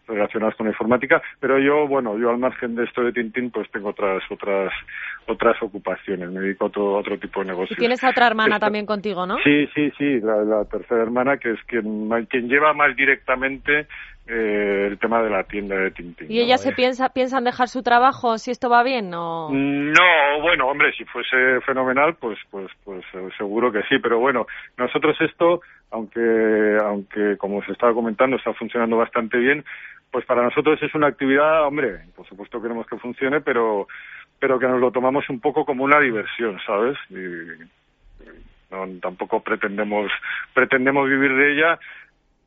relacionados 0.09 0.55
con 0.55 0.67
la 0.67 0.71
informática, 0.73 1.21
pero 1.41 1.59
yo, 1.59 1.89
bueno, 1.89 2.17
yo 2.17 2.31
al 2.31 2.39
margen 2.39 2.77
de 2.77 2.85
esto 2.85 3.03
de 3.03 3.13
Tintín, 3.13 3.51
pues 3.51 3.69
tengo 3.73 3.89
otras, 3.89 4.23
otras, 4.31 4.73
otras 5.27 5.61
ocupaciones, 5.61 6.31
me 6.31 6.41
dedico 6.41 6.65
a 6.65 6.69
otro, 6.69 6.95
otro 6.95 7.19
tipo 7.19 7.41
de 7.41 7.47
Y 7.47 7.49
negocios. 7.51 7.79
tienes 7.79 8.05
a 8.05 8.11
otra 8.11 8.29
hermana 8.29 8.55
Esta- 8.57 8.67
también 8.67 8.87
contigo, 8.87 9.27
¿no? 9.27 9.37
Sí, 9.43 9.69
sí, 9.75 9.93
sí, 9.99 10.21
la, 10.21 10.37
la 10.45 10.65
tercera 10.65 11.03
hermana, 11.03 11.39
que 11.39 11.51
es 11.53 11.61
quien, 11.67 12.09
quien 12.31 12.49
lleva 12.49 12.73
más 12.73 12.95
directamente 12.95 13.89
eh, 14.29 14.89
el 14.91 14.99
tema 14.99 15.23
de 15.23 15.31
la 15.31 15.45
tienda 15.45 15.77
de 15.77 15.91
Tintín. 15.93 16.31
¿Y 16.31 16.41
ella 16.41 16.59
se 16.59 16.73
piensa, 16.73 17.11
piensan 17.11 17.45
dejar 17.45 17.69
su 17.69 17.83
trabajo 17.83 18.39
si 18.39 18.51
esto 18.51 18.69
va 18.69 18.83
bien 18.83 19.13
o...? 19.15 19.51
No, 19.53 20.41
bueno, 20.43 20.67
hombre, 20.67 20.93
si 20.93 21.05
fuese 21.05 21.61
fenomenal, 21.65 22.17
pues, 22.17 22.39
pues, 22.51 22.71
pues 22.85 23.05
eh, 23.15 23.29
seguro 23.39 23.71
que 23.71 23.83
sí. 23.83 23.99
Pero 24.01 24.19
bueno, 24.19 24.47
nosotros 24.77 25.17
esto, 25.21 25.61
aunque, 25.91 26.77
aunque 26.83 27.37
como 27.37 27.63
se 27.65 27.73
estaba 27.73 27.95
comentando, 27.95 28.37
está 28.37 28.53
funcionando 28.55 28.97
bastante 28.97 29.39
bien, 29.39 29.65
pues 30.11 30.25
para 30.25 30.43
nosotros 30.43 30.83
es 30.83 30.95
una 30.95 31.09
actividad, 31.09 31.65
hombre, 31.65 32.01
por 32.17 32.27
supuesto 32.27 32.61
queremos 32.61 32.87
que 32.87 32.97
funcione, 32.97 33.41
pero, 33.41 33.87
pero 34.39 34.59
que 34.59 34.67
nos 34.67 34.81
lo 34.81 34.91
tomamos 34.91 35.29
un 35.29 35.41
poco 35.41 35.65
como 35.65 35.85
una 35.85 36.01
diversión, 36.01 36.59
¿sabes? 36.67 36.97
Y, 37.11 37.63
no, 38.71 38.87
tampoco 39.01 39.41
pretendemos, 39.41 40.11
pretendemos 40.55 41.09
vivir 41.09 41.35
de 41.35 41.53
ella, 41.53 41.79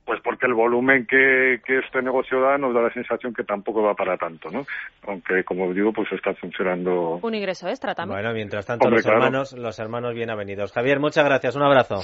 pues 0.09 0.21
porque 0.23 0.47
el 0.47 0.55
volumen 0.55 1.05
que, 1.05 1.61
que 1.63 1.77
este 1.77 2.01
negocio 2.01 2.41
da 2.41 2.57
nos 2.57 2.73
da 2.73 2.81
la 2.81 2.91
sensación 2.91 3.31
que 3.31 3.43
tampoco 3.43 3.83
va 3.83 3.93
para 3.93 4.17
tanto, 4.17 4.49
¿no? 4.49 4.65
Aunque, 5.05 5.43
como 5.43 5.71
digo, 5.71 5.93
pues 5.93 6.11
está 6.11 6.33
funcionando. 6.33 7.19
Un 7.21 7.35
ingreso 7.35 7.67
extra 7.67 7.93
también. 7.93 8.19
Bueno, 8.19 8.33
mientras 8.33 8.65
tanto 8.65 8.85
Hombre, 8.85 8.97
los 8.97 9.05
claro. 9.05 9.19
hermanos, 9.19 9.53
los 9.53 9.77
hermanos 9.77 10.15
bien 10.15 10.31
avenidos. 10.31 10.73
Javier, 10.73 10.99
muchas 10.99 11.23
gracias, 11.23 11.55
un 11.55 11.61
abrazo. 11.61 11.97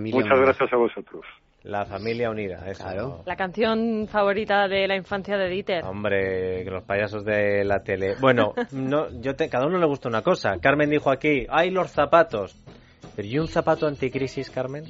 Muchas 0.00 0.40
gracias 0.40 0.72
a 0.72 0.76
vosotros. 0.76 1.24
La 1.62 1.84
familia 1.84 2.28
unida, 2.28 2.68
eso. 2.68 3.22
La 3.24 3.36
canción 3.36 4.08
favorita 4.08 4.66
de 4.66 4.88
la 4.88 4.96
infancia 4.96 5.36
de 5.36 5.48
Dieter. 5.48 5.84
Hombre, 5.84 6.64
los 6.64 6.82
payasos 6.82 7.24
de 7.24 7.62
la 7.64 7.84
tele. 7.84 8.16
Bueno, 8.20 8.54
no, 8.72 9.06
yo 9.20 9.36
te, 9.36 9.48
cada 9.48 9.66
uno 9.66 9.78
le 9.78 9.86
gusta 9.86 10.08
una 10.08 10.22
cosa. 10.22 10.58
Carmen 10.60 10.90
dijo 10.90 11.08
aquí, 11.08 11.46
¡ay, 11.48 11.70
los 11.70 11.92
zapatos! 11.92 12.60
Pero 13.14 13.28
¿y 13.28 13.38
un 13.38 13.46
zapato 13.46 13.86
anticrisis, 13.86 14.50
Carmen? 14.50 14.82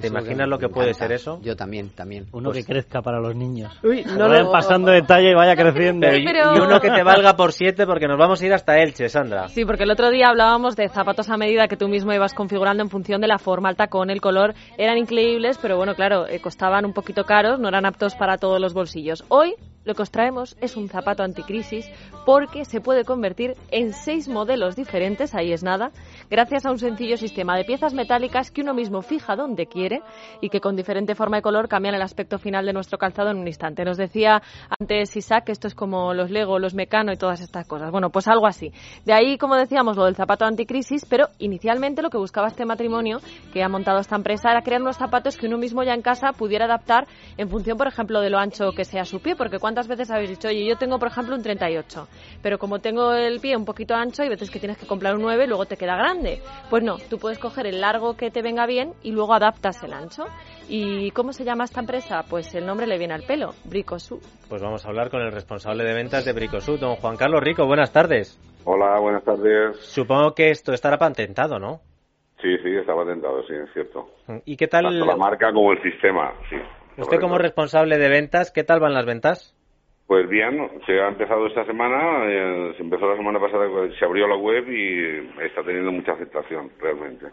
¿Te 0.00 0.08
imaginas 0.08 0.48
lo 0.48 0.58
que 0.58 0.68
puede 0.68 0.88
encanta. 0.90 1.06
ser 1.06 1.12
eso? 1.12 1.40
Yo 1.42 1.56
también, 1.56 1.88
también. 1.90 2.26
Uno 2.32 2.50
Pues- 2.50 2.64
que 2.66 2.72
crezca 2.72 3.02
para 3.02 3.18
los 3.20 3.34
niños. 3.34 3.72
Uy, 3.82 4.04
no 4.04 4.28
vayan 4.28 4.44
lo- 4.44 4.52
pasando 4.52 4.90
de 4.90 5.02
talla 5.02 5.30
y 5.30 5.34
vaya 5.34 5.56
creciendo. 5.56 6.06
Pero 6.06 6.54
Y 6.56 6.58
uno 6.60 6.80
que 6.80 6.90
te 6.90 7.02
valga 7.02 7.34
por 7.36 7.52
siete 7.52 7.86
porque 7.86 8.06
nos 8.06 8.18
vamos 8.18 8.40
a 8.42 8.46
ir 8.46 8.52
hasta 8.52 8.78
Elche, 8.78 9.08
Sandra. 9.08 9.48
Sí, 9.48 9.64
porque 9.64 9.84
el 9.84 9.90
otro 9.90 10.10
día 10.10 10.26
hablábamos 10.28 10.76
de 10.76 10.88
zapatos 10.88 11.30
a 11.30 11.36
medida 11.36 11.66
que 11.68 11.76
tú 11.76 11.88
mismo 11.88 12.12
ibas 12.12 12.34
configurando 12.34 12.82
en 12.82 12.90
función 12.90 13.20
de 13.20 13.28
la 13.28 13.38
forma, 13.38 13.70
el 13.70 13.76
tacón, 13.76 14.10
el 14.10 14.20
color. 14.20 14.54
Eran 14.78 14.98
increíbles, 14.98 15.58
pero 15.60 15.76
bueno, 15.76 15.94
claro, 15.94 16.26
eh, 16.28 16.40
costaban 16.40 16.84
un 16.84 16.92
poquito 16.92 17.24
caros, 17.24 17.58
no 17.58 17.68
eran 17.68 17.86
aptos 17.86 18.14
para 18.14 18.36
todos 18.38 18.60
los 18.60 18.74
bolsillos. 18.74 19.24
Hoy 19.28 19.54
lo 19.86 19.94
que 19.94 20.02
os 20.02 20.10
traemos 20.10 20.56
es 20.60 20.76
un 20.76 20.88
zapato 20.88 21.22
anticrisis 21.22 21.88
porque 22.26 22.64
se 22.64 22.80
puede 22.80 23.04
convertir 23.04 23.54
en 23.70 23.92
seis 23.92 24.28
modelos 24.28 24.76
diferentes, 24.76 25.34
ahí 25.34 25.52
es 25.52 25.62
nada, 25.62 25.92
gracias 26.28 26.66
a 26.66 26.70
un 26.70 26.78
sencillo 26.78 27.16
sistema 27.16 27.56
de 27.56 27.64
piezas 27.64 27.94
metálicas 27.94 28.50
que 28.50 28.62
uno 28.62 28.74
mismo 28.74 29.00
fija 29.00 29.36
donde 29.36 29.66
quiere 29.66 30.02
y 30.40 30.50
que 30.50 30.60
con 30.60 30.76
diferente 30.76 31.14
forma 31.14 31.38
y 31.38 31.42
color 31.42 31.68
cambian 31.68 31.94
el 31.94 32.02
aspecto 32.02 32.38
final 32.38 32.66
de 32.66 32.72
nuestro 32.72 32.98
calzado 32.98 33.30
en 33.30 33.38
un 33.38 33.46
instante. 33.46 33.84
Nos 33.84 33.96
decía 33.96 34.42
antes 34.78 35.16
Isaac 35.16 35.44
que 35.44 35.52
esto 35.52 35.68
es 35.68 35.74
como 35.74 36.12
los 36.14 36.30
Lego, 36.30 36.58
los 36.58 36.74
Mecano 36.74 37.12
y 37.12 37.16
todas 37.16 37.40
estas 37.40 37.66
cosas. 37.66 37.90
Bueno, 37.90 38.10
pues 38.10 38.26
algo 38.28 38.46
así. 38.46 38.72
De 39.04 39.12
ahí, 39.12 39.38
como 39.38 39.54
decíamos, 39.54 39.96
lo 39.96 40.04
del 40.04 40.16
zapato 40.16 40.44
anticrisis, 40.44 41.04
pero 41.04 41.28
inicialmente 41.38 42.02
lo 42.02 42.10
que 42.10 42.18
buscaba 42.18 42.48
este 42.48 42.64
matrimonio 42.64 43.20
que 43.52 43.62
ha 43.62 43.68
montado 43.68 44.00
esta 44.00 44.16
empresa 44.16 44.50
era 44.50 44.62
crear 44.62 44.82
unos 44.82 44.96
zapatos 44.96 45.36
que 45.36 45.46
uno 45.46 45.58
mismo 45.58 45.84
ya 45.84 45.94
en 45.94 46.02
casa 46.02 46.32
pudiera 46.32 46.64
adaptar 46.64 47.06
en 47.36 47.48
función, 47.48 47.78
por 47.78 47.86
ejemplo, 47.86 48.20
de 48.20 48.30
lo 48.30 48.38
ancho 48.38 48.72
que 48.72 48.84
sea 48.84 49.04
su 49.04 49.20
pie, 49.20 49.36
porque 49.36 49.58
cuántas 49.76 49.88
veces 49.88 50.10
habéis 50.10 50.30
dicho, 50.30 50.48
oye, 50.48 50.64
yo 50.64 50.76
tengo, 50.76 50.98
por 50.98 51.08
ejemplo, 51.08 51.36
un 51.36 51.42
38, 51.42 52.08
pero 52.42 52.56
como 52.56 52.78
tengo 52.78 53.12
el 53.12 53.40
pie 53.40 53.54
un 53.58 53.66
poquito 53.66 53.94
ancho, 53.94 54.22
hay 54.22 54.30
veces 54.30 54.50
que 54.50 54.58
tienes 54.58 54.78
que 54.78 54.86
comprar 54.86 55.14
un 55.14 55.20
9 55.20 55.44
y 55.44 55.48
luego 55.48 55.66
te 55.66 55.76
queda 55.76 55.96
grande. 55.96 56.40
Pues 56.70 56.82
no, 56.82 56.96
tú 57.10 57.18
puedes 57.18 57.38
coger 57.38 57.66
el 57.66 57.82
largo 57.82 58.16
que 58.16 58.30
te 58.30 58.40
venga 58.40 58.64
bien 58.64 58.94
y 59.02 59.12
luego 59.12 59.34
adaptas 59.34 59.82
el 59.82 59.92
ancho. 59.92 60.24
¿Y 60.66 61.10
cómo 61.10 61.34
se 61.34 61.44
llama 61.44 61.64
esta 61.64 61.80
empresa? 61.80 62.24
Pues 62.30 62.54
el 62.54 62.64
nombre 62.64 62.86
le 62.86 62.96
viene 62.96 63.12
al 63.12 63.24
pelo, 63.24 63.50
Bricosu. 63.66 64.18
Pues 64.48 64.62
vamos 64.62 64.86
a 64.86 64.88
hablar 64.88 65.10
con 65.10 65.20
el 65.20 65.30
responsable 65.30 65.84
de 65.84 65.92
ventas 65.92 66.24
de 66.24 66.32
Bricosud, 66.32 66.80
don 66.80 66.96
Juan 66.96 67.18
Carlos 67.18 67.42
Rico. 67.42 67.66
Buenas 67.66 67.92
tardes. 67.92 68.40
Hola, 68.64 68.98
buenas 68.98 69.24
tardes. 69.24 69.76
Supongo 69.80 70.32
que 70.34 70.52
esto 70.52 70.72
estará 70.72 70.96
patentado, 70.96 71.58
¿no? 71.58 71.82
Sí, 72.40 72.48
sí, 72.62 72.74
estaba 72.76 73.04
tentado, 73.04 73.42
sí, 73.46 73.52
es 73.52 73.70
cierto. 73.74 74.08
¿Y 74.46 74.56
qué 74.56 74.68
tal? 74.68 74.84
Tanto 74.84 75.04
la 75.04 75.16
marca 75.16 75.52
como 75.52 75.72
el 75.72 75.82
sistema, 75.82 76.32
sí. 76.48 76.56
Usted 76.98 77.20
como 77.20 77.36
responsable 77.36 77.98
de 77.98 78.08
ventas, 78.08 78.50
¿qué 78.50 78.64
tal 78.64 78.80
van 78.80 78.94
las 78.94 79.04
ventas? 79.04 79.55
Pues 80.06 80.28
bien, 80.28 80.70
se 80.86 81.00
ha 81.00 81.08
empezado 81.08 81.48
esta 81.48 81.64
semana, 81.64 82.26
eh, 82.26 82.74
se 82.76 82.82
empezó 82.82 83.08
la 83.08 83.16
semana 83.16 83.40
pasada, 83.40 83.66
se 83.98 84.04
abrió 84.04 84.28
la 84.28 84.36
web 84.36 84.68
y 84.68 85.28
está 85.44 85.64
teniendo 85.64 85.90
mucha 85.90 86.12
aceptación, 86.12 86.70
realmente. 86.80 87.26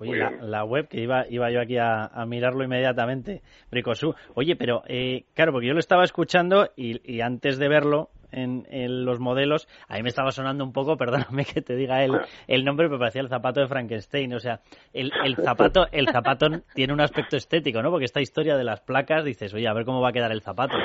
Oye, 0.00 0.18
la, 0.40 0.64
web, 0.64 0.88
que 0.88 1.00
iba, 1.02 1.26
iba 1.28 1.50
yo 1.50 1.60
aquí 1.60 1.76
a, 1.76 2.06
a 2.06 2.26
mirarlo 2.26 2.64
inmediatamente, 2.64 3.42
Bricosú. 3.70 4.14
Oye, 4.34 4.56
pero 4.56 4.82
eh, 4.86 5.24
claro, 5.34 5.52
porque 5.52 5.66
yo 5.68 5.74
lo 5.74 5.78
estaba 5.80 6.04
escuchando 6.04 6.70
y, 6.76 7.00
y 7.16 7.20
antes 7.20 7.58
de 7.58 7.68
verlo 7.68 8.10
en, 8.32 8.66
en 8.70 9.04
los 9.04 9.18
modelos, 9.18 9.66
a 9.88 9.96
mí 9.96 10.02
me 10.02 10.08
estaba 10.08 10.30
sonando 10.30 10.64
un 10.64 10.72
poco, 10.72 10.96
perdóname 10.98 11.44
que 11.44 11.60
te 11.62 11.74
diga 11.74 12.02
el, 12.04 12.12
el 12.46 12.64
nombre, 12.64 12.86
pero 12.88 12.98
parecía 12.98 13.20
el 13.22 13.28
zapato 13.28 13.60
de 13.60 13.66
Frankenstein. 13.68 14.32
O 14.34 14.38
sea, 14.38 14.60
el, 14.92 15.10
el 15.24 15.36
zapato 15.36 15.86
el 15.92 16.08
zapato 16.08 16.46
tiene 16.74 16.92
un 16.92 17.00
aspecto 17.00 17.36
estético, 17.36 17.82
¿no? 17.82 17.90
Porque 17.90 18.04
esta 18.06 18.20
historia 18.20 18.56
de 18.56 18.64
las 18.64 18.80
placas, 18.80 19.24
dices, 19.24 19.52
oye, 19.52 19.68
a 19.68 19.72
ver 19.74 19.84
cómo 19.84 20.00
va 20.00 20.10
a 20.10 20.12
quedar 20.12 20.32
el 20.32 20.42
zapato. 20.42 20.76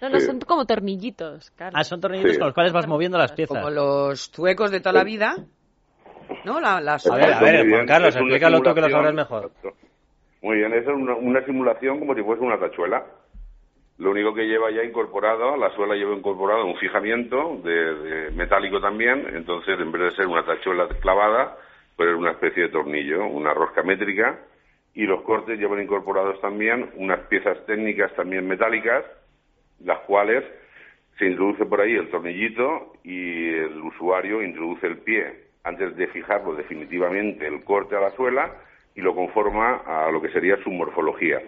No, 0.00 0.08
no, 0.08 0.18
son 0.20 0.40
como 0.40 0.66
tornillitos, 0.66 1.50
Carlos. 1.52 1.78
Ah, 1.80 1.84
son 1.84 2.00
tornillitos 2.00 2.32
Sí. 2.32 2.38
con 2.38 2.46
los 2.48 2.54
cuales 2.54 2.72
vas 2.72 2.86
moviendo 2.88 3.18
las 3.18 3.32
piezas. 3.32 3.56
Como 3.58 3.70
los 3.70 4.30
zuecos 4.30 4.70
de 4.70 4.80
toda 4.80 4.92
la 4.94 5.04
vida, 5.04 5.36
¿no? 6.44 6.60
La, 6.60 6.80
las 6.80 7.06
A 7.06 7.16
ver, 7.16 7.32
a 7.32 7.40
ver, 7.40 7.68
Juan. 7.68 7.86
Carlos, 7.86 8.14
explícalo 8.16 8.60
tú 8.60 8.74
que 8.74 8.80
lo 8.80 8.90
sabrás 8.90 9.14
mejor. 9.14 9.50
Muy 10.42 10.56
bien, 10.58 10.72
es 10.74 10.86
una, 10.86 11.14
una 11.14 11.44
simulación 11.44 11.98
como 11.98 12.14
si 12.14 12.22
fuese 12.22 12.42
una 12.42 12.58
tachuela. 12.58 13.04
Lo 13.96 14.10
único 14.10 14.34
que 14.34 14.46
lleva 14.46 14.70
ya 14.70 14.82
incorporado, 14.82 15.56
la 15.56 15.70
suela 15.70 15.94
lleva 15.94 16.14
incorporado 16.14 16.66
un 16.66 16.76
fijamiento 16.76 17.60
de, 17.62 17.94
de 17.94 18.30
metálico 18.32 18.80
también, 18.80 19.24
entonces 19.34 19.78
en 19.78 19.92
vez 19.92 20.02
de 20.02 20.16
ser 20.16 20.26
una 20.26 20.44
tachuela 20.44 20.88
clavada, 21.00 21.56
pues 21.96 22.10
es 22.10 22.16
una 22.16 22.32
especie 22.32 22.64
de 22.64 22.68
tornillo, 22.70 23.24
una 23.24 23.54
rosca 23.54 23.82
métrica, 23.84 24.40
y 24.94 25.04
los 25.04 25.22
cortes 25.22 25.58
llevan 25.58 25.80
incorporados 25.80 26.40
también 26.40 26.90
unas 26.96 27.20
piezas 27.28 27.64
técnicas 27.66 28.12
también 28.14 28.46
metálicas, 28.46 29.04
las 29.84 30.00
cuales 30.00 30.44
se 31.18 31.26
introduce 31.26 31.64
por 31.64 31.80
ahí 31.80 31.92
el 31.92 32.10
tornillito 32.10 32.94
y 33.04 33.48
el 33.54 33.80
usuario 33.80 34.42
introduce 34.42 34.86
el 34.86 34.98
pie 34.98 35.43
antes 35.64 35.96
de 35.96 36.06
fijarlo 36.08 36.54
definitivamente 36.54 37.46
el 37.46 37.64
corte 37.64 37.96
a 37.96 38.00
la 38.00 38.10
suela 38.12 38.52
y 38.94 39.00
lo 39.00 39.14
conforma 39.14 39.82
a 39.86 40.10
lo 40.10 40.22
que 40.22 40.30
sería 40.30 40.62
su 40.62 40.70
morfología, 40.70 41.40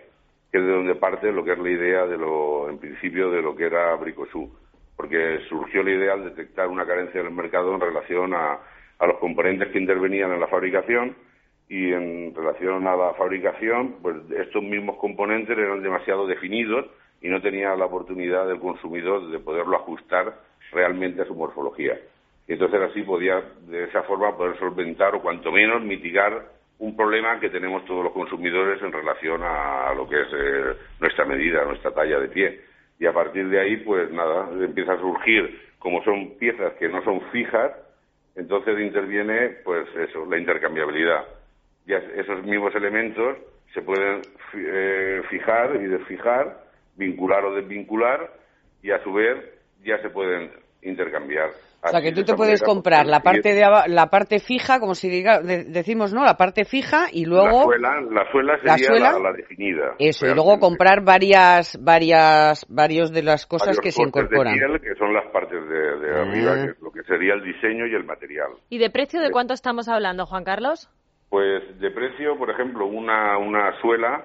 que 0.50 0.58
es 0.58 0.64
de 0.64 0.72
donde 0.72 0.94
parte 0.96 1.30
lo 1.30 1.44
que 1.44 1.52
es 1.52 1.58
la 1.58 1.70
idea 1.70 2.06
de 2.06 2.18
lo, 2.18 2.68
en 2.68 2.78
principio, 2.78 3.30
de 3.30 3.42
lo 3.42 3.54
que 3.54 3.66
era 3.66 3.94
Bricosú, 3.96 4.50
porque 4.96 5.40
surgió 5.48 5.82
la 5.82 5.90
idea 5.90 6.16
de 6.16 6.30
detectar 6.30 6.68
una 6.68 6.86
carencia 6.86 7.20
en 7.20 7.26
el 7.26 7.34
mercado 7.34 7.74
en 7.74 7.80
relación 7.80 8.34
a, 8.34 8.58
a 8.98 9.06
los 9.06 9.18
componentes 9.18 9.68
que 9.68 9.78
intervenían 9.78 10.32
en 10.32 10.40
la 10.40 10.48
fabricación 10.48 11.14
y 11.68 11.92
en 11.92 12.34
relación 12.34 12.86
a 12.86 12.96
la 12.96 13.14
fabricación, 13.14 13.96
pues 14.00 14.16
estos 14.38 14.62
mismos 14.62 14.96
componentes 14.96 15.56
eran 15.56 15.82
demasiado 15.82 16.26
definidos 16.26 16.86
y 17.20 17.28
no 17.28 17.40
tenía 17.42 17.74
la 17.76 17.86
oportunidad 17.86 18.46
del 18.46 18.60
consumidor 18.60 19.30
de 19.30 19.38
poderlo 19.40 19.76
ajustar 19.76 20.34
realmente 20.72 21.22
a 21.22 21.26
su 21.26 21.34
morfología. 21.34 21.98
Y 22.49 22.53
entonces 22.53 22.80
así 22.80 23.03
podía, 23.03 23.42
de 23.66 23.84
esa 23.84 24.03
forma, 24.03 24.36
poder 24.36 24.59
solventar 24.59 25.14
o 25.14 25.22
cuanto 25.22 25.51
menos 25.51 25.82
mitigar 25.82 26.47
un 26.78 26.97
problema 26.97 27.40
que 27.40 27.51
tenemos 27.51 27.84
todos 27.86 28.05
los 28.05 28.12
consumidores 28.12 28.80
en 28.82 28.92
relación 28.92 29.40
a 29.42 29.92
lo 29.94 30.09
que 30.09 30.20
es 30.20 30.28
eh, 30.32 30.76
nuestra 31.01 31.24
medida, 31.24 31.64
nuestra 31.64 31.92
talla 31.92 32.20
de 32.20 32.28
pie. 32.28 32.61
Y 32.99 33.07
a 33.07 33.12
partir 33.12 33.49
de 33.49 33.61
ahí, 33.61 33.76
pues 33.78 34.11
nada, 34.11 34.49
empieza 34.53 34.92
a 34.92 35.01
surgir, 35.01 35.61
como 35.78 36.03
son 36.05 36.36
piezas 36.38 36.74
que 36.74 36.88
no 36.88 37.03
son 37.03 37.20
fijas, 37.32 37.72
entonces 38.34 38.78
interviene, 38.78 39.57
pues 39.64 39.88
eso, 39.97 40.26
la 40.26 40.38
intercambiabilidad. 40.38 41.24
Ya 41.86 41.97
esos 41.97 42.44
mismos 42.44 42.74
elementos 42.74 43.38
se 43.72 43.80
pueden 43.82 44.20
eh, 44.55 45.22
fijar 45.30 45.76
y 45.76 45.86
desfijar, 45.86 46.64
vincular 46.97 47.44
o 47.44 47.55
desvincular, 47.55 48.30
y 48.82 48.90
a 48.90 49.03
su 49.03 49.12
vez 49.12 49.36
ya 49.82 50.01
se 50.03 50.11
pueden 50.11 50.51
intercambiar. 50.82 51.51
O 51.87 51.91
sea, 51.91 52.01
que 52.01 52.12
tú 52.12 52.24
te 52.24 52.34
puedes 52.34 52.62
comprar 52.62 53.07
la 53.07 53.20
parte 53.20 53.55
de 53.55 53.62
la 53.89 54.07
parte 54.07 54.39
fija, 54.39 54.80
como 54.80 54.95
si 54.95 55.09
diga, 55.09 55.41
decimos, 55.41 56.12
¿no? 56.12 56.24
La 56.24 56.37
parte 56.37 56.64
fija 56.64 57.07
y 57.12 57.24
luego... 57.24 57.70
La 57.72 58.30
suela, 58.30 58.57
la 58.62 58.76
sería 58.78 59.18
la, 59.18 59.32
definida. 59.32 59.95
Eso, 59.99 60.26
y 60.26 60.34
luego 60.34 60.59
comprar 60.59 61.05
varias, 61.05 61.78
varias, 61.82 62.66
varios 62.68 63.12
de 63.12 63.22
las 63.22 63.47
cosas 63.47 63.78
que 63.78 63.93
se 63.93 64.03
incorporan. 64.03 64.55
De 64.55 64.80
que 64.80 64.95
son 64.97 65.12
las 65.12 65.26
partes 65.32 65.61
de, 65.68 66.20
arriba, 66.20 66.53
ah. 66.53 66.64
que 66.64 66.70
es 66.72 66.80
lo 66.80 66.91
que 66.91 67.03
sería 67.05 67.34
el 67.34 67.43
diseño 67.43 67.87
y 67.87 67.95
el 67.95 68.05
material. 68.05 68.51
¿Y 68.68 68.78
de 68.78 68.91
precio 68.91 69.20
de 69.20 69.30
cuánto 69.30 69.55
estamos 69.55 69.89
hablando, 69.89 70.26
Juan 70.26 70.45
Carlos? 70.45 70.89
Pues 71.28 71.62
de 71.80 71.91
precio, 71.91 72.37
por 72.39 72.51
ejemplo, 72.51 72.87
una, 72.87 73.39
una 73.39 73.78
suela 73.80 74.24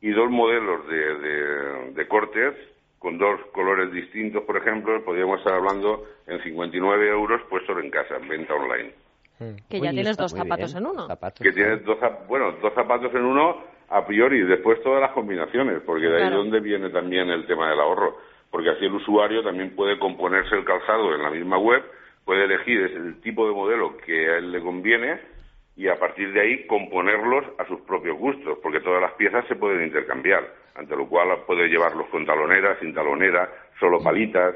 y 0.00 0.10
dos 0.10 0.30
modelos 0.30 0.86
de, 0.88 0.96
de, 0.96 1.92
de 1.92 2.08
cortes 2.08 2.54
con 2.98 3.18
dos 3.18 3.40
colores 3.52 3.92
distintos, 3.92 4.42
por 4.44 4.56
ejemplo, 4.56 5.04
podríamos 5.04 5.38
estar 5.38 5.54
hablando 5.54 6.04
en 6.26 6.42
59 6.42 7.08
euros 7.08 7.42
puestos 7.48 7.78
en 7.82 7.90
casa, 7.90 8.16
en 8.16 8.28
venta 8.28 8.54
online. 8.54 8.92
Hmm. 9.38 9.54
Que 9.68 9.80
ya 9.80 9.90
tienes 9.90 10.16
dos 10.16 10.32
zapatos 10.32 10.74
en 10.74 10.86
uno. 10.86 11.06
que 11.40 11.52
tienes 11.52 11.84
dos, 11.84 11.98
bueno, 12.26 12.52
dos 12.60 12.74
zapatos 12.74 13.14
en 13.14 13.24
uno 13.24 13.62
a 13.88 14.04
priori, 14.06 14.42
después 14.42 14.82
todas 14.82 15.00
las 15.00 15.12
combinaciones, 15.12 15.80
porque 15.86 16.06
de 16.06 16.16
ahí 16.16 16.28
es 16.28 16.34
donde 16.34 16.60
viene 16.60 16.90
también 16.90 17.30
el 17.30 17.46
tema 17.46 17.70
del 17.70 17.80
ahorro. 17.80 18.18
Porque 18.50 18.70
así 18.70 18.84
el 18.84 18.94
usuario 18.94 19.42
también 19.42 19.74
puede 19.76 19.98
componerse 19.98 20.54
el 20.54 20.64
calzado 20.64 21.14
en 21.14 21.22
la 21.22 21.30
misma 21.30 21.58
web, 21.58 21.82
puede 22.24 22.44
elegir 22.44 22.80
el 22.80 23.20
tipo 23.20 23.46
de 23.46 23.54
modelo 23.54 23.96
que 23.98 24.28
a 24.28 24.38
él 24.38 24.52
le 24.52 24.60
conviene 24.60 25.20
y 25.76 25.88
a 25.88 25.98
partir 25.98 26.32
de 26.32 26.40
ahí 26.40 26.66
componerlos 26.66 27.44
a 27.58 27.66
sus 27.66 27.80
propios 27.82 28.18
gustos, 28.18 28.58
porque 28.62 28.80
todas 28.80 29.00
las 29.00 29.12
piezas 29.12 29.46
se 29.46 29.54
pueden 29.54 29.86
intercambiar, 29.86 30.52
ante 30.78 30.96
lo 30.96 31.08
cual 31.08 31.28
puede 31.44 31.68
llevarlos 31.68 32.06
con 32.06 32.24
talonera, 32.24 32.78
sin 32.78 32.94
talonera, 32.94 33.50
solo 33.80 34.00
palitas, 34.00 34.54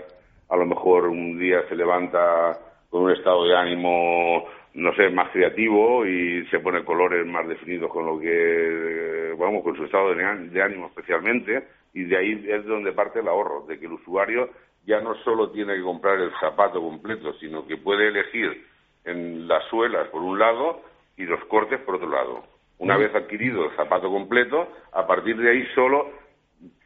a 0.48 0.56
lo 0.56 0.64
mejor 0.66 1.08
un 1.08 1.38
día 1.38 1.66
se 1.68 1.74
levanta 1.74 2.56
con 2.88 3.02
un 3.02 3.10
estado 3.10 3.44
de 3.46 3.56
ánimo, 3.56 4.44
no 4.74 4.94
sé, 4.94 5.10
más 5.10 5.30
creativo 5.30 6.06
y 6.06 6.46
se 6.46 6.60
pone 6.60 6.84
colores 6.84 7.26
más 7.26 7.48
definidos 7.48 7.90
con 7.90 8.06
lo 8.06 8.20
que, 8.20 9.34
vamos, 9.36 9.64
con 9.64 9.76
su 9.76 9.84
estado 9.84 10.14
de 10.14 10.62
ánimo 10.62 10.86
especialmente, 10.86 11.66
y 11.92 12.04
de 12.04 12.16
ahí 12.16 12.46
es 12.48 12.64
donde 12.66 12.92
parte 12.92 13.18
el 13.18 13.28
ahorro, 13.28 13.66
de 13.66 13.78
que 13.78 13.86
el 13.86 13.92
usuario 13.92 14.48
ya 14.86 15.00
no 15.00 15.14
solo 15.24 15.50
tiene 15.50 15.74
que 15.76 15.82
comprar 15.82 16.20
el 16.20 16.32
zapato 16.40 16.80
completo, 16.80 17.32
sino 17.34 17.66
que 17.66 17.76
puede 17.76 18.08
elegir 18.08 18.64
en 19.04 19.48
las 19.48 19.64
suelas 19.68 20.08
por 20.08 20.22
un 20.22 20.38
lado 20.38 20.82
y 21.16 21.24
los 21.24 21.44
cortes 21.46 21.80
por 21.80 21.96
otro 21.96 22.08
lado. 22.08 22.51
Una 22.78 22.96
vez 22.96 23.14
adquirido 23.14 23.66
el 23.66 23.76
zapato 23.76 24.10
completo, 24.10 24.68
a 24.92 25.06
partir 25.06 25.36
de 25.36 25.50
ahí 25.50 25.66
solo 25.74 26.10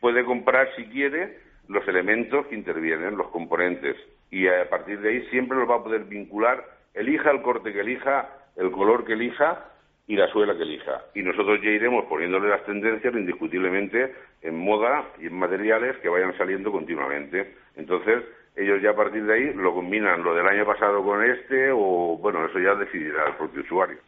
puede 0.00 0.24
comprar, 0.24 0.68
si 0.76 0.84
quiere, 0.86 1.38
los 1.68 1.86
elementos 1.88 2.46
que 2.46 2.54
intervienen, 2.54 3.16
los 3.16 3.28
componentes. 3.28 3.96
Y 4.30 4.46
a 4.46 4.68
partir 4.68 5.00
de 5.00 5.08
ahí 5.08 5.26
siempre 5.30 5.58
los 5.58 5.68
va 5.68 5.76
a 5.76 5.84
poder 5.84 6.04
vincular, 6.04 6.64
elija 6.94 7.30
el 7.30 7.42
corte 7.42 7.72
que 7.72 7.80
elija, 7.80 8.28
el 8.56 8.70
color 8.70 9.04
que 9.04 9.14
elija 9.14 9.64
y 10.06 10.16
la 10.16 10.28
suela 10.28 10.56
que 10.56 10.62
elija. 10.62 11.02
Y 11.14 11.22
nosotros 11.22 11.60
ya 11.62 11.70
iremos 11.70 12.04
poniéndole 12.06 12.48
las 12.48 12.64
tendencias 12.64 13.14
indiscutiblemente 13.14 14.14
en 14.42 14.56
moda 14.58 15.04
y 15.18 15.26
en 15.26 15.34
materiales 15.34 15.96
que 15.98 16.08
vayan 16.08 16.36
saliendo 16.36 16.70
continuamente. 16.70 17.54
Entonces, 17.76 18.22
ellos 18.54 18.80
ya 18.80 18.90
a 18.90 18.96
partir 18.96 19.24
de 19.24 19.34
ahí 19.34 19.54
lo 19.54 19.74
combinan 19.74 20.22
lo 20.22 20.34
del 20.34 20.46
año 20.46 20.64
pasado 20.64 21.02
con 21.04 21.22
este 21.24 21.70
o, 21.72 22.16
bueno, 22.18 22.46
eso 22.46 22.58
ya 22.58 22.74
decidirá 22.74 23.28
el 23.28 23.34
propio 23.34 23.62
usuario. 23.62 23.98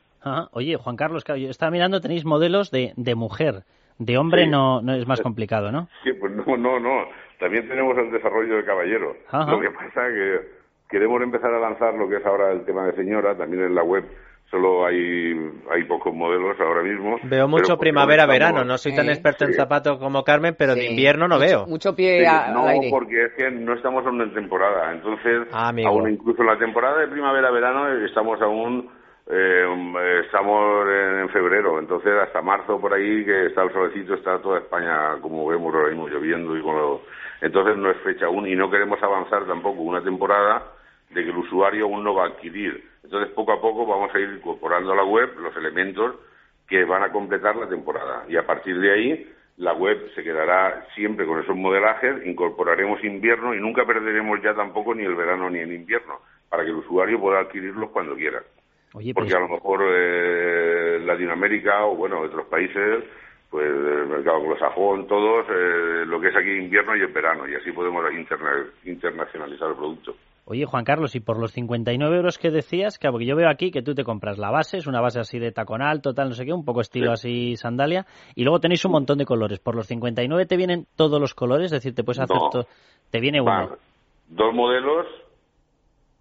Oye, 0.53 0.77
Juan 0.77 0.97
Carlos, 0.97 1.25
yo 1.25 1.51
estaba 1.51 1.71
mirando, 1.71 2.01
tenéis 2.01 2.25
modelos 2.25 2.71
de, 2.71 2.93
de 2.97 3.14
mujer. 3.14 3.64
De 3.99 4.16
hombre 4.16 4.47
no, 4.47 4.81
no 4.81 4.95
es 4.95 5.09
más 5.09 5.21
complicado, 5.21 5.73
¿no? 5.73 5.89
Sí, 6.05 6.12
pues 6.12 6.33
no, 6.33 6.57
no, 6.57 6.79
no. 6.79 7.05
También 7.41 7.69
tenemos 7.69 7.99
el 7.99 8.12
desarrollo 8.12 8.57
de 8.57 8.64
caballero. 8.64 9.16
Lo 9.33 9.61
que 9.61 9.71
pasa 9.71 10.07
es 10.09 10.14
que 10.14 10.49
queremos 10.89 11.21
empezar 11.21 11.53
a 11.53 11.59
lanzar 11.59 11.95
lo 11.95 12.09
que 12.09 12.16
es 12.16 12.27
ahora 12.27 12.53
el 12.53 12.64
tema 12.64 12.87
de 12.87 12.95
señora, 12.95 13.37
también 13.37 13.64
en 13.64 13.75
la 13.75 13.83
web 13.83 14.05
solo 14.51 14.87
hay, 14.87 15.35
hay 15.71 15.85
pocos 15.85 16.14
modelos 16.14 16.59
ahora 16.61 16.83
mismo. 16.83 17.19
Veo 17.25 17.49
mucho 17.49 17.77
primavera-verano, 17.77 18.64
no 18.64 18.79
soy 18.79 18.95
tan 18.95 19.09
experto 19.09 19.45
en 19.45 19.55
zapatos 19.55 19.99
como 19.99 20.25
Carmen, 20.25 20.55
pero 20.59 20.75
de 20.75 20.87
invierno 20.87 21.29
no 21.29 21.39
veo. 21.39 21.66
Mucho 21.66 21.95
pie 21.95 22.27
No, 22.53 22.66
porque 22.91 23.25
es 23.27 23.33
que 23.37 23.51
no 23.51 23.75
estamos 23.75 24.07
aún 24.07 24.23
en 24.23 24.33
temporada, 24.33 24.93
entonces 24.93 25.49
ah, 25.53 25.73
aún 25.87 26.11
incluso 26.11 26.43
la 26.43 26.59
temporada 26.59 27.01
de 27.01 27.09
primavera-verano 27.09 28.05
estamos 28.05 28.41
aún 28.41 28.89
eh, 29.31 30.22
estamos 30.24 30.89
en, 30.89 31.29
febrero, 31.29 31.79
entonces 31.79 32.12
hasta 32.14 32.41
marzo 32.41 32.81
por 32.81 32.95
ahí 32.95 33.24
que 33.24 33.47
está 33.47 33.62
el 33.62 33.72
solecito, 33.72 34.14
está 34.14 34.41
toda 34.41 34.61
España, 34.61 35.20
como 35.20 35.47
vemos 35.47 35.74
ahora 35.74 35.89
mismo, 35.89 36.09
lloviendo 36.09 36.57
y 36.57 36.62
con 36.62 37.01
Entonces 37.43 37.76
no 37.76 37.91
es 37.91 37.99
fecha 37.99 38.26
aún 38.26 38.47
y 38.47 38.57
no 38.57 38.70
queremos 38.70 39.03
avanzar 39.03 39.45
tampoco 39.47 39.83
una 39.83 40.03
temporada 40.03 40.62
de 41.11 41.22
que 41.22 41.31
el 41.31 41.37
usuario 41.37 41.85
aún 41.85 42.05
no 42.05 42.14
va 42.14 42.24
a 42.24 42.29
adquirir. 42.29 42.83
Entonces 43.05 43.31
poco 43.35 43.53
a 43.53 43.61
poco 43.61 43.87
vamos 43.87 44.14
a 44.14 44.18
ir 44.18 44.31
incorporando 44.31 44.93
a 44.93 44.97
la 44.97 45.05
web 45.05 45.31
los 45.39 45.55
elementos 45.57 46.16
que 46.66 46.85
van 46.85 47.03
a 47.03 47.12
completar 47.12 47.57
la 47.57 47.68
temporada 47.68 48.24
y 48.29 48.37
a 48.37 48.47
partir 48.47 48.79
de 48.81 48.93
ahí 48.93 49.33
la 49.59 49.74
web 49.74 50.11
se 50.14 50.22
quedará 50.22 50.87
siempre 50.95 51.26
con 51.26 51.41
esos 51.41 51.57
modelajes, 51.57 52.24
incorporaremos 52.26 53.03
invierno 53.05 53.55
y 53.55 53.61
nunca 53.61 53.85
perderemos 53.85 54.41
ya 54.41 54.55
tampoco 54.55 54.95
ni 54.95 55.05
el 55.05 55.16
verano 55.16 55.51
ni 55.51 55.59
el 55.59 55.72
invierno 55.72 56.20
para 56.49 56.64
que 56.64 56.70
el 56.70 56.76
usuario 56.76 57.20
pueda 57.20 57.41
adquirirlos 57.41 57.91
cuando 57.91 58.14
quiera. 58.14 58.43
Porque 58.93 59.36
a 59.36 59.41
lo 59.41 59.49
mejor 59.49 59.80
eh, 59.91 61.01
Latinoamérica 61.05 61.84
o 61.86 61.97
bueno, 61.97 62.20
otros 62.20 62.47
países, 62.47 63.05
pues 63.51 63.66
el 63.66 64.07
mercado 64.07 64.39
anglosajón, 64.39 65.07
todos, 65.07 65.47
eh, 65.51 66.05
lo 66.07 66.20
que 66.20 66.28
es 66.28 66.36
aquí 66.36 66.51
invierno 66.51 66.97
y 66.97 67.01
el 67.01 67.12
verano, 67.12 67.49
y 67.49 67.55
así 67.55 67.72
podemos 67.72 68.05
internacionalizar 68.84 69.70
el 69.70 69.76
producto. 69.76 70.14
Oye, 70.51 70.64
Juan 70.64 70.84
Carlos, 70.84 71.14
y 71.14 71.20
por 71.20 71.39
los 71.39 71.53
59 71.53 72.16
euros 72.16 72.39
que 72.39 72.51
decías, 72.51 72.99
que 72.99 73.11
porque 73.11 73.26
yo 73.26 73.36
veo 73.36 73.51
aquí 73.51 73.70
que 73.70 73.82
tú 73.82 73.95
te 73.95 74.03
compras 74.03 74.39
la 74.39 74.51
base, 74.51 74.78
es 74.78 74.86
una 74.86 75.03
base 75.03 75.20
así 75.20 75.39
de 75.39 75.53
tacón 75.53 75.82
alto, 75.82 76.14
tal, 76.14 76.30
no 76.30 76.34
sé 76.34 76.47
qué, 76.47 76.55
un 76.55 76.64
poco 76.64 76.80
estilo 76.80 77.12
así 77.12 77.55
sandalia, 77.57 78.07
y 78.34 78.45
luego 78.45 78.59
tenéis 78.59 78.82
un 78.86 78.93
montón 78.93 79.18
de 79.18 79.26
colores. 79.26 79.59
¿Por 79.59 79.74
los 79.74 79.86
59 79.86 80.47
te 80.47 80.57
vienen 80.57 80.86
todos 80.97 81.20
los 81.20 81.34
colores? 81.34 81.66
Es 81.66 81.72
decir, 81.72 81.95
te 81.95 82.03
puedes 82.03 82.20
hacer 82.20 82.39
todo. 82.51 82.66
Te 83.11 83.20
viene 83.20 83.43
uno. 83.43 83.76
dos 84.28 84.55
modelos, 84.55 85.07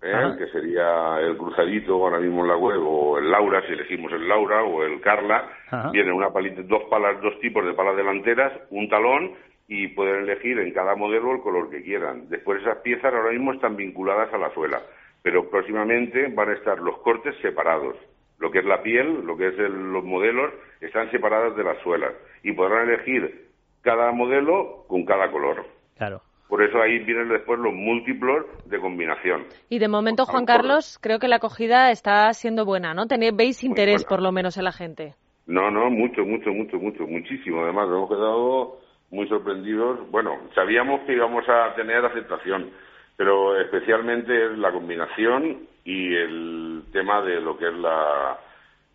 ¿eh? 0.01 0.35
que 0.37 0.47
sería 0.47 1.19
el 1.19 1.37
cruzadito 1.37 1.93
ahora 1.93 2.19
mismo 2.19 2.41
en 2.41 2.49
la 2.49 2.57
web, 2.57 2.79
o 2.81 3.17
el 3.17 3.29
Laura, 3.29 3.61
si 3.65 3.73
elegimos 3.73 4.11
el 4.11 4.27
Laura, 4.27 4.63
o 4.63 4.83
el 4.83 5.01
Carla, 5.01 5.49
vienen 5.91 6.13
una 6.13 6.31
palita, 6.31 6.61
dos 6.63 6.83
palas, 6.89 7.21
dos 7.21 7.39
tipos 7.39 7.65
de 7.65 7.73
palas 7.73 7.95
delanteras, 7.95 8.53
un 8.69 8.87
talón, 8.89 9.33
y 9.67 9.89
pueden 9.89 10.23
elegir 10.23 10.59
en 10.59 10.73
cada 10.73 10.95
modelo 10.95 11.33
el 11.33 11.41
color 11.41 11.69
que 11.69 11.83
quieran. 11.83 12.29
Después 12.29 12.61
esas 12.61 12.77
piezas 12.77 13.13
ahora 13.13 13.31
mismo 13.31 13.53
están 13.53 13.75
vinculadas 13.75 14.33
a 14.33 14.37
la 14.37 14.53
suela, 14.53 14.81
pero 15.21 15.49
próximamente 15.49 16.27
van 16.29 16.49
a 16.49 16.53
estar 16.53 16.79
los 16.79 16.99
cortes 16.99 17.35
separados. 17.41 17.95
Lo 18.39 18.51
que 18.51 18.59
es 18.59 18.65
la 18.65 18.81
piel, 18.81 19.25
lo 19.25 19.35
que 19.35 19.47
es 19.47 19.57
los 19.57 20.03
modelos, 20.03 20.53
están 20.79 21.11
separadas 21.11 21.55
de 21.57 21.63
las 21.63 21.77
suelas 21.79 22.13
y 22.43 22.53
podrán 22.53 22.87
elegir 22.87 23.47
cada 23.81 24.11
modelo 24.11 24.85
con 24.87 25.05
cada 25.05 25.31
color. 25.31 25.65
Claro. 25.97 26.21
Por 26.47 26.63
eso 26.63 26.81
ahí 26.81 26.99
vienen 26.99 27.27
después 27.27 27.59
los 27.59 27.73
múltiplos 27.73 28.45
de 28.65 28.79
combinación. 28.79 29.45
Y 29.69 29.79
de 29.79 29.89
momento, 29.89 30.25
Juan 30.25 30.45
Carlos, 30.45 30.97
creo 31.01 31.19
que 31.19 31.27
la 31.27 31.37
acogida 31.37 31.91
está 31.91 32.31
siendo 32.33 32.65
buena, 32.65 32.93
¿no? 32.93 33.05
Tenéis, 33.07 33.35
¿Veis 33.35 33.63
interés 33.63 34.05
por 34.05 34.21
lo 34.21 34.31
menos 34.31 34.57
en 34.57 34.63
la 34.63 34.71
gente? 34.71 35.15
No, 35.45 35.69
no, 35.71 35.89
mucho, 35.89 36.23
mucho, 36.23 36.51
mucho, 36.51 36.77
mucho, 36.77 37.05
muchísimo. 37.05 37.63
Además, 37.63 37.89
nos 37.89 37.97
hemos 37.97 38.09
quedado 38.09 38.79
muy 39.11 39.27
sorprendidos. 39.27 40.09
Bueno, 40.09 40.37
sabíamos 40.55 41.01
que 41.01 41.13
íbamos 41.13 41.47
a 41.49 41.75
tener 41.75 42.05
aceptación, 42.05 42.69
pero 43.17 43.59
especialmente 43.59 44.45
es 44.45 44.57
la 44.57 44.71
combinación 44.71 45.67
y 45.83 46.15
el 46.15 46.83
tema 46.93 47.21
de 47.23 47.41
lo 47.41 47.57
que 47.57 47.67
es 47.67 47.73
la, 47.73 48.37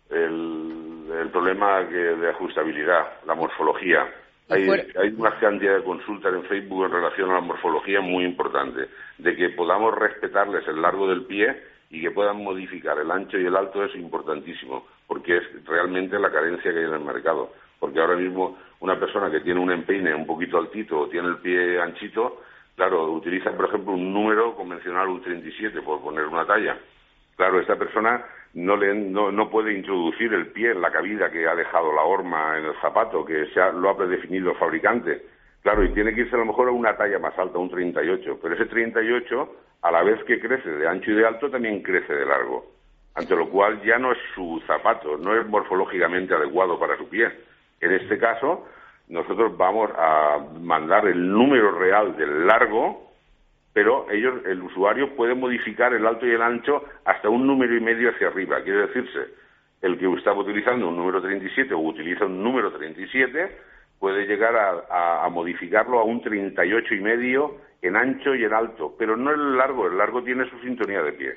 el, 0.09 1.29
problema 1.31 1.81
de 1.83 2.29
ajustabilidad, 2.29 3.23
la 3.25 3.33
morfología 3.33 4.07
Hay, 4.53 4.69
hay 4.69 5.09
una 5.17 5.37
cantidad 5.39 5.77
de 5.77 5.83
consultas 5.83 6.33
en 6.33 6.43
Facebook 6.43 6.85
en 6.85 6.91
relación 6.91 7.31
a 7.31 7.35
la 7.35 7.41
morfología 7.41 8.01
muy 8.01 8.25
importante, 8.25 8.87
de 9.17 9.35
que 9.35 9.49
podamos 9.49 9.95
respetarles 9.95 10.67
el 10.67 10.81
largo 10.81 11.07
del 11.07 11.25
pie 11.25 11.55
y 11.89 12.01
que 12.01 12.11
puedan 12.11 12.43
modificar 12.43 12.97
el 12.97 13.11
ancho 13.11 13.37
y 13.37 13.45
el 13.45 13.55
alto 13.55 13.83
es 13.83 13.95
importantísimo, 13.95 14.87
porque 15.07 15.37
es 15.37 15.65
realmente 15.65 16.17
la 16.17 16.31
carencia 16.31 16.71
que 16.71 16.79
hay 16.79 16.85
en 16.85 16.93
el 16.93 16.99
mercado. 17.03 17.51
Porque 17.79 17.99
ahora 17.99 18.15
mismo 18.15 18.57
una 18.79 18.99
persona 18.99 19.29
que 19.29 19.41
tiene 19.41 19.59
un 19.59 19.71
empeine 19.71 20.13
un 20.15 20.25
poquito 20.25 20.57
altito 20.57 21.01
o 21.01 21.07
tiene 21.07 21.27
el 21.27 21.37
pie 21.37 21.79
anchito, 21.79 22.41
claro, 22.75 23.11
utiliza, 23.11 23.51
por 23.51 23.65
ejemplo, 23.65 23.93
un 23.93 24.11
número 24.11 24.55
convencional, 24.55 25.07
un 25.07 25.21
37, 25.21 25.81
por 25.81 26.01
poner 26.01 26.25
una 26.25 26.45
talla. 26.45 26.77
Claro, 27.35 27.59
esta 27.59 27.75
persona 27.75 28.23
no, 28.53 28.75
le, 28.75 28.93
no, 28.93 29.31
no 29.31 29.49
puede 29.49 29.73
introducir 29.73 30.33
el 30.33 30.47
pie 30.47 30.71
en 30.71 30.81
la 30.81 30.91
cabida 30.91 31.31
que 31.31 31.47
ha 31.47 31.55
dejado 31.55 31.93
la 31.93 32.03
horma 32.03 32.57
en 32.57 32.65
el 32.65 32.75
zapato, 32.81 33.25
que 33.25 33.47
se 33.47 33.59
lo 33.73 33.89
ha 33.89 33.97
predefinido 33.97 34.51
el 34.51 34.57
fabricante. 34.57 35.23
Claro, 35.61 35.83
y 35.83 35.93
tiene 35.93 36.13
que 36.13 36.21
irse 36.21 36.35
a 36.35 36.39
lo 36.39 36.45
mejor 36.45 36.67
a 36.67 36.71
una 36.71 36.95
talla 36.95 37.19
más 37.19 37.37
alta, 37.39 37.57
un 37.57 37.69
38, 37.69 38.39
pero 38.41 38.53
ese 38.53 38.65
38, 38.65 39.55
a 39.81 39.91
la 39.91 40.03
vez 40.03 40.23
que 40.25 40.39
crece 40.39 40.69
de 40.69 40.87
ancho 40.87 41.11
y 41.11 41.15
de 41.15 41.25
alto, 41.25 41.49
también 41.49 41.81
crece 41.81 42.13
de 42.13 42.25
largo. 42.25 42.65
Ante 43.15 43.35
lo 43.35 43.49
cual 43.49 43.81
ya 43.83 43.97
no 43.97 44.11
es 44.11 44.17
su 44.35 44.61
zapato, 44.67 45.17
no 45.17 45.39
es 45.39 45.47
morfológicamente 45.47 46.33
adecuado 46.33 46.79
para 46.79 46.97
su 46.97 47.07
pie. 47.07 47.31
En 47.79 47.93
este 47.93 48.17
caso, 48.17 48.67
nosotros 49.07 49.55
vamos 49.57 49.89
a 49.97 50.39
mandar 50.59 51.07
el 51.07 51.31
número 51.31 51.71
real 51.77 52.15
del 52.17 52.45
largo, 52.47 53.12
pero 53.73 54.09
ellos, 54.11 54.45
el 54.45 54.61
usuario 54.61 55.15
puede 55.15 55.33
modificar 55.33 55.93
el 55.93 56.05
alto 56.05 56.25
y 56.27 56.31
el 56.31 56.41
ancho 56.41 56.83
hasta 57.05 57.29
un 57.29 57.47
número 57.47 57.75
y 57.75 57.81
medio 57.81 58.11
hacia 58.11 58.27
arriba. 58.27 58.61
Quiere 58.61 58.87
decirse, 58.87 59.33
el 59.81 59.97
que 59.97 60.11
estaba 60.13 60.39
utilizando 60.39 60.87
un 60.87 60.95
número 60.95 61.21
37 61.21 61.73
o 61.73 61.79
utiliza 61.79 62.25
un 62.25 62.43
número 62.43 62.71
37 62.71 63.57
puede 63.99 64.25
llegar 64.25 64.55
a, 64.89 65.27
modificarlo 65.29 65.99
a 65.99 66.03
un 66.03 66.21
38 66.21 66.93
y 66.93 66.99
medio 66.99 67.57
en 67.81 67.95
ancho 67.95 68.35
y 68.35 68.43
en 68.43 68.53
alto, 68.53 68.93
pero 68.97 69.15
no 69.15 69.31
el 69.31 69.57
largo, 69.57 69.87
el 69.87 69.97
largo 69.97 70.23
tiene 70.23 70.49
su 70.49 70.59
sintonía 70.59 71.01
de 71.01 71.13
pie. 71.13 71.33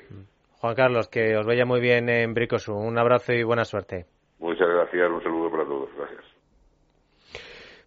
Juan 0.59 0.75
Carlos, 0.75 1.07
que 1.07 1.37
os 1.37 1.45
vaya 1.45 1.65
muy 1.65 1.79
bien 1.79 2.09
en 2.09 2.33
Bricosu. 2.33 2.73
Un 2.73 2.97
abrazo 2.97 3.33
y 3.33 3.43
buena 3.43 3.63
suerte. 3.63 4.05
Muchas 4.39 4.67
gracias, 4.67 5.09
un 5.09 5.23
saludo 5.23 5.51
para 5.51 5.63
todos. 5.63 5.89
Gracias. 5.97 6.36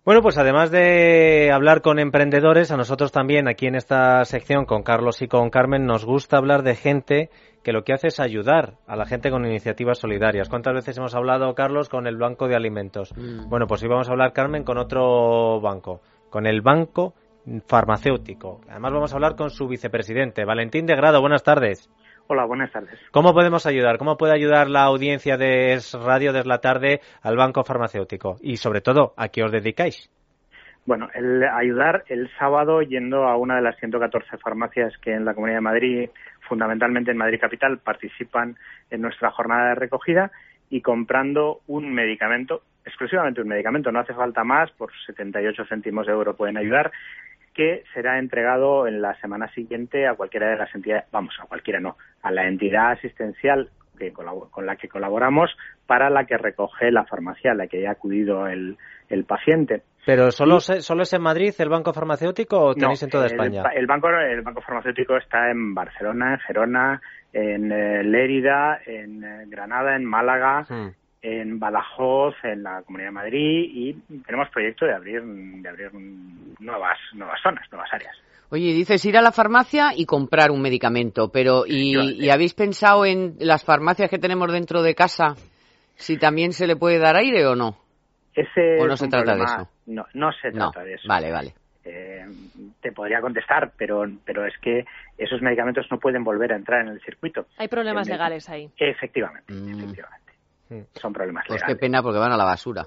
Bueno, 0.02 0.22
pues 0.22 0.38
además 0.38 0.70
de 0.70 1.50
hablar 1.52 1.82
con 1.82 1.98
emprendedores, 1.98 2.70
a 2.70 2.76
nosotros 2.78 3.12
también 3.12 3.48
aquí 3.48 3.66
en 3.66 3.74
esta 3.74 4.24
sección 4.24 4.64
con 4.64 4.82
Carlos 4.82 5.20
y 5.20 5.28
con 5.28 5.50
Carmen 5.50 5.84
nos 5.84 6.06
gusta 6.06 6.38
hablar 6.38 6.62
de 6.62 6.74
gente 6.74 7.28
que 7.62 7.72
lo 7.72 7.84
que 7.84 7.92
hace 7.92 8.08
es 8.08 8.18
ayudar 8.18 8.78
a 8.86 8.96
la 8.96 9.04
gente 9.04 9.30
con 9.30 9.44
iniciativas 9.44 9.98
solidarias. 9.98 10.48
¿Cuántas 10.48 10.72
veces 10.72 10.96
hemos 10.96 11.14
hablado, 11.14 11.54
Carlos, 11.54 11.90
con 11.90 12.06
el 12.06 12.16
Banco 12.16 12.48
de 12.48 12.56
Alimentos? 12.56 13.12
Mm. 13.14 13.50
Bueno, 13.50 13.66
pues 13.66 13.82
hoy 13.82 13.90
vamos 13.90 14.08
a 14.08 14.12
hablar, 14.12 14.32
Carmen, 14.32 14.64
con 14.64 14.78
otro 14.78 15.60
banco, 15.60 16.00
con 16.30 16.46
el 16.46 16.62
Banco 16.62 17.12
Farmacéutico. 17.66 18.62
Además 18.70 18.92
vamos 18.92 19.12
a 19.12 19.16
hablar 19.16 19.36
con 19.36 19.50
su 19.50 19.68
vicepresidente, 19.68 20.46
Valentín 20.46 20.86
de 20.86 20.96
Grado. 20.96 21.20
Buenas 21.20 21.42
tardes. 21.42 21.90
Hola, 22.32 22.44
buenas 22.44 22.70
tardes. 22.70 22.96
¿Cómo 23.10 23.32
podemos 23.34 23.66
ayudar? 23.66 23.98
¿Cómo 23.98 24.16
puede 24.16 24.32
ayudar 24.32 24.70
la 24.70 24.84
audiencia 24.84 25.36
de 25.36 25.72
Es 25.72 25.94
Radio 25.94 26.32
desde 26.32 26.48
la 26.48 26.60
tarde 26.60 27.00
al 27.22 27.36
Banco 27.36 27.64
Farmacéutico? 27.64 28.36
Y 28.40 28.58
sobre 28.58 28.80
todo, 28.80 29.14
¿a 29.16 29.30
qué 29.30 29.42
os 29.42 29.50
dedicáis? 29.50 30.08
Bueno, 30.86 31.08
el 31.12 31.42
ayudar 31.42 32.04
el 32.06 32.30
sábado 32.38 32.82
yendo 32.82 33.24
a 33.24 33.36
una 33.36 33.56
de 33.56 33.62
las 33.62 33.76
114 33.80 34.38
farmacias 34.38 34.96
que 34.98 35.12
en 35.12 35.24
la 35.24 35.34
Comunidad 35.34 35.56
de 35.56 35.62
Madrid, 35.62 36.10
fundamentalmente 36.48 37.10
en 37.10 37.16
Madrid 37.16 37.40
Capital, 37.40 37.78
participan 37.78 38.54
en 38.92 39.00
nuestra 39.00 39.32
jornada 39.32 39.70
de 39.70 39.74
recogida 39.74 40.30
y 40.70 40.82
comprando 40.82 41.62
un 41.66 41.92
medicamento, 41.92 42.62
exclusivamente 42.84 43.40
un 43.40 43.48
medicamento, 43.48 43.90
no 43.90 43.98
hace 43.98 44.14
falta 44.14 44.44
más, 44.44 44.70
por 44.70 44.92
78 45.04 45.64
céntimos 45.68 46.06
de 46.06 46.12
euro 46.12 46.36
pueden 46.36 46.58
ayudar, 46.58 46.92
que 47.60 47.84
será 47.92 48.18
entregado 48.18 48.86
en 48.86 49.02
la 49.02 49.14
semana 49.20 49.46
siguiente 49.52 50.08
a 50.08 50.14
cualquiera 50.14 50.48
de 50.48 50.56
las 50.56 50.74
entidades, 50.74 51.04
vamos, 51.12 51.34
a 51.42 51.46
cualquiera 51.46 51.78
no, 51.78 51.98
a 52.22 52.32
la 52.32 52.48
entidad 52.48 52.92
asistencial 52.92 53.68
que 53.98 54.14
con 54.14 54.64
la 54.64 54.76
que 54.76 54.88
colaboramos 54.88 55.50
para 55.86 56.08
la 56.08 56.24
que 56.24 56.38
recoge 56.38 56.90
la 56.90 57.04
farmacia 57.04 57.52
a 57.52 57.54
la 57.54 57.66
que 57.66 57.80
haya 57.80 57.90
acudido 57.90 58.46
el, 58.46 58.78
el 59.10 59.24
paciente. 59.24 59.82
¿Pero 60.06 60.30
solo, 60.30 60.60
solo 60.60 61.02
es 61.02 61.12
en 61.12 61.20
Madrid 61.20 61.52
el 61.58 61.68
banco 61.68 61.92
farmacéutico 61.92 62.58
o 62.58 62.74
tenéis 62.74 63.02
en 63.02 63.10
toda 63.10 63.26
España? 63.26 63.62
El, 63.74 63.86
banco, 63.86 64.08
el 64.08 64.40
banco 64.40 64.62
farmacéutico 64.62 65.18
está 65.18 65.50
en 65.50 65.74
Barcelona, 65.74 66.32
en 66.32 66.40
Gerona, 66.40 67.02
en 67.34 67.70
eh, 67.70 68.02
Lérida, 68.02 68.80
en 68.86 69.22
eh, 69.22 69.44
Granada, 69.48 69.96
en 69.96 70.06
Málaga, 70.06 70.64
hmm 70.66 70.99
en 71.22 71.58
Badajoz, 71.58 72.34
en 72.44 72.62
la 72.62 72.82
Comunidad 72.82 73.08
de 73.08 73.14
Madrid 73.14 73.70
y 73.72 73.92
tenemos 74.24 74.48
proyecto 74.50 74.86
de 74.86 74.94
abrir, 74.94 75.22
de 75.22 75.68
abrir 75.68 75.90
nuevas, 76.58 76.98
nuevas 77.12 77.40
zonas, 77.42 77.66
nuevas 77.70 77.92
áreas. 77.92 78.16
Oye, 78.50 78.72
dices 78.72 79.04
ir 79.04 79.16
a 79.16 79.22
la 79.22 79.30
farmacia 79.30 79.90
y 79.94 80.06
comprar 80.06 80.50
un 80.50 80.60
medicamento, 80.60 81.30
pero 81.30 81.64
¿y, 81.66 82.28
habéis 82.30 82.54
pensado 82.54 83.04
en 83.04 83.36
las 83.38 83.64
farmacias 83.64 84.10
que 84.10 84.18
tenemos 84.18 84.52
dentro 84.52 84.82
de 84.82 84.94
casa? 84.94 85.34
Si 85.94 86.18
también 86.18 86.52
se 86.52 86.66
le 86.66 86.74
puede 86.74 86.98
dar 86.98 87.16
aire 87.16 87.46
o 87.46 87.54
no. 87.54 87.76
Ese 88.34 88.80
¿O 88.80 88.86
no 88.86 88.96
se 88.96 89.08
trata 89.08 89.36
de 89.36 89.44
eso? 89.44 89.68
No, 89.86 90.06
no 90.14 90.32
se 90.32 90.50
trata 90.50 90.82
de 90.82 90.94
eso. 90.94 91.06
Vale, 91.06 91.30
vale. 91.30 91.54
Eh, 91.84 92.24
te 92.80 92.92
podría 92.92 93.20
contestar, 93.20 93.72
pero, 93.76 94.04
pero 94.24 94.46
es 94.46 94.54
que 94.60 94.84
esos 95.16 95.40
medicamentos 95.42 95.86
no 95.90 95.98
pueden 95.98 96.24
volver 96.24 96.52
a 96.52 96.56
entrar 96.56 96.80
en 96.80 96.88
el 96.88 97.00
circuito. 97.02 97.46
Hay 97.58 97.68
problemas 97.68 98.08
legales 98.08 98.48
ahí. 98.48 98.68
Efectivamente, 98.78 99.52
mm. 99.52 99.78
efectivamente. 99.78 100.29
Son 100.94 101.12
problemas 101.12 101.44
pues 101.46 101.60
legales. 101.60 101.76
qué 101.76 101.80
pena 101.80 102.02
porque 102.02 102.18
van 102.18 102.32
a 102.32 102.36
la 102.36 102.44
basura. 102.44 102.84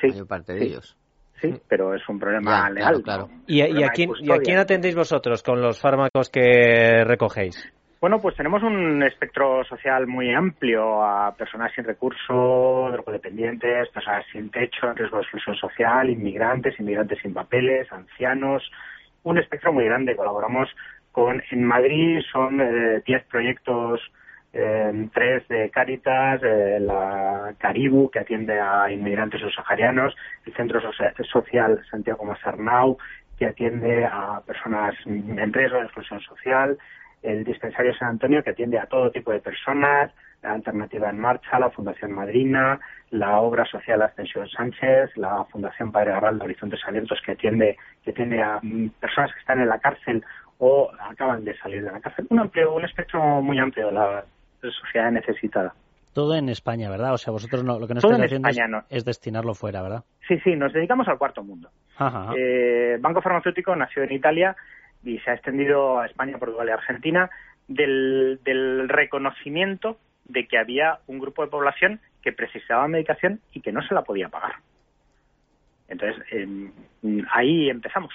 Sí. 0.00 0.08
parte 0.28 0.54
de 0.54 0.64
ellos. 0.64 0.96
Sí, 1.40 1.54
pero 1.68 1.94
es 1.94 2.06
un 2.08 2.18
problema 2.18 2.68
legal. 2.70 3.02
Claro, 3.02 3.28
¿Y, 3.46 3.62
a, 3.62 3.88
quién, 3.90 4.10
¿Y 4.20 4.30
a 4.30 4.38
quién 4.38 4.58
atendéis 4.58 4.94
vosotros 4.94 5.42
con 5.42 5.60
los 5.60 5.80
fármacos 5.80 6.28
que 6.28 7.02
recogéis? 7.04 7.72
Bueno, 8.00 8.18
pues 8.18 8.34
tenemos 8.34 8.62
un 8.62 9.02
espectro 9.02 9.62
social 9.64 10.06
muy 10.06 10.32
amplio 10.32 11.02
a 11.02 11.34
personas 11.34 11.70
sin 11.74 11.84
recursos, 11.84 12.92
drogodependientes, 12.92 13.90
personas 13.90 14.24
sin 14.32 14.50
techo, 14.50 14.88
en 14.88 14.96
riesgo 14.96 15.18
de 15.18 15.22
exclusión 15.22 15.56
social, 15.56 16.08
inmigrantes, 16.08 16.80
inmigrantes 16.80 17.18
sin 17.20 17.34
papeles, 17.34 17.90
ancianos, 17.92 18.62
un 19.22 19.38
espectro 19.38 19.72
muy 19.72 19.84
grande. 19.84 20.16
Colaboramos 20.16 20.68
con, 21.12 21.42
en 21.50 21.64
Madrid 21.64 22.20
son 22.32 22.56
10 22.56 23.06
eh, 23.06 23.24
proyectos 23.30 24.00
tres 24.52 25.46
de 25.48 25.70
Cáritas, 25.70 26.40
la 26.42 27.54
Caribu, 27.58 28.10
que 28.10 28.18
atiende 28.18 28.58
a 28.60 28.90
inmigrantes 28.90 29.40
subsaharianos, 29.40 30.14
el 30.46 30.54
Centro 30.54 30.80
Social 31.30 31.80
Santiago 31.90 32.24
Mazarnau, 32.24 32.98
que 33.38 33.46
atiende 33.46 34.04
a 34.04 34.42
personas 34.46 34.94
en 35.06 35.52
riesgo 35.52 35.78
de 35.78 35.84
exclusión 35.84 36.20
social, 36.20 36.78
el 37.22 37.44
Dispensario 37.44 37.94
San 37.94 38.08
Antonio, 38.08 38.42
que 38.42 38.50
atiende 38.50 38.78
a 38.78 38.86
todo 38.86 39.10
tipo 39.10 39.32
de 39.32 39.40
personas, 39.40 40.10
la 40.42 40.52
Alternativa 40.52 41.10
en 41.10 41.18
Marcha, 41.18 41.58
la 41.58 41.70
Fundación 41.70 42.12
Madrina, 42.12 42.80
la 43.10 43.40
Obra 43.40 43.64
Social 43.66 44.02
Ascensión 44.02 44.48
Sánchez, 44.48 45.16
la 45.16 45.44
Fundación 45.44 45.92
Padre 45.92 46.12
de 46.12 46.44
Horizontes 46.44 46.80
Abiertos, 46.86 47.20
que 47.24 47.32
atiende, 47.32 47.76
que 48.02 48.10
atiende 48.10 48.42
a 48.42 48.60
personas 49.00 49.32
que 49.32 49.40
están 49.40 49.60
en 49.60 49.68
la 49.68 49.78
cárcel 49.78 50.24
o 50.58 50.90
acaban 50.98 51.44
de 51.44 51.56
salir 51.58 51.84
de 51.84 51.92
la 51.92 52.00
cárcel. 52.00 52.26
Un, 52.30 52.40
amplio, 52.40 52.74
un 52.74 52.84
espectro 52.84 53.42
muy 53.42 53.58
amplio. 53.58 53.90
La, 53.90 54.24
sociedad 54.60 55.10
necesitada. 55.10 55.74
Todo 56.12 56.34
en 56.34 56.48
España, 56.48 56.90
¿verdad? 56.90 57.14
O 57.14 57.18
sea, 57.18 57.32
vosotros 57.32 57.62
no, 57.62 57.78
lo 57.78 57.86
que 57.86 57.94
no 57.94 58.00
estáis 58.00 58.32
haciendo 58.44 58.82
es, 58.88 59.04
destinarlo 59.04 59.54
fuera, 59.54 59.80
¿verdad? 59.80 60.04
Sí, 60.26 60.38
sí, 60.40 60.56
nos 60.56 60.72
dedicamos 60.72 61.06
al 61.08 61.18
cuarto 61.18 61.44
mundo. 61.44 61.70
Eh, 62.36 62.98
Banco 63.00 63.22
Farmacéutico 63.22 63.76
nació 63.76 64.02
en 64.02 64.12
Italia 64.12 64.56
y 65.04 65.18
se 65.20 65.30
ha 65.30 65.34
extendido 65.34 66.00
a 66.00 66.06
España, 66.06 66.38
Portugal 66.38 66.68
y 66.68 66.72
Argentina 66.72 67.30
del, 67.68 68.40
del 68.44 68.88
reconocimiento 68.88 69.98
de 70.24 70.46
que 70.46 70.58
había 70.58 70.98
un 71.06 71.18
grupo 71.18 71.42
de 71.42 71.48
población 71.48 72.00
que 72.22 72.32
precisaba 72.32 72.88
medicación 72.88 73.40
y 73.52 73.60
que 73.60 73.72
no 73.72 73.82
se 73.82 73.94
la 73.94 74.02
podía 74.02 74.28
pagar. 74.28 74.56
Entonces, 75.88 76.24
em, 76.30 76.72
ahí 77.32 77.68
empezamos 77.68 78.14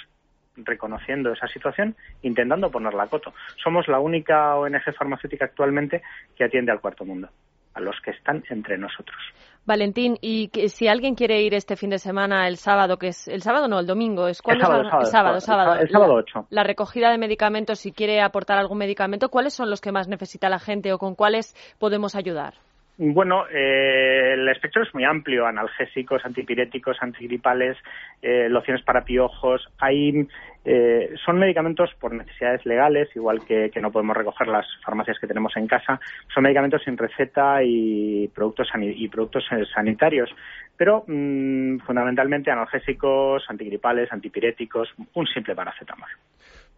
reconociendo 0.58 1.32
esa 1.32 1.48
situación, 1.48 1.96
intentando 2.22 2.72
ponerla 2.72 3.04
a 3.04 3.08
coto. 3.08 3.34
Somos 3.62 3.88
la 3.88 4.00
única 4.00 4.56
ONG 4.56 4.94
farmacéutica 4.98 5.46
actualmente 5.46 6.02
que 6.36 6.44
atiende 6.44 6.72
al 6.72 6.82
cuarto 6.82 7.06
mundo, 7.06 7.30
a 7.74 7.80
los 7.80 8.00
que 8.02 8.12
están 8.12 8.44
entre 8.50 8.78
nosotros. 8.78 9.18
Valentín, 9.66 10.18
y 10.22 10.50
que, 10.50 10.70
si 10.70 10.88
alguien 10.88 11.16
quiere 11.16 11.42
ir 11.42 11.56
este 11.56 11.76
fin 11.76 11.90
de 11.90 11.98
semana, 11.98 12.48
el 12.48 12.58
sábado, 12.58 12.98
que 12.98 13.08
es 13.08 13.28
el 13.28 13.42
sábado 13.42 13.68
no, 13.68 13.80
el 13.80 13.88
domingo, 13.88 14.28
es 14.28 14.42
cuando 14.42 14.64
el 14.64 14.90
sábado, 15.08 15.42
sábado, 15.42 15.76
el 15.80 15.90
sábado, 15.90 16.14
8. 16.14 16.48
La, 16.52 16.64
recogida 16.64 17.10
de 17.10 17.18
medicamentos, 17.18 17.80
si 17.80 17.92
quiere 17.92 18.22
aportar 18.22 18.60
algún 18.60 18.78
medicamento, 18.78 19.30
¿cuáles 19.30 19.54
son 19.54 19.72
los 19.72 19.82
que 19.82 19.92
más 19.92 20.08
necesita 20.08 20.50
la 20.50 20.60
gente 20.60 20.94
o 20.94 21.00
con 21.00 21.16
cuáles 21.16 21.56
podemos 21.80 22.16
ayudar? 22.16 22.54
Bueno, 22.98 23.46
eh, 23.52 24.34
el 24.36 24.48
espectro 24.48 24.82
es 24.82 24.94
muy 24.94 25.04
amplio, 25.04 25.46
analgésicos, 25.46 26.26
antipiréticos, 26.26 26.96
antigripales, 27.02 27.76
eh, 28.22 28.48
lociones 28.50 28.84
para 28.84 29.04
piojos. 29.04 29.68
Hay, 29.80 30.26
eh, 30.64 31.14
son 31.26 31.38
medicamentos 31.38 31.94
por 32.00 32.14
necesidades 32.14 32.66
legales, 32.66 33.10
igual 33.14 33.44
que, 33.46 33.70
no 33.82 33.92
podemos 33.92 34.16
recoger 34.16 34.48
las 34.48 34.66
farmacias 34.86 35.20
que 35.20 35.28
tenemos 35.28 35.58
en 35.58 35.68
casa. 35.68 36.00
Son 36.34 36.44
medicamentos 36.44 36.84
sin 36.86 36.98
receta 36.98 37.62
y 37.62 38.30
productos, 38.30 38.70
y 38.82 39.08
productos 39.10 39.46
sanitarios, 39.74 40.34
pero 40.78 41.04
mm, 41.06 41.80
fundamentalmente 41.80 42.50
analgésicos, 42.50 43.44
antigripales, 43.50 44.10
antipiréticos, 44.14 44.94
un 45.16 45.28
simple 45.28 45.54
paracetamol. 45.54 46.10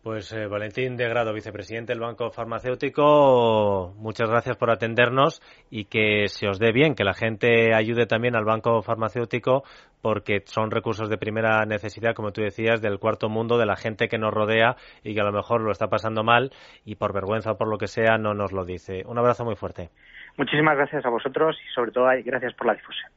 Pues 0.08 0.32
eh, 0.32 0.48
Valentín 0.48 0.96
de 0.96 1.10
Grado, 1.10 1.34
vicepresidente 1.34 1.92
del 1.92 2.00
Banco 2.00 2.32
Farmacéutico, 2.32 3.94
muchas 3.98 4.30
gracias 4.30 4.56
por 4.56 4.72
atendernos 4.72 5.42
y 5.70 5.84
que 5.84 6.30
se 6.30 6.48
os 6.48 6.60
dé 6.60 6.72
bien, 6.72 6.96
que 6.96 7.04
la 7.04 7.14
gente 7.14 7.76
ayude 7.76 8.06
también 8.06 8.34
al 8.38 8.46
Banco 8.46 8.82
Farmacéutico 8.82 9.66
porque 10.02 10.44
son 10.46 10.72
recursos 10.72 11.10
de 11.10 11.18
primera 11.18 11.66
necesidad, 11.66 12.16
como 12.16 12.32
tú 12.32 12.40
decías, 12.40 12.82
del 12.82 13.00
cuarto 13.00 13.28
mundo, 13.28 13.58
de 13.58 13.66
la 13.66 13.76
gente 13.76 14.08
que 14.08 14.18
nos 14.18 14.34
rodea 14.34 14.78
y 15.04 15.14
que 15.14 15.20
a 15.20 15.26
lo 15.26 15.34
mejor 15.34 15.60
lo 15.60 15.74
está 15.74 15.88
pasando 15.88 16.24
mal 16.24 16.52
y 16.86 16.96
por 16.96 17.12
vergüenza 17.12 17.52
o 17.52 17.58
por 17.58 17.68
lo 17.68 17.78
que 17.78 17.88
sea 17.88 18.18
no 18.18 18.34
nos 18.34 18.54
lo 18.54 18.64
dice. 18.64 19.04
Un 19.06 19.18
abrazo 19.18 19.44
muy 19.44 19.58
fuerte. 19.58 19.90
Muchísimas 20.38 20.78
gracias 20.78 21.06
a 21.06 21.10
vosotros 21.10 21.58
y 21.70 21.74
sobre 21.74 21.92
todo 21.92 22.06
gracias 22.24 22.54
por 22.54 22.68
la 22.68 22.76
difusión. 22.76 23.12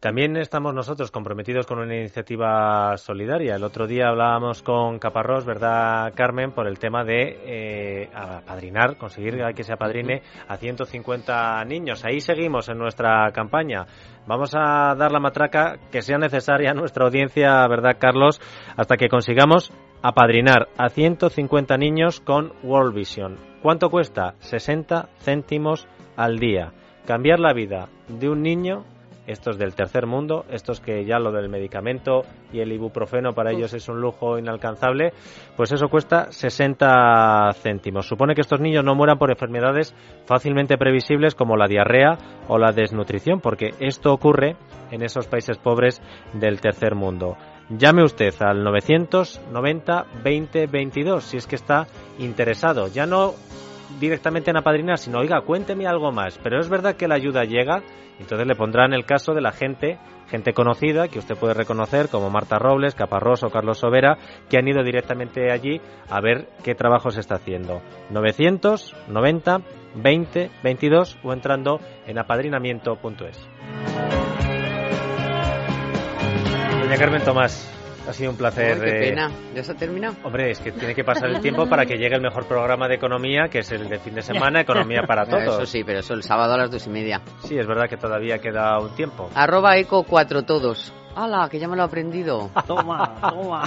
También 0.00 0.36
estamos 0.36 0.72
nosotros 0.74 1.10
comprometidos 1.10 1.66
con 1.66 1.80
una 1.80 1.96
iniciativa 1.96 2.96
solidaria. 2.96 3.56
El 3.56 3.64
otro 3.64 3.88
día 3.88 4.06
hablábamos 4.06 4.62
con 4.62 5.00
Caparrós, 5.00 5.44
¿verdad, 5.44 6.12
Carmen?, 6.14 6.52
por 6.52 6.68
el 6.68 6.78
tema 6.78 7.02
de 7.02 7.36
eh, 7.44 8.10
apadrinar, 8.14 8.96
conseguir 8.96 9.42
que 9.56 9.64
se 9.64 9.72
apadrine 9.72 10.22
a 10.46 10.56
150 10.56 11.64
niños. 11.64 12.04
Ahí 12.04 12.20
seguimos 12.20 12.68
en 12.68 12.78
nuestra 12.78 13.28
campaña. 13.32 13.86
Vamos 14.28 14.54
a 14.54 14.94
dar 14.94 15.10
la 15.10 15.18
matraca 15.18 15.80
que 15.90 16.00
sea 16.00 16.18
necesaria 16.18 16.70
a 16.70 16.74
nuestra 16.74 17.04
audiencia, 17.04 17.66
¿verdad, 17.66 17.96
Carlos?, 17.98 18.40
hasta 18.76 18.96
que 18.96 19.08
consigamos 19.08 19.72
apadrinar 20.00 20.68
a 20.78 20.90
150 20.90 21.76
niños 21.76 22.20
con 22.20 22.52
World 22.62 22.94
Vision. 22.94 23.36
¿Cuánto 23.62 23.90
cuesta? 23.90 24.36
60 24.38 25.08
céntimos 25.18 25.88
al 26.14 26.38
día. 26.38 26.72
Cambiar 27.04 27.40
la 27.40 27.52
vida 27.52 27.88
de 28.06 28.28
un 28.28 28.42
niño 28.42 28.84
estos 29.28 29.58
del 29.58 29.74
tercer 29.74 30.06
mundo, 30.06 30.44
estos 30.50 30.80
que 30.80 31.04
ya 31.04 31.18
lo 31.18 31.30
del 31.30 31.50
medicamento 31.50 32.22
y 32.50 32.60
el 32.60 32.72
ibuprofeno 32.72 33.34
para 33.34 33.52
ellos 33.52 33.74
es 33.74 33.88
un 33.88 34.00
lujo 34.00 34.38
inalcanzable, 34.38 35.12
pues 35.56 35.70
eso 35.70 35.88
cuesta 35.88 36.32
60 36.32 37.52
céntimos. 37.52 38.06
Supone 38.08 38.34
que 38.34 38.40
estos 38.40 38.60
niños 38.60 38.84
no 38.84 38.94
mueran 38.94 39.18
por 39.18 39.30
enfermedades 39.30 39.94
fácilmente 40.24 40.78
previsibles 40.78 41.34
como 41.34 41.56
la 41.56 41.68
diarrea 41.68 42.16
o 42.48 42.58
la 42.58 42.72
desnutrición, 42.72 43.40
porque 43.40 43.74
esto 43.80 44.12
ocurre 44.12 44.56
en 44.90 45.02
esos 45.02 45.26
países 45.26 45.58
pobres 45.58 46.00
del 46.32 46.60
tercer 46.60 46.94
mundo. 46.94 47.36
Llame 47.68 48.02
usted 48.02 48.34
al 48.40 48.64
990 48.64 50.06
20 50.24 50.66
22 50.68 51.22
si 51.22 51.36
es 51.36 51.46
que 51.46 51.56
está 51.56 51.86
interesado. 52.18 52.88
Ya 52.88 53.04
no 53.04 53.34
directamente 54.00 54.50
en 54.50 54.58
apadrinar, 54.58 54.98
sino, 54.98 55.18
oiga, 55.18 55.40
cuénteme 55.42 55.86
algo 55.86 56.12
más. 56.12 56.38
Pero 56.42 56.60
es 56.60 56.68
verdad 56.68 56.96
que 56.96 57.08
la 57.08 57.14
ayuda 57.14 57.44
llega 57.44 57.82
entonces 58.18 58.46
le 58.46 58.54
pondrán 58.54 58.92
el 58.92 59.04
caso 59.04 59.32
de 59.32 59.40
la 59.40 59.52
gente, 59.52 59.98
gente 60.28 60.52
conocida, 60.52 61.08
que 61.08 61.18
usted 61.18 61.36
puede 61.36 61.54
reconocer, 61.54 62.08
como 62.08 62.30
Marta 62.30 62.58
Robles, 62.58 62.94
Caparrós 62.94 63.44
o 63.44 63.50
Carlos 63.50 63.78
Sobera, 63.78 64.18
que 64.48 64.58
han 64.58 64.66
ido 64.66 64.82
directamente 64.82 65.52
allí 65.52 65.80
a 66.10 66.20
ver 66.20 66.48
qué 66.64 66.74
trabajo 66.74 67.10
se 67.10 67.20
está 67.20 67.36
haciendo. 67.36 67.80
990 68.10 69.60
20 69.94 70.50
22 70.62 71.18
o 71.22 71.32
entrando 71.32 71.80
en 72.06 72.18
apadrinamiento.es. 72.18 73.48
Doña 76.80 76.96
Carmen 76.96 77.22
Tomás, 77.22 77.77
ha 78.08 78.12
sido 78.12 78.30
un 78.30 78.36
placer. 78.36 78.80
qué 78.80 78.92
pena, 79.08 79.30
ya 79.54 79.62
se 79.62 79.72
ha 79.72 79.74
terminado. 79.74 80.16
Hombre, 80.24 80.50
es 80.50 80.60
que 80.60 80.72
tiene 80.72 80.94
que 80.94 81.04
pasar 81.04 81.28
el 81.28 81.40
tiempo 81.40 81.68
para 81.68 81.84
que 81.84 81.96
llegue 81.96 82.14
el 82.14 82.22
mejor 82.22 82.46
programa 82.46 82.88
de 82.88 82.94
economía, 82.94 83.48
que 83.50 83.58
es 83.58 83.70
el 83.72 83.88
de 83.88 83.98
fin 83.98 84.14
de 84.14 84.22
semana, 84.22 84.60
Economía 84.60 85.02
para 85.06 85.26
Todos. 85.28 85.42
Eso 85.42 85.66
sí, 85.66 85.84
pero 85.84 86.00
eso 86.00 86.14
el 86.14 86.22
sábado 86.22 86.54
a 86.54 86.58
las 86.58 86.70
dos 86.70 86.86
y 86.86 86.90
media. 86.90 87.20
Sí, 87.44 87.58
es 87.58 87.66
verdad 87.66 87.88
que 87.88 87.96
todavía 87.96 88.38
queda 88.38 88.78
un 88.78 88.94
tiempo. 88.94 89.28
Arroba 89.34 89.76
eco 89.76 90.04
cuatro 90.04 90.42
todos. 90.42 90.92
¡Hala, 91.18 91.48
que 91.48 91.58
ya 91.58 91.66
me 91.66 91.74
lo 91.74 91.82
he 91.82 91.86
aprendido! 91.86 92.48
Toma, 92.68 93.16
toma. 93.20 93.64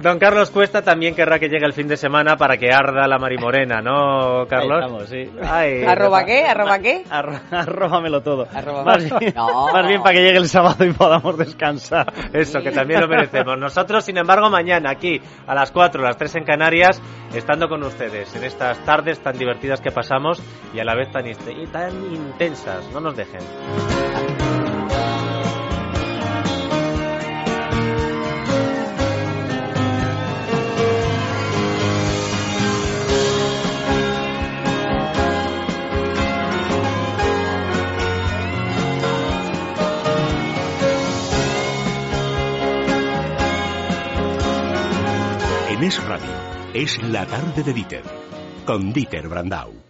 Don 0.00 0.20
Carlos 0.20 0.50
Cuesta 0.50 0.82
también 0.82 1.12
querrá 1.12 1.40
que 1.40 1.48
llegue 1.48 1.66
el 1.66 1.72
fin 1.72 1.88
de 1.88 1.96
semana 1.96 2.36
para 2.36 2.56
que 2.56 2.72
arda 2.72 3.08
la 3.08 3.18
marimorena, 3.18 3.80
¿no, 3.80 4.46
Carlos? 4.46 5.08
sí. 5.08 5.28
¿Arroba 5.42 6.24
qué? 6.24 6.44
¿Arroba 6.44 6.78
qué? 6.78 7.04
arróbamelo 7.10 8.22
todo. 8.22 8.46
Más, 8.84 9.18
bien, 9.18 9.34
más 9.34 9.86
bien 9.88 10.00
para 10.00 10.14
que 10.14 10.22
llegue 10.22 10.38
el 10.38 10.48
sábado 10.48 10.84
y 10.84 10.92
podamos 10.92 11.36
descansar. 11.36 12.12
Eso, 12.32 12.60
que 12.60 12.70
también 12.70 13.00
lo 13.00 13.08
merecemos. 13.08 13.58
Nosotros, 13.58 14.04
sin 14.04 14.18
embargo, 14.18 14.48
mañana 14.48 14.90
aquí 14.90 15.20
a 15.48 15.54
las 15.56 15.72
4, 15.72 16.02
a 16.02 16.04
las 16.04 16.16
3 16.16 16.36
en 16.36 16.44
Canarias, 16.44 17.02
estando 17.34 17.68
con 17.68 17.82
ustedes 17.82 18.32
en 18.36 18.44
estas 18.44 18.78
tardes 18.84 19.20
tan 19.20 19.36
divertidas 19.36 19.80
que 19.80 19.90
pasamos 19.90 20.40
y 20.72 20.78
a 20.78 20.84
la 20.84 20.94
vez 20.94 21.10
tan, 21.10 21.26
y 21.26 21.66
tan 21.66 22.14
intensas. 22.14 22.88
No 22.92 23.00
nos 23.00 23.16
dejen. 23.16 23.40
Es 45.74 46.00
Radio. 46.04 46.30
Es 46.72 47.02
la 47.02 47.26
tarde 47.26 47.64
de 47.64 47.72
Dieter. 47.72 48.04
Con 48.64 48.92
Dieter 48.92 49.28
Brandau. 49.28 49.83